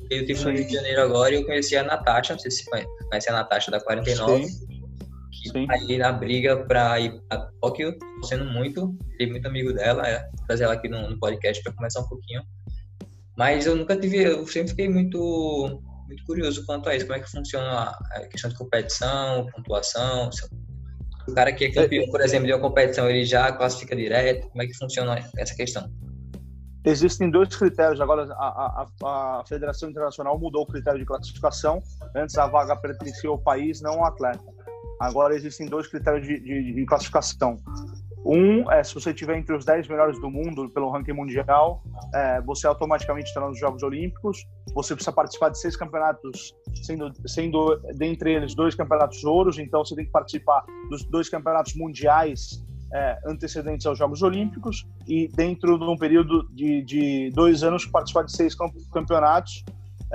Eu 0.10 0.26
tive 0.26 0.44
no 0.44 0.52
Rio 0.52 0.68
de 0.68 0.74
Janeiro 0.74 1.02
agora 1.02 1.34
e 1.34 1.36
eu 1.36 1.46
conheci 1.46 1.76
a 1.76 1.84
Natasha, 1.84 2.34
não 2.34 2.40
sei 2.40 2.52
se 2.52 2.64
você 2.64 2.86
conhece 3.10 3.30
a 3.30 3.34
Natasha 3.34 3.72
da 3.72 3.80
49. 3.80 4.44
Sim. 4.44 4.68
Que 5.44 5.50
Sim. 5.50 5.68
tá 5.68 5.74
aí 5.74 5.98
na 5.98 6.12
briga 6.12 6.58
para 6.66 7.00
ir 7.00 7.20
para 7.28 7.50
Tóquio, 7.62 7.96
sendo 8.24 8.46
muito, 8.46 8.96
tem 9.18 9.30
muito 9.30 9.48
amigo 9.48 9.74
dela, 9.74 10.08
é, 10.08 10.28
trazer 10.48 10.64
ela 10.64 10.74
aqui 10.74 10.88
no, 10.88 11.10
no 11.10 11.20
podcast 11.20 11.62
para 11.64 11.74
conversar 11.74 12.02
um 12.02 12.08
pouquinho. 12.08 12.42
Mas 13.38 13.66
eu 13.66 13.76
nunca 13.76 13.96
tive, 13.96 14.24
eu 14.24 14.48
sempre 14.48 14.70
fiquei 14.70 14.90
muito 14.90 15.82
muito 16.08 16.24
curioso 16.24 16.64
quanto 16.66 16.88
a 16.88 16.96
isso, 16.96 17.06
como 17.06 17.18
é 17.18 17.22
que 17.22 17.30
funciona 17.30 17.90
a 18.12 18.28
questão 18.28 18.50
de 18.50 18.56
competição, 18.56 19.48
pontuação, 19.48 20.30
o 21.28 21.34
cara 21.34 21.52
que 21.52 21.66
é 21.66 21.72
campeão, 21.72 22.06
por 22.08 22.22
exemplo, 22.22 22.48
de 22.48 22.54
uma 22.54 22.62
competição, 22.62 23.10
ele 23.10 23.26
já 23.26 23.52
classifica 23.52 23.96
direto? 23.96 24.48
Como 24.50 24.62
é 24.62 24.68
que 24.68 24.74
funciona 24.74 25.20
essa 25.38 25.56
questão? 25.56 25.90
Existem 26.86 27.32
dois 27.32 27.56
critérios. 27.56 28.00
Agora, 28.00 28.32
a, 28.34 28.88
a, 29.04 29.40
a 29.40 29.44
Federação 29.48 29.90
Internacional 29.90 30.38
mudou 30.38 30.62
o 30.64 30.68
critério 30.68 31.00
de 31.00 31.06
classificação. 31.06 31.82
Antes, 32.16 32.38
a 32.38 32.46
vaga 32.46 32.76
pertencia 32.76 33.30
ao 33.30 33.40
país, 33.40 33.82
não 33.82 33.94
ao 33.94 34.06
atleta. 34.06 34.44
Agora, 35.02 35.36
existem 35.36 35.68
dois 35.68 35.88
critérios 35.88 36.28
de, 36.28 36.40
de, 36.40 36.74
de 36.74 36.86
classificação. 36.86 37.60
Um 38.26 38.72
é 38.72 38.84
se 38.84 38.94
você 38.96 39.12
estiver 39.12 39.38
entre 39.38 39.56
os 39.56 39.64
10 39.64 39.88
melhores 39.88 40.20
do 40.20 40.32
mundo 40.32 40.68
pelo 40.70 40.90
ranking 40.90 41.14
mundial, 41.14 41.84
é, 42.12 42.42
você 42.42 42.66
automaticamente 42.66 43.28
está 43.28 43.40
nos 43.40 43.60
Jogos 43.60 43.84
Olímpicos. 43.84 44.44
Você 44.74 44.96
precisa 44.96 45.12
participar 45.12 45.50
de 45.50 45.60
seis 45.60 45.78
campeonatos, 45.78 46.56
sendo, 46.82 47.12
sendo 47.28 47.80
dentre 47.96 48.34
eles 48.34 48.56
dois 48.56 48.74
campeonatos 48.74 49.24
ouros. 49.24 49.60
Então 49.60 49.86
você 49.86 49.96
tem 49.96 50.06
que 50.06 50.12
participar 50.12 50.66
dos 50.90 51.06
dois 51.06 51.30
campeonatos 51.30 51.76
mundiais 51.76 52.66
é, 52.92 53.20
antecedentes 53.28 53.86
aos 53.86 54.00
Jogos 54.00 54.24
Olímpicos 54.24 54.88
e 55.08 55.28
dentro 55.28 55.78
de 55.78 55.86
um 55.86 55.96
período 55.96 56.48
de, 56.52 56.82
de 56.82 57.30
dois 57.32 57.62
anos 57.62 57.86
participar 57.86 58.24
de 58.24 58.32
seis 58.32 58.56
campeonatos 58.92 59.64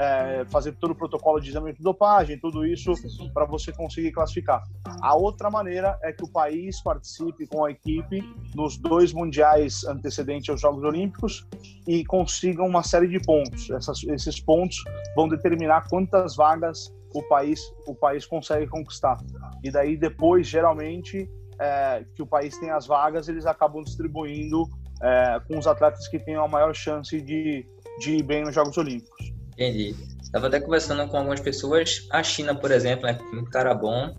é, 0.01 0.47
fazer 0.47 0.73
todo 0.77 0.93
o 0.93 0.95
protocolo 0.95 1.39
de 1.39 1.51
exame 1.51 1.75
de 1.75 1.83
dopagem, 1.83 2.39
tudo 2.39 2.65
isso 2.65 2.95
para 3.35 3.45
você 3.45 3.71
conseguir 3.71 4.13
classificar. 4.13 4.63
A 5.03 5.15
outra 5.15 5.51
maneira 5.51 5.99
é 6.03 6.11
que 6.11 6.25
o 6.25 6.29
país 6.29 6.83
participe 6.83 7.47
com 7.47 7.67
a 7.67 7.71
equipe 7.71 8.23
nos 8.55 8.79
dois 8.79 9.13
mundiais 9.13 9.85
antecedentes 9.85 10.49
aos 10.49 10.63
Jogos 10.63 10.83
Olímpicos 10.85 11.47
e 11.87 12.03
consigam 12.07 12.67
uma 12.67 12.83
série 12.83 13.09
de 13.09 13.21
pontos. 13.21 13.69
Essas, 13.71 14.03
esses 14.05 14.41
pontos 14.41 14.83
vão 15.15 15.29
determinar 15.29 15.87
quantas 15.91 16.35
vagas 16.35 16.91
o 17.13 17.23
país 17.25 17.61
o 17.87 17.95
país 17.95 18.25
consegue 18.25 18.69
conquistar. 18.69 19.19
E 19.63 19.71
daí 19.71 19.99
depois, 19.99 20.47
geralmente, 20.47 21.29
é, 21.61 22.07
que 22.15 22.23
o 22.23 22.27
país 22.27 22.57
tem 22.59 22.71
as 22.71 22.87
vagas, 22.87 23.29
eles 23.29 23.45
acabam 23.45 23.83
distribuindo 23.83 24.65
é, 25.03 25.41
com 25.47 25.59
os 25.59 25.67
atletas 25.67 26.09
que 26.09 26.19
tenham 26.19 26.43
a 26.43 26.49
maior 26.49 26.75
chance 26.75 27.21
de, 27.21 27.67
de 27.99 28.17
ir 28.17 28.23
bem 28.23 28.45
nos 28.45 28.55
Jogos 28.55 28.79
Olímpicos. 28.79 29.40
Entendi. 29.61 29.95
Estava 30.23 30.47
até 30.47 30.59
conversando 30.59 31.07
com 31.09 31.19
algumas 31.19 31.39
pessoas. 31.39 32.07
A 32.11 32.23
China, 32.23 32.55
por 32.55 32.71
exemplo, 32.71 33.07
é 33.07 33.19
muito 33.31 33.51
cara 33.51 33.75
bom. 33.75 34.17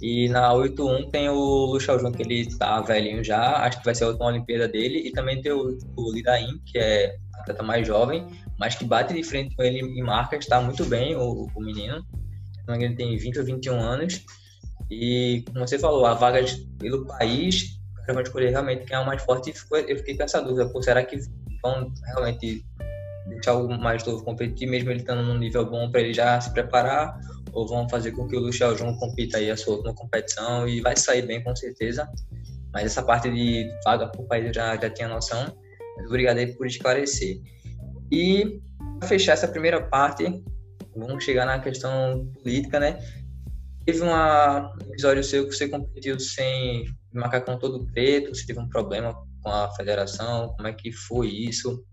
E 0.00 0.30
na 0.30 0.50
8-1 0.54 1.10
tem 1.10 1.28
o 1.28 1.66
Lu 1.66 1.78
Xiaojun, 1.78 2.10
que 2.10 2.22
ele 2.22 2.56
tá 2.56 2.80
velhinho 2.80 3.22
já, 3.22 3.58
acho 3.64 3.78
que 3.78 3.84
vai 3.84 3.94
ser 3.94 4.04
a 4.04 4.08
última 4.08 4.28
Olimpíada 4.28 4.66
dele. 4.66 5.06
E 5.06 5.12
também 5.12 5.42
tem 5.42 5.52
o, 5.52 5.76
o 5.94 6.12
Li 6.12 6.22
que 6.64 6.78
é 6.78 7.16
atleta 7.34 7.62
mais 7.62 7.86
jovem, 7.86 8.26
mas 8.58 8.76
que 8.76 8.84
bate 8.86 9.12
de 9.12 9.22
frente 9.22 9.54
com 9.54 9.62
ele 9.62 9.80
em 9.80 10.02
marca, 10.02 10.36
está 10.36 10.58
muito 10.58 10.86
bem, 10.86 11.14
o, 11.14 11.50
o 11.54 11.60
menino. 11.60 12.02
Ele 12.66 12.96
tem 12.96 13.14
20 13.14 13.40
ou 13.40 13.44
21 13.44 13.78
anos. 13.78 14.24
E, 14.90 15.44
como 15.52 15.68
você 15.68 15.78
falou, 15.78 16.06
a 16.06 16.14
vaga 16.14 16.42
pelo 16.78 17.06
país, 17.06 17.78
o 17.92 18.00
cara 18.00 18.14
vai 18.14 18.22
escolher 18.22 18.50
realmente 18.50 18.86
quem 18.86 18.96
é 18.96 19.00
o 19.00 19.06
mais 19.06 19.22
forte. 19.22 19.52
Eu 19.86 19.98
fiquei 19.98 20.16
com 20.16 20.22
essa 20.22 20.40
dúvida, 20.40 20.66
pô, 20.70 20.82
será 20.82 21.04
que 21.04 21.18
vão 21.62 21.92
realmente 22.06 22.64
deixar 23.28 23.54
o 23.54 23.68
mais 23.78 24.04
novo 24.04 24.24
competir, 24.24 24.68
mesmo 24.68 24.90
ele 24.90 25.00
estando 25.00 25.22
num 25.22 25.38
nível 25.38 25.68
bom 25.68 25.90
para 25.90 26.00
ele 26.00 26.12
já 26.12 26.40
se 26.40 26.52
preparar, 26.52 27.18
ou 27.52 27.66
vão 27.66 27.88
fazer 27.88 28.12
com 28.12 28.26
que 28.26 28.36
o 28.36 28.40
Luciano 28.40 28.76
João 28.76 28.96
compita 28.96 29.38
aí 29.38 29.50
a 29.50 29.56
sua 29.56 29.76
última 29.76 29.94
competição 29.94 30.68
e 30.68 30.80
vai 30.80 30.96
sair 30.96 31.26
bem 31.26 31.42
com 31.42 31.54
certeza. 31.54 32.08
Mas 32.72 32.84
essa 32.84 33.02
parte 33.02 33.30
de 33.30 33.68
vaga 33.84 34.08
por 34.08 34.26
país 34.26 34.46
eu 34.46 34.54
já, 34.54 34.76
já 34.76 34.90
tinha 34.90 35.08
noção. 35.08 35.46
Mas 35.96 36.06
obrigado 36.06 36.38
aí 36.38 36.54
por 36.54 36.66
esclarecer. 36.66 37.40
E 38.10 38.60
para 38.98 39.08
fechar 39.08 39.32
essa 39.32 39.48
primeira 39.48 39.80
parte, 39.80 40.24
vamos 40.96 41.24
chegar 41.24 41.46
na 41.46 41.58
questão 41.58 42.30
política, 42.42 42.78
né? 42.78 42.98
Teve 43.84 44.02
um 44.02 44.10
episódio 44.90 45.24
seu 45.24 45.48
que 45.48 45.54
você 45.54 45.68
competiu 45.68 46.20
sem 46.20 46.84
macacão 47.12 47.58
todo 47.58 47.86
preto, 47.86 48.34
você 48.34 48.46
teve 48.46 48.60
um 48.60 48.68
problema 48.68 49.14
com 49.42 49.50
a 49.50 49.70
federação, 49.74 50.48
como 50.56 50.68
é 50.68 50.72
que 50.72 50.92
foi 50.92 51.28
isso? 51.28 51.84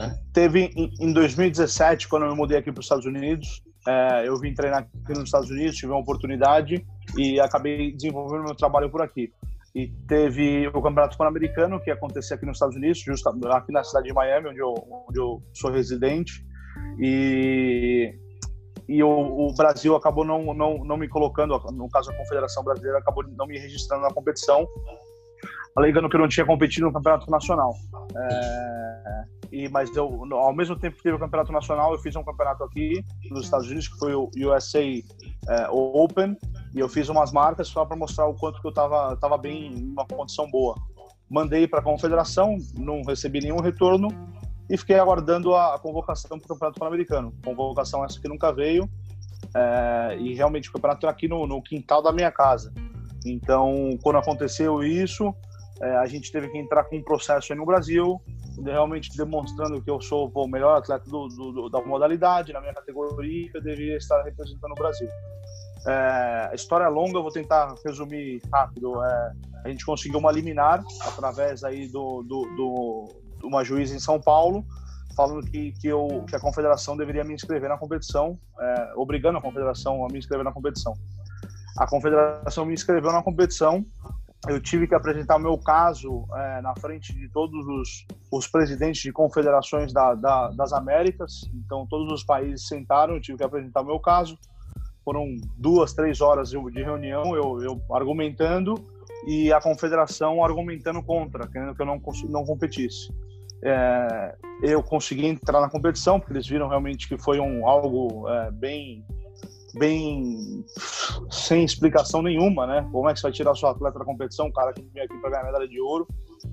É, 0.00 0.14
teve 0.32 0.70
em 1.00 1.12
2017, 1.12 2.08
quando 2.08 2.24
eu 2.24 2.30
me 2.30 2.36
mudei 2.36 2.58
aqui 2.58 2.70
para 2.70 2.80
os 2.80 2.86
Estados 2.86 3.06
Unidos, 3.06 3.62
é, 3.86 4.28
eu 4.28 4.38
vim 4.38 4.54
treinar 4.54 4.80
aqui 4.80 5.12
nos 5.12 5.24
Estados 5.24 5.50
Unidos, 5.50 5.76
tive 5.76 5.92
uma 5.92 6.00
oportunidade 6.00 6.84
e 7.16 7.38
acabei 7.40 7.92
desenvolvendo 7.92 8.44
meu 8.44 8.54
trabalho 8.54 8.90
por 8.90 9.02
aqui. 9.02 9.32
E 9.74 9.88
teve 10.06 10.68
o 10.68 10.80
Campeonato 10.80 11.18
Pan-Americano, 11.18 11.80
que 11.80 11.90
aconteceu 11.90 12.36
aqui 12.36 12.46
nos 12.46 12.56
Estados 12.56 12.76
Unidos, 12.76 13.00
justo 13.00 13.28
aqui 13.28 13.72
na 13.72 13.82
cidade 13.82 14.06
de 14.06 14.14
Miami, 14.14 14.50
onde 14.50 14.60
eu, 14.60 14.72
onde 15.08 15.18
eu 15.18 15.42
sou 15.52 15.70
residente. 15.70 16.46
E, 16.98 18.14
e 18.88 19.02
o, 19.02 19.08
o, 19.08 19.54
Brasil 19.54 19.96
acabou 19.96 20.24
não, 20.24 20.54
não, 20.54 20.84
não 20.84 20.96
me 20.96 21.08
colocando, 21.08 21.58
no 21.72 21.88
caso 21.88 22.10
a 22.10 22.16
Confederação 22.16 22.62
Brasileira 22.62 22.98
acabou 22.98 23.24
não 23.36 23.46
me 23.46 23.58
registrando 23.58 24.02
na 24.02 24.10
competição, 24.10 24.66
alegando 25.76 26.08
que 26.08 26.16
eu 26.16 26.20
não 26.20 26.28
tinha 26.28 26.46
competido 26.46 26.86
no 26.86 26.92
Campeonato 26.92 27.30
Nacional. 27.30 27.74
É, 28.16 29.24
e, 29.52 29.68
mas 29.68 29.94
eu, 29.96 30.26
ao 30.32 30.52
mesmo 30.54 30.76
tempo 30.76 30.96
que 30.96 31.02
teve 31.02 31.16
o 31.16 31.18
Campeonato 31.18 31.52
Nacional, 31.52 31.92
eu 31.92 31.98
fiz 31.98 32.14
um 32.16 32.24
campeonato 32.24 32.64
aqui 32.64 33.04
nos 33.30 33.44
Estados 33.44 33.66
Unidos, 33.66 33.88
que 33.88 33.98
foi 33.98 34.14
o 34.14 34.28
USA 34.36 34.82
é, 34.82 35.68
Open, 35.70 36.36
e 36.74 36.80
eu 36.80 36.88
fiz 36.88 37.08
umas 37.08 37.32
marcas 37.32 37.68
só 37.68 37.84
para 37.84 37.96
mostrar 37.96 38.26
o 38.26 38.34
quanto 38.34 38.60
que 38.60 38.66
eu 38.66 38.70
estava 38.70 39.16
tava 39.16 39.38
bem, 39.38 39.68
em 39.68 39.92
uma 39.92 40.06
condição 40.06 40.50
boa. 40.50 40.74
Mandei 41.30 41.66
para 41.66 41.80
a 41.80 41.82
confederação, 41.82 42.56
não 42.76 43.02
recebi 43.02 43.40
nenhum 43.40 43.60
retorno, 43.60 44.08
e 44.68 44.76
fiquei 44.76 44.98
aguardando 44.98 45.54
a, 45.54 45.78
convocação 45.78 46.38
para 46.38 46.46
o 46.46 46.48
Campeonato 46.48 46.80
Pan-Americano. 46.80 47.32
Convocação 47.44 48.04
essa 48.04 48.20
que 48.20 48.28
nunca 48.28 48.52
veio, 48.52 48.88
é, 49.54 50.16
e 50.18 50.34
realmente 50.34 50.68
o 50.68 50.72
campeonato 50.72 51.06
aqui 51.06 51.28
no, 51.28 51.46
no, 51.46 51.62
quintal 51.62 52.02
da 52.02 52.12
minha 52.12 52.32
casa. 52.32 52.72
Então, 53.24 53.90
quando 54.02 54.16
aconteceu 54.16 54.82
isso, 54.82 55.34
é, 55.80 55.96
a 55.96 56.06
gente 56.06 56.30
teve 56.30 56.48
que 56.48 56.58
entrar 56.58 56.84
com 56.84 56.96
um 56.96 57.02
processo 57.02 57.52
aí 57.52 57.58
no 57.58 57.66
Brasil, 57.66 58.20
realmente 58.62 59.16
demonstrando 59.16 59.82
que 59.82 59.90
eu 59.90 60.00
sou 60.00 60.30
o 60.32 60.48
melhor 60.48 60.78
atleta 60.78 61.08
do, 61.08 61.28
do, 61.28 61.68
da 61.68 61.80
modalidade, 61.82 62.52
na 62.52 62.60
minha 62.60 62.74
categoria, 62.74 63.50
que 63.50 63.56
eu 63.56 63.62
deveria 63.62 63.96
estar 63.96 64.22
representando 64.22 64.72
o 64.72 64.76
Brasil. 64.76 65.08
É, 65.86 66.48
a 66.50 66.54
história 66.54 66.84
é 66.84 66.88
longa, 66.88 67.18
eu 67.18 67.22
vou 67.22 67.32
tentar 67.32 67.74
resumir 67.84 68.40
rápido. 68.52 69.02
É, 69.04 69.32
a 69.64 69.68
gente 69.68 69.84
conseguiu 69.84 70.18
uma 70.18 70.30
liminar 70.30 70.82
através 71.06 71.64
aí 71.64 71.88
do, 71.88 72.22
do, 72.22 72.42
do, 72.56 73.08
de 73.40 73.46
uma 73.46 73.64
juíza 73.64 73.94
em 73.94 74.00
São 74.00 74.20
Paulo, 74.20 74.64
falando 75.16 75.44
que, 75.50 75.72
que, 75.72 75.88
eu, 75.88 76.24
que 76.28 76.36
a 76.36 76.40
confederação 76.40 76.96
deveria 76.96 77.24
me 77.24 77.34
inscrever 77.34 77.68
na 77.68 77.76
competição, 77.76 78.38
é, 78.60 78.92
obrigando 78.96 79.38
a 79.38 79.42
confederação 79.42 80.04
a 80.04 80.08
me 80.08 80.18
inscrever 80.18 80.44
na 80.44 80.52
competição. 80.52 80.94
A 81.78 81.86
confederação 81.88 82.64
me 82.64 82.72
inscreveu 82.72 83.12
na 83.12 83.22
competição, 83.22 83.84
eu 84.48 84.60
tive 84.60 84.86
que 84.86 84.94
apresentar 84.94 85.36
o 85.36 85.40
meu 85.40 85.58
caso 85.58 86.26
é, 86.34 86.60
na 86.60 86.74
frente 86.76 87.14
de 87.14 87.28
todos 87.30 87.66
os, 87.66 88.06
os 88.30 88.46
presidentes 88.46 89.02
de 89.02 89.12
confederações 89.12 89.92
da, 89.92 90.14
da, 90.14 90.48
das 90.50 90.72
Américas, 90.72 91.42
então 91.54 91.86
todos 91.88 92.12
os 92.12 92.24
países 92.24 92.66
sentaram, 92.66 93.14
eu 93.14 93.20
tive 93.20 93.38
que 93.38 93.44
apresentar 93.44 93.80
o 93.80 93.86
meu 93.86 93.98
caso 93.98 94.38
foram 95.04 95.36
duas, 95.58 95.92
três 95.92 96.20
horas 96.20 96.50
de 96.50 96.82
reunião, 96.82 97.36
eu, 97.36 97.62
eu 97.62 97.82
argumentando 97.94 98.74
e 99.26 99.52
a 99.52 99.60
confederação 99.60 100.42
argumentando 100.42 101.02
contra, 101.02 101.46
querendo 101.46 101.74
que 101.74 101.82
eu 101.82 101.86
não, 101.86 102.00
não 102.28 102.44
competisse. 102.44 103.12
É, 103.62 104.34
eu 104.62 104.82
consegui 104.82 105.26
entrar 105.26 105.60
na 105.60 105.70
competição 105.70 106.18
porque 106.18 106.32
eles 106.32 106.46
viram 106.46 106.68
realmente 106.68 107.08
que 107.08 107.18
foi 107.18 107.38
um 107.38 107.66
algo 107.66 108.28
é, 108.28 108.50
bem 108.50 109.04
bem 109.74 110.64
sem 111.30 111.64
explicação 111.64 112.22
nenhuma, 112.22 112.66
né? 112.66 112.88
Como 112.92 113.08
é 113.08 113.12
que 113.12 113.20
você 113.20 113.24
vai 113.24 113.32
tirar 113.32 113.54
seu 113.54 113.68
atleta 113.68 113.98
da 113.98 114.04
competição, 114.04 114.46
um 114.46 114.52
cara 114.52 114.72
que 114.72 114.82
vem 114.92 115.02
aqui 115.02 115.16
para 115.18 115.30
ganhar 115.30 115.44
medalha 115.44 115.68
de 115.68 115.80
ouro, 115.80 116.06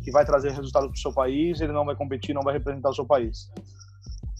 que 0.04 0.12
vai 0.12 0.26
trazer 0.26 0.52
resultado 0.52 0.88
para 0.88 0.96
o 0.96 0.98
seu 0.98 1.14
país, 1.14 1.62
ele 1.62 1.72
não 1.72 1.86
vai 1.86 1.96
competir, 1.96 2.34
não 2.34 2.42
vai 2.42 2.54
representar 2.54 2.90
o 2.90 2.96
seu 2.96 3.06
país. 3.06 3.52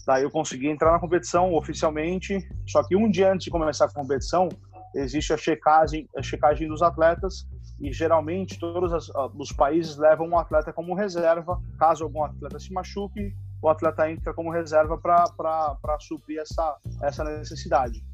Daí 0.06 0.24
eu 0.24 0.30
consegui 0.30 0.68
entrar 0.68 0.92
na 0.92 0.98
competição 0.98 1.54
oficialmente, 1.54 2.38
só 2.66 2.82
que 2.82 2.96
um 2.96 3.08
dia 3.08 3.32
antes 3.32 3.44
de 3.44 3.50
começar 3.50 3.84
a 3.84 3.92
competição, 3.92 4.48
existe 4.94 5.32
a 5.32 5.36
checagem, 5.36 6.08
a 6.16 6.22
checagem 6.22 6.68
dos 6.68 6.82
atletas 6.82 7.46
e 7.80 7.92
geralmente 7.92 8.58
todos 8.58 8.92
as, 8.92 9.08
os 9.36 9.52
países 9.52 9.96
levam 9.96 10.28
um 10.28 10.38
atleta 10.38 10.72
como 10.72 10.94
reserva, 10.94 11.60
caso 11.78 12.04
algum 12.04 12.24
atleta 12.24 12.58
se 12.58 12.72
machuque, 12.72 13.32
o 13.62 13.68
atleta 13.68 14.10
entra 14.10 14.34
como 14.34 14.50
reserva 14.50 14.98
para 14.98 15.96
suprir 16.00 16.40
essa, 16.40 16.76
essa 17.00 17.22
necessidade. 17.22 18.04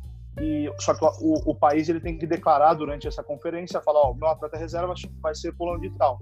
E, 0.40 0.70
só 0.78 0.94
que 0.94 1.04
o, 1.04 1.50
o, 1.50 1.54
país 1.54 1.88
ele 1.88 2.00
tem 2.00 2.16
que 2.16 2.26
declarar 2.26 2.74
durante 2.74 3.08
essa 3.08 3.22
conferência, 3.22 3.80
falar, 3.80 4.00
ó, 4.00 4.14
meu 4.14 4.28
atleta 4.28 4.56
reserva 4.56 4.94
vai 5.20 5.34
ser 5.34 5.54
fulano 5.54 5.80
de 5.80 5.90
tal. 5.90 6.18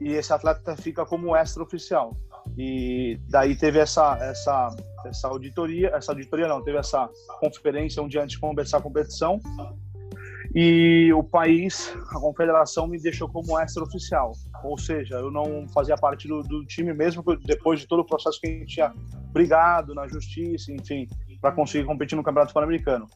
E 0.00 0.12
esse 0.12 0.32
atleta 0.32 0.76
fica 0.76 1.06
como 1.06 1.34
extra 1.36 1.62
oficial. 1.62 2.16
E 2.56 3.18
daí 3.28 3.56
teve 3.56 3.78
essa, 3.78 4.16
essa, 4.20 4.74
essa 5.04 5.28
auditoria, 5.28 5.90
essa 5.94 6.12
auditoria 6.12 6.48
não, 6.48 6.62
teve 6.62 6.78
essa 6.78 7.08
conferência 7.40 8.06
dia 8.08 8.22
antes 8.22 8.34
de 8.34 8.40
começar 8.40 8.78
a 8.78 8.82
competição. 8.82 9.40
E 10.54 11.12
o 11.12 11.22
país, 11.22 11.94
a 12.10 12.18
confederação, 12.18 12.86
me 12.86 12.98
deixou 12.98 13.28
como 13.28 13.58
extra-oficial. 13.58 14.32
Ou 14.64 14.78
seja, 14.78 15.16
eu 15.16 15.30
não 15.30 15.68
fazia 15.68 15.96
parte 15.96 16.26
do, 16.26 16.42
do 16.42 16.64
time, 16.64 16.94
mesmo 16.94 17.22
depois 17.44 17.80
de 17.80 17.86
todo 17.86 18.00
o 18.00 18.04
processo 18.06 18.40
que 18.40 18.46
a 18.46 18.50
gente 18.50 18.66
tinha 18.66 18.92
brigado 19.32 19.94
na 19.94 20.08
justiça, 20.08 20.72
enfim, 20.72 21.06
para 21.40 21.52
conseguir 21.52 21.84
competir 21.84 22.16
no 22.16 22.22
Campeonato 22.22 22.54
Pan-Americano. 22.54 23.06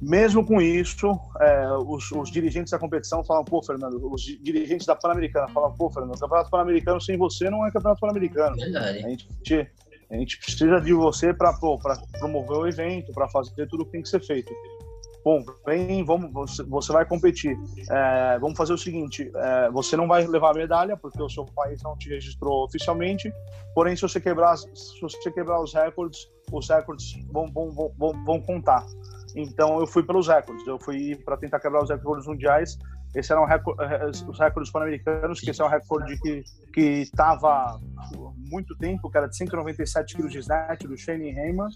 Mesmo 0.00 0.44
com 0.44 0.60
isso, 0.60 1.08
é, 1.40 1.72
os, 1.72 2.10
os, 2.12 2.30
dirigentes 2.30 2.70
da 2.70 2.78
competição 2.78 3.24
falam, 3.24 3.44
pô, 3.44 3.62
Fernando, 3.62 4.12
os 4.12 4.22
dirigentes 4.22 4.86
da 4.86 4.94
Pan-Americana 4.94 5.48
falam, 5.48 5.72
pô, 5.74 5.90
Fernando, 5.90 6.14
o 6.14 6.18
Campeonato 6.18 6.50
Pan-Americano 6.50 7.00
sem 7.00 7.16
você 7.16 7.50
não 7.50 7.66
é 7.66 7.70
Campeonato 7.70 8.00
Pan-Americano. 8.00 8.56
A 9.04 9.08
gente, 9.08 9.70
a 10.10 10.16
gente 10.16 10.38
precisa 10.38 10.80
de 10.80 10.92
você 10.92 11.34
para 11.34 11.52
promover 12.18 12.58
o 12.58 12.66
evento, 12.66 13.12
para 13.12 13.28
fazer 13.28 13.66
tudo 13.66 13.82
o 13.82 13.86
que 13.86 13.92
tem 13.92 14.02
que 14.02 14.08
ser 14.08 14.24
feito. 14.24 14.52
Bom, 15.24 15.44
vem, 15.66 16.04
vamos, 16.04 16.32
você, 16.32 16.62
você 16.62 16.92
vai 16.92 17.04
competir. 17.04 17.54
É, 17.90 18.38
vamos 18.38 18.56
fazer 18.56 18.72
o 18.72 18.78
seguinte: 18.78 19.30
é, 19.34 19.70
você 19.70 19.96
não 19.96 20.06
vai 20.06 20.26
levar 20.26 20.52
a 20.52 20.54
medalha 20.54 20.96
porque 20.96 21.20
o 21.22 21.28
seu 21.28 21.44
país 21.44 21.82
não 21.82 21.96
te 21.98 22.08
registrou 22.08 22.64
oficialmente. 22.64 23.32
Porém, 23.74 23.94
se 23.94 24.02
você 24.02 24.20
quebrar, 24.20 24.56
se 24.56 25.00
você 25.00 25.30
quebrar 25.30 25.60
os 25.60 25.74
recordes, 25.74 26.30
os 26.50 26.68
recordes 26.68 27.12
vão, 27.30 27.46
vão, 27.52 27.92
vão, 27.98 28.24
vão 28.24 28.40
contar. 28.40 28.86
Então 29.40 29.78
eu 29.78 29.86
fui 29.86 30.02
pelos 30.02 30.26
recordes, 30.26 30.66
eu 30.66 30.78
fui 30.78 31.14
para 31.24 31.36
tentar 31.36 31.60
quebrar 31.60 31.82
os 31.82 31.90
recordes 31.90 32.26
mundiais. 32.26 32.76
Esse 33.14 33.32
era 33.32 33.40
um 33.40 33.46
recorde, 33.46 33.82
eh, 33.82 34.06
os 34.06 34.38
recordes 34.38 34.70
pan-americanos, 34.70 35.40
que 35.40 35.50
esse 35.50 35.62
é 35.62 35.64
um 35.64 35.68
recorde 35.68 36.18
que 36.20 36.42
que 36.74 36.80
estava 37.02 37.80
muito 38.36 38.76
tempo, 38.76 39.08
que 39.10 39.16
era 39.16 39.28
de 39.28 39.36
197 39.36 40.16
quilos 40.16 40.32
de 40.32 40.38
snatch 40.38 40.82
do 40.82 40.96
Shane 40.96 41.30
Heyman, 41.30 41.68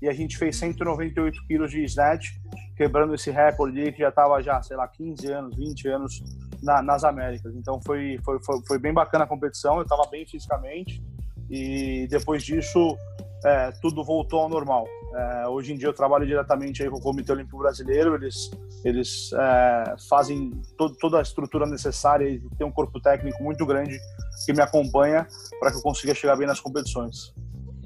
e 0.00 0.08
a 0.08 0.12
gente 0.12 0.38
fez 0.38 0.56
198 0.56 1.46
quilos 1.46 1.70
de 1.70 1.82
snatch, 1.84 2.28
quebrando 2.76 3.14
esse 3.14 3.30
recorde 3.30 3.92
que 3.92 3.98
já 3.98 4.08
estava 4.08 4.40
já, 4.40 4.62
sei 4.62 4.76
lá, 4.76 4.86
15 4.86 5.32
anos, 5.32 5.56
20 5.56 5.88
anos 5.88 6.22
na, 6.62 6.80
nas 6.80 7.04
Américas. 7.04 7.54
Então 7.56 7.80
foi, 7.84 8.18
foi, 8.24 8.42
foi, 8.42 8.60
foi 8.66 8.78
bem 8.78 8.92
bacana 8.92 9.24
a 9.24 9.26
competição, 9.26 9.76
eu 9.76 9.82
estava 9.82 10.08
bem 10.10 10.26
fisicamente, 10.26 11.02
e 11.50 12.06
depois 12.08 12.42
disso 12.44 12.96
é, 13.44 13.72
tudo 13.82 14.04
voltou 14.04 14.40
ao 14.40 14.48
normal. 14.48 14.86
É, 15.14 15.48
hoje 15.48 15.72
em 15.72 15.76
dia 15.76 15.88
eu 15.88 15.92
trabalho 15.92 16.26
diretamente 16.26 16.82
aí 16.82 16.88
com 16.88 16.96
o 16.96 17.00
Comitê 17.00 17.32
Olímpico 17.32 17.58
Brasileiro, 17.58 18.14
eles, 18.14 18.50
eles 18.84 19.32
é, 19.32 19.96
fazem 20.08 20.52
todo, 20.76 20.94
toda 20.96 21.18
a 21.18 21.22
estrutura 21.22 21.66
necessária 21.66 22.28
e 22.28 22.40
tem 22.56 22.66
um 22.66 22.70
corpo 22.70 23.00
técnico 23.00 23.42
muito 23.42 23.66
grande 23.66 23.98
que 24.46 24.52
me 24.52 24.62
acompanha 24.62 25.26
para 25.58 25.72
que 25.72 25.78
eu 25.78 25.82
consiga 25.82 26.14
chegar 26.14 26.36
bem 26.36 26.46
nas 26.46 26.60
competições. 26.60 27.34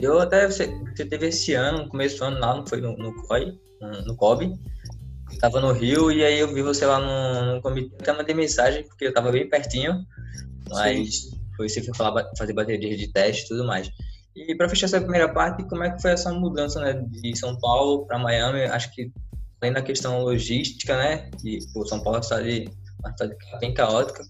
Eu 0.00 0.18
até, 0.20 0.46
você, 0.46 0.66
você 0.94 1.06
teve 1.06 1.28
esse 1.28 1.54
ano, 1.54 1.84
no 1.84 1.88
começo 1.88 2.18
do 2.18 2.24
ano 2.24 2.40
lá, 2.40 2.56
não 2.56 2.66
foi 2.66 2.80
no, 2.80 2.96
no 2.96 3.14
COI, 3.26 3.58
no 4.06 4.16
COB, 4.16 4.52
estava 5.30 5.60
no 5.60 5.72
Rio 5.72 6.10
e 6.10 6.24
aí 6.24 6.38
eu 6.38 6.52
vi 6.52 6.62
você 6.62 6.84
lá 6.86 6.98
no, 6.98 7.54
no 7.54 7.62
comitê, 7.62 7.94
até 8.00 8.12
mandei 8.12 8.34
mensagem 8.34 8.84
porque 8.84 9.04
eu 9.04 9.10
estava 9.10 9.30
bem 9.30 9.48
pertinho, 9.48 10.04
mas 10.68 11.22
Sim. 11.22 11.40
foi 11.56 11.68
você 11.68 11.82
foi 11.82 11.94
falar, 11.94 12.24
fazer 12.36 12.52
bateria 12.52 12.96
de 12.96 13.08
teste 13.12 13.44
e 13.44 13.48
tudo 13.48 13.66
mais. 13.66 13.90
E 14.36 14.54
para 14.56 14.68
fechar 14.68 14.86
essa 14.86 15.00
primeira 15.00 15.32
parte, 15.32 15.62
como 15.64 15.84
é 15.84 15.90
que 15.90 16.02
foi 16.02 16.10
essa 16.10 16.32
mudança 16.32 16.80
né, 16.80 16.92
de 17.08 17.38
São 17.38 17.56
Paulo 17.58 18.04
para 18.06 18.18
Miami? 18.18 18.62
Acho 18.62 18.92
que 18.92 19.12
além 19.60 19.72
da 19.72 19.82
questão 19.82 20.22
logística, 20.22 20.96
né? 20.96 21.30
Que 21.40 21.58
pô, 21.72 21.86
São 21.86 22.02
Paulo 22.02 22.16
é 22.16 22.18
uma 22.18 22.22
cidade, 22.22 22.70
uma 23.00 23.10
cidade 23.12 23.36
bem 23.60 23.72
caótica 23.72 24.22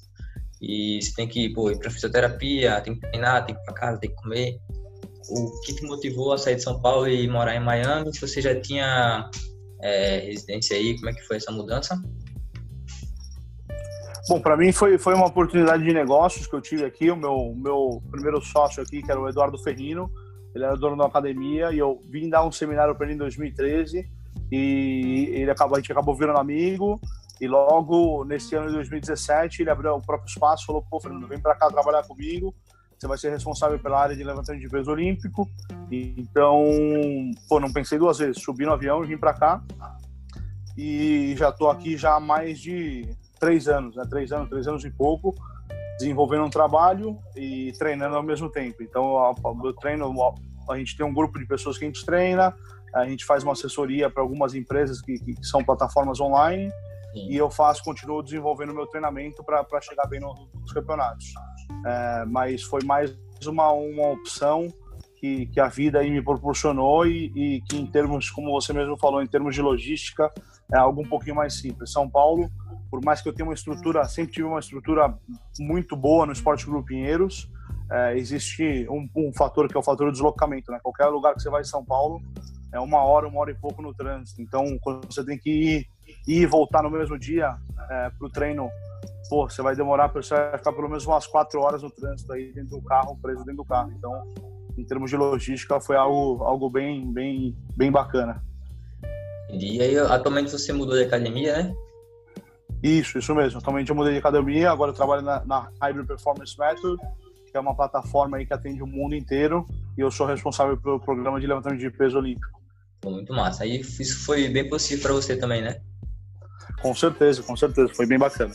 e 0.60 1.00
você 1.02 1.12
tem 1.14 1.28
que 1.28 1.48
pô, 1.50 1.70
ir 1.70 1.78
para 1.78 1.90
fisioterapia, 1.90 2.80
tem 2.80 2.94
que 2.94 3.00
treinar, 3.00 3.44
tem 3.44 3.54
que 3.54 3.60
ir 3.60 3.64
para 3.64 3.74
casa, 3.74 4.00
tem 4.00 4.10
que 4.10 4.16
comer. 4.16 4.58
O 5.30 5.60
que 5.62 5.74
te 5.74 5.82
motivou 5.84 6.32
a 6.32 6.38
sair 6.38 6.56
de 6.56 6.62
São 6.62 6.80
Paulo 6.80 7.08
e 7.08 7.26
morar 7.28 7.56
em 7.56 7.60
Miami? 7.60 8.12
Se 8.14 8.20
você 8.20 8.40
já 8.40 8.58
tinha 8.60 9.28
é, 9.82 10.20
residência 10.20 10.76
aí, 10.76 10.96
como 10.96 11.10
é 11.10 11.14
que 11.14 11.22
foi 11.22 11.36
essa 11.36 11.50
mudança? 11.50 12.00
Bom, 14.26 14.40
para 14.40 14.56
mim 14.56 14.72
foi, 14.72 14.96
foi 14.96 15.14
uma 15.14 15.26
oportunidade 15.26 15.82
de 15.82 15.92
negócios 15.92 16.46
que 16.46 16.54
eu 16.54 16.60
tive 16.60 16.84
aqui. 16.84 17.10
O 17.10 17.16
meu, 17.16 17.54
meu 17.56 18.02
primeiro 18.10 18.40
sócio 18.40 18.82
aqui, 18.82 19.02
que 19.02 19.10
era 19.10 19.20
o 19.20 19.28
Eduardo 19.28 19.58
Ferrino, 19.58 20.10
ele 20.54 20.64
era 20.64 20.76
dono 20.76 20.96
da 20.96 21.04
academia 21.04 21.72
e 21.72 21.78
eu 21.78 22.00
vim 22.10 22.30
dar 22.30 22.46
um 22.46 22.50
seminário 22.50 22.94
para 22.94 23.06
ele 23.06 23.16
em 23.16 23.18
2013 23.18 24.08
e 24.50 25.28
ele 25.32 25.50
acabou, 25.50 25.76
a 25.76 25.80
gente 25.80 25.92
acabou 25.92 26.16
virando 26.16 26.38
amigo. 26.38 27.00
E 27.40 27.48
logo 27.48 28.24
nesse 28.24 28.54
ano 28.54 28.68
de 28.68 28.74
2017 28.74 29.62
ele 29.62 29.70
abriu 29.70 29.92
o 29.92 30.00
próprio 30.00 30.28
espaço, 30.28 30.64
falou: 30.64 30.82
pô, 30.88 31.00
Fernando, 31.00 31.26
vem 31.26 31.40
para 31.40 31.54
cá 31.54 31.66
trabalhar 31.68 32.04
comigo. 32.04 32.54
Você 32.96 33.06
vai 33.06 33.18
ser 33.18 33.30
responsável 33.30 33.78
pela 33.78 34.00
área 34.00 34.16
de 34.16 34.24
levantamento 34.24 34.62
de 34.62 34.70
peso 34.70 34.90
olímpico. 34.90 35.46
Então, 35.90 36.64
pô, 37.48 37.60
não 37.60 37.70
pensei 37.72 37.98
duas 37.98 38.18
vezes. 38.18 38.40
Subi 38.40 38.64
no 38.64 38.72
avião 38.72 39.04
e 39.04 39.08
vim 39.08 39.18
para 39.18 39.34
cá. 39.34 39.62
E 40.76 41.34
já 41.36 41.50
estou 41.50 41.68
aqui 41.68 41.96
já 41.96 42.14
há 42.14 42.20
mais 42.20 42.58
de 42.58 43.08
três 43.44 43.68
anos, 43.68 43.94
né? 43.94 44.04
Três 44.08 44.32
anos, 44.32 44.48
três 44.48 44.66
anos 44.66 44.84
e 44.84 44.90
pouco, 44.90 45.34
desenvolvendo 45.98 46.44
um 46.44 46.50
trabalho 46.50 47.18
e 47.36 47.72
treinando 47.78 48.16
ao 48.16 48.22
mesmo 48.22 48.50
tempo. 48.50 48.82
Então, 48.82 49.34
eu 49.62 49.72
treino, 49.74 50.10
a 50.70 50.78
gente 50.78 50.96
tem 50.96 51.04
um 51.04 51.12
grupo 51.12 51.38
de 51.38 51.46
pessoas 51.46 51.76
que 51.76 51.84
a 51.84 51.86
gente 51.86 52.06
treina, 52.06 52.56
a 52.94 53.04
gente 53.04 53.24
faz 53.24 53.42
uma 53.42 53.52
assessoria 53.52 54.08
para 54.08 54.22
algumas 54.22 54.54
empresas 54.54 55.00
que, 55.02 55.18
que, 55.18 55.34
são 55.46 55.62
plataformas 55.62 56.20
online 56.20 56.70
Sim. 57.12 57.28
e 57.28 57.36
eu 57.36 57.50
faço, 57.50 57.84
continuo 57.84 58.22
desenvolvendo 58.22 58.72
meu 58.72 58.86
treinamento 58.86 59.44
para 59.44 59.80
chegar 59.82 60.06
bem 60.06 60.20
no, 60.20 60.32
nos 60.54 60.72
campeonatos. 60.72 61.26
É, 61.84 62.24
mas 62.26 62.62
foi 62.62 62.82
mais 62.82 63.14
uma, 63.46 63.70
uma 63.72 64.08
opção 64.08 64.68
que, 65.16 65.46
que 65.46 65.60
a 65.60 65.68
vida 65.68 65.98
aí 65.98 66.10
me 66.10 66.22
proporcionou 66.22 67.06
e, 67.06 67.30
e 67.34 67.60
que 67.62 67.76
em 67.76 67.86
termos, 67.86 68.30
como 68.30 68.52
você 68.52 68.72
mesmo 68.72 68.96
falou, 68.96 69.22
em 69.22 69.26
termos 69.26 69.54
de 69.54 69.60
logística, 69.60 70.32
é 70.72 70.78
algo 70.78 71.02
um 71.02 71.08
pouquinho 71.08 71.36
mais 71.36 71.54
simples. 71.54 71.92
São 71.92 72.08
Paulo 72.08 72.48
por 72.94 73.04
mais 73.04 73.20
que 73.20 73.28
eu 73.28 73.32
tenha 73.32 73.44
uma 73.44 73.54
estrutura, 73.54 74.04
sempre 74.04 74.34
tive 74.34 74.46
uma 74.46 74.60
estrutura 74.60 75.12
muito 75.58 75.96
boa 75.96 76.24
no 76.24 76.32
Esporte 76.32 76.64
Clube 76.64 76.86
Pinheiros, 76.86 77.50
é, 77.90 78.16
existe 78.16 78.86
um, 78.88 79.08
um, 79.16 79.32
fator 79.32 79.66
que 79.66 79.76
é 79.76 79.80
o 79.80 79.82
fator 79.82 80.06
do 80.06 80.12
deslocamento, 80.12 80.70
né? 80.70 80.78
Qualquer 80.80 81.06
lugar 81.06 81.34
que 81.34 81.42
você 81.42 81.50
vai 81.50 81.62
em 81.62 81.64
São 81.64 81.84
Paulo 81.84 82.22
é 82.72 82.78
uma 82.78 83.02
hora, 83.02 83.26
uma 83.26 83.40
hora 83.40 83.50
e 83.50 83.54
pouco 83.56 83.82
no 83.82 83.92
trânsito. 83.92 84.40
Então, 84.40 84.78
quando 84.80 85.12
você 85.12 85.24
tem 85.24 85.36
que 85.36 85.50
ir, 85.50 85.86
ir 86.24 86.42
e 86.42 86.46
voltar 86.46 86.84
no 86.84 86.90
mesmo 86.90 87.18
dia 87.18 87.56
é, 87.90 88.10
para 88.10 88.26
o 88.28 88.30
treino, 88.30 88.70
pô, 89.28 89.50
você 89.50 89.60
vai 89.60 89.74
demorar, 89.74 90.06
você 90.12 90.32
vai 90.32 90.56
ficar 90.56 90.72
pelo 90.72 90.88
menos 90.88 91.04
umas 91.04 91.26
quatro 91.26 91.60
horas 91.62 91.82
no 91.82 91.90
trânsito 91.90 92.32
aí 92.32 92.52
dentro 92.52 92.78
do 92.78 92.82
carro, 92.82 93.18
preso 93.20 93.40
dentro 93.40 93.56
do 93.56 93.64
carro. 93.64 93.90
Então, 93.98 94.22
em 94.78 94.84
termos 94.84 95.10
de 95.10 95.16
logística, 95.16 95.80
foi 95.80 95.96
algo, 95.96 96.44
algo 96.44 96.70
bem, 96.70 97.12
bem, 97.12 97.56
bem 97.76 97.90
bacana. 97.90 98.40
E 99.50 99.82
aí, 99.82 99.98
atualmente 99.98 100.52
você 100.52 100.72
mudou 100.72 100.94
de 100.94 101.02
academia, 101.02 101.60
né? 101.60 101.74
Isso, 102.84 103.16
isso 103.18 103.34
mesmo. 103.34 103.58
Atualmente 103.58 103.88
eu 103.88 103.96
mudei 103.96 104.12
de 104.12 104.18
academia, 104.18 104.70
agora 104.70 104.90
eu 104.90 104.94
trabalho 104.94 105.22
na, 105.22 105.42
na 105.46 105.70
Hybrid 105.80 106.06
Performance 106.06 106.54
Method, 106.58 106.98
que 107.50 107.56
é 107.56 107.60
uma 107.60 107.74
plataforma 107.74 108.36
aí 108.36 108.44
que 108.44 108.52
atende 108.52 108.82
o 108.82 108.86
mundo 108.86 109.14
inteiro, 109.14 109.66
e 109.96 110.02
eu 110.02 110.10
sou 110.10 110.26
responsável 110.26 110.76
pelo 110.76 111.00
programa 111.00 111.40
de 111.40 111.46
levantamento 111.46 111.80
de 111.80 111.90
peso 111.90 112.18
olímpico. 112.18 112.60
Muito 113.06 113.32
massa. 113.32 113.64
Aí 113.64 113.80
isso 113.80 114.26
foi 114.26 114.48
bem 114.48 114.68
possível 114.68 115.02
para 115.02 115.14
você 115.14 115.34
também, 115.34 115.62
né? 115.62 115.80
Com 116.82 116.94
certeza, 116.94 117.42
com 117.42 117.56
certeza. 117.56 117.94
Foi 117.94 118.04
bem 118.04 118.18
bacana. 118.18 118.54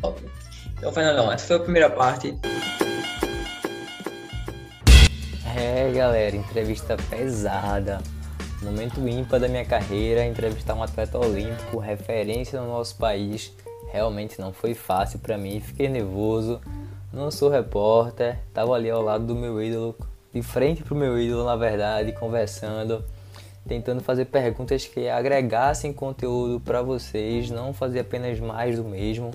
Top. 0.00 0.20
Então, 0.76 0.92
Fernandão, 0.92 1.30
essa 1.30 1.46
foi 1.46 1.56
a 1.56 1.60
primeira 1.60 1.90
parte. 1.90 2.36
É, 5.56 5.92
galera, 5.92 6.34
entrevista 6.34 6.96
pesada. 7.08 8.02
Momento 8.64 9.06
ímpar 9.06 9.38
da 9.38 9.46
minha 9.46 9.64
carreira, 9.64 10.24
entrevistar 10.24 10.74
um 10.74 10.82
atleta 10.82 11.18
olímpico, 11.18 11.76
referência 11.78 12.58
no 12.58 12.68
nosso 12.68 12.96
país. 12.96 13.52
Realmente 13.92 14.40
não 14.40 14.54
foi 14.54 14.72
fácil 14.72 15.18
para 15.18 15.36
mim, 15.36 15.60
fiquei 15.60 15.86
nervoso. 15.86 16.62
Não 17.12 17.30
sou 17.30 17.50
repórter, 17.50 18.38
tava 18.54 18.72
ali 18.72 18.88
ao 18.88 19.02
lado 19.02 19.26
do 19.26 19.34
meu 19.34 19.62
ídolo, 19.62 19.94
de 20.32 20.40
frente 20.42 20.82
pro 20.82 20.96
meu 20.96 21.20
ídolo, 21.20 21.44
na 21.44 21.54
verdade, 21.56 22.12
conversando, 22.12 23.04
tentando 23.68 24.00
fazer 24.00 24.24
perguntas 24.24 24.86
que 24.86 25.10
agregassem 25.10 25.92
conteúdo 25.92 26.58
para 26.58 26.80
vocês, 26.80 27.50
não 27.50 27.74
fazer 27.74 28.00
apenas 28.00 28.40
mais 28.40 28.76
do 28.76 28.84
mesmo. 28.84 29.30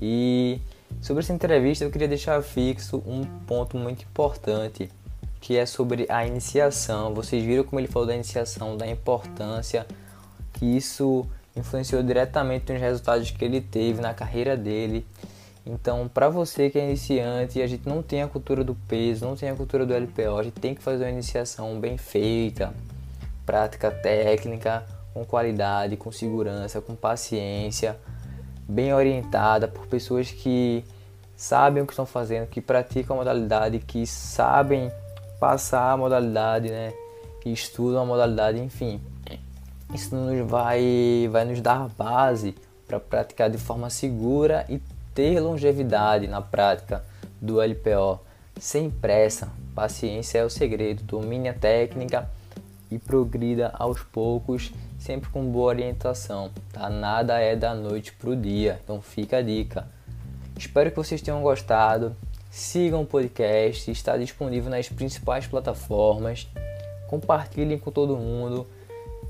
E 0.00 0.60
sobre 1.00 1.24
essa 1.24 1.32
entrevista 1.32 1.84
eu 1.84 1.90
queria 1.90 2.08
deixar 2.08 2.40
fixo 2.40 3.02
um 3.04 3.24
ponto 3.46 3.76
muito 3.76 4.04
importante 4.04 4.88
que 5.44 5.58
é 5.58 5.66
sobre 5.66 6.06
a 6.08 6.26
iniciação. 6.26 7.12
Vocês 7.12 7.44
viram 7.44 7.64
como 7.64 7.78
ele 7.78 7.86
falou 7.86 8.08
da 8.08 8.14
iniciação, 8.14 8.78
da 8.78 8.86
importância 8.86 9.86
que 10.54 10.64
isso 10.64 11.26
influenciou 11.54 12.02
diretamente 12.02 12.72
nos 12.72 12.80
resultados 12.80 13.30
que 13.30 13.44
ele 13.44 13.60
teve 13.60 14.00
na 14.00 14.14
carreira 14.14 14.56
dele. 14.56 15.06
Então, 15.66 16.08
para 16.08 16.30
você 16.30 16.70
que 16.70 16.78
é 16.78 16.84
iniciante 16.84 17.58
e 17.58 17.62
a 17.62 17.66
gente 17.66 17.86
não 17.86 18.02
tem 18.02 18.22
a 18.22 18.26
cultura 18.26 18.64
do 18.64 18.74
peso, 18.74 19.26
não 19.26 19.36
tem 19.36 19.50
a 19.50 19.54
cultura 19.54 19.84
do 19.84 19.92
LPO, 19.92 20.38
a 20.38 20.42
gente 20.44 20.58
tem 20.58 20.74
que 20.74 20.82
fazer 20.82 21.04
uma 21.04 21.10
iniciação 21.10 21.78
bem 21.78 21.98
feita, 21.98 22.72
prática 23.44 23.90
técnica, 23.90 24.86
com 25.12 25.26
qualidade, 25.26 25.94
com 25.98 26.10
segurança, 26.10 26.80
com 26.80 26.94
paciência, 26.94 27.98
bem 28.66 28.94
orientada 28.94 29.68
por 29.68 29.86
pessoas 29.88 30.30
que 30.30 30.82
sabem 31.36 31.82
o 31.82 31.86
que 31.86 31.92
estão 31.92 32.06
fazendo, 32.06 32.46
que 32.46 32.62
praticam 32.62 33.16
a 33.16 33.18
modalidade, 33.18 33.78
que 33.80 34.06
sabem 34.06 34.90
passar 35.44 35.92
a 35.92 35.96
modalidade, 35.98 36.70
né? 36.70 36.94
Que 37.42 37.50
estudam 37.50 38.00
a 38.00 38.06
modalidade, 38.06 38.58
enfim. 38.58 38.98
Isso 39.92 40.16
nos 40.16 40.48
vai, 40.48 41.28
vai 41.30 41.44
nos 41.44 41.60
dar 41.60 41.86
base 41.90 42.54
para 42.86 42.98
praticar 42.98 43.50
de 43.50 43.58
forma 43.58 43.90
segura 43.90 44.64
e 44.70 44.80
ter 45.14 45.38
longevidade 45.40 46.26
na 46.26 46.40
prática 46.40 47.04
do 47.42 47.60
LPO. 47.60 48.20
Sem 48.58 48.88
pressa, 48.88 49.50
paciência 49.74 50.38
é 50.38 50.44
o 50.44 50.48
segredo. 50.48 51.02
Domine 51.02 51.50
a 51.50 51.54
técnica 51.54 52.30
e 52.90 52.98
progrida 52.98 53.70
aos 53.74 54.02
poucos, 54.02 54.72
sempre 54.98 55.28
com 55.28 55.44
boa 55.44 55.66
orientação. 55.66 56.50
Tá? 56.72 56.88
Nada 56.88 57.38
é 57.38 57.54
da 57.54 57.74
noite 57.74 58.14
para 58.14 58.30
o 58.30 58.36
dia, 58.36 58.80
então 58.82 59.02
fica 59.02 59.36
a 59.36 59.42
dica. 59.42 59.86
Espero 60.56 60.90
que 60.90 60.96
vocês 60.96 61.20
tenham 61.20 61.42
gostado. 61.42 62.16
Sigam 62.54 63.02
o 63.02 63.04
podcast, 63.04 63.90
está 63.90 64.16
disponível 64.16 64.70
nas 64.70 64.88
principais 64.88 65.44
plataformas. 65.44 66.46
Compartilhem 67.08 67.76
com 67.76 67.90
todo 67.90 68.16
mundo. 68.16 68.64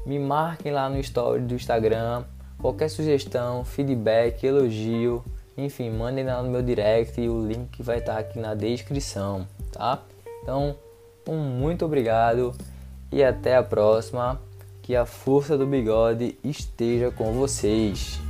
Me 0.05 0.19
marquem 0.19 0.71
lá 0.71 0.91
no 0.91 1.01
story 1.01 1.41
do 1.41 1.55
Instagram. 1.55 2.25
Qualquer 2.59 2.91
sugestão, 2.91 3.65
feedback, 3.65 4.45
elogio, 4.45 5.25
enfim, 5.57 5.89
mandem 5.89 6.23
lá 6.23 6.43
no 6.43 6.51
meu 6.51 6.61
direct 6.61 7.19
e 7.19 7.27
o 7.27 7.41
link 7.41 7.83
vai 7.83 7.97
estar 7.97 8.19
aqui 8.19 8.39
na 8.39 8.55
descrição, 8.55 9.49
tá? 9.73 10.03
Então, 10.43 10.77
um 11.27 11.39
muito 11.39 11.87
obrigado 11.87 12.53
e 13.11 13.25
até 13.25 13.57
a 13.57 13.63
próxima. 13.63 14.39
Que 14.83 14.95
a 14.95 15.07
força 15.07 15.57
do 15.57 15.67
bigode 15.67 16.39
esteja 16.45 17.11
com 17.11 17.33
vocês. 17.33 18.21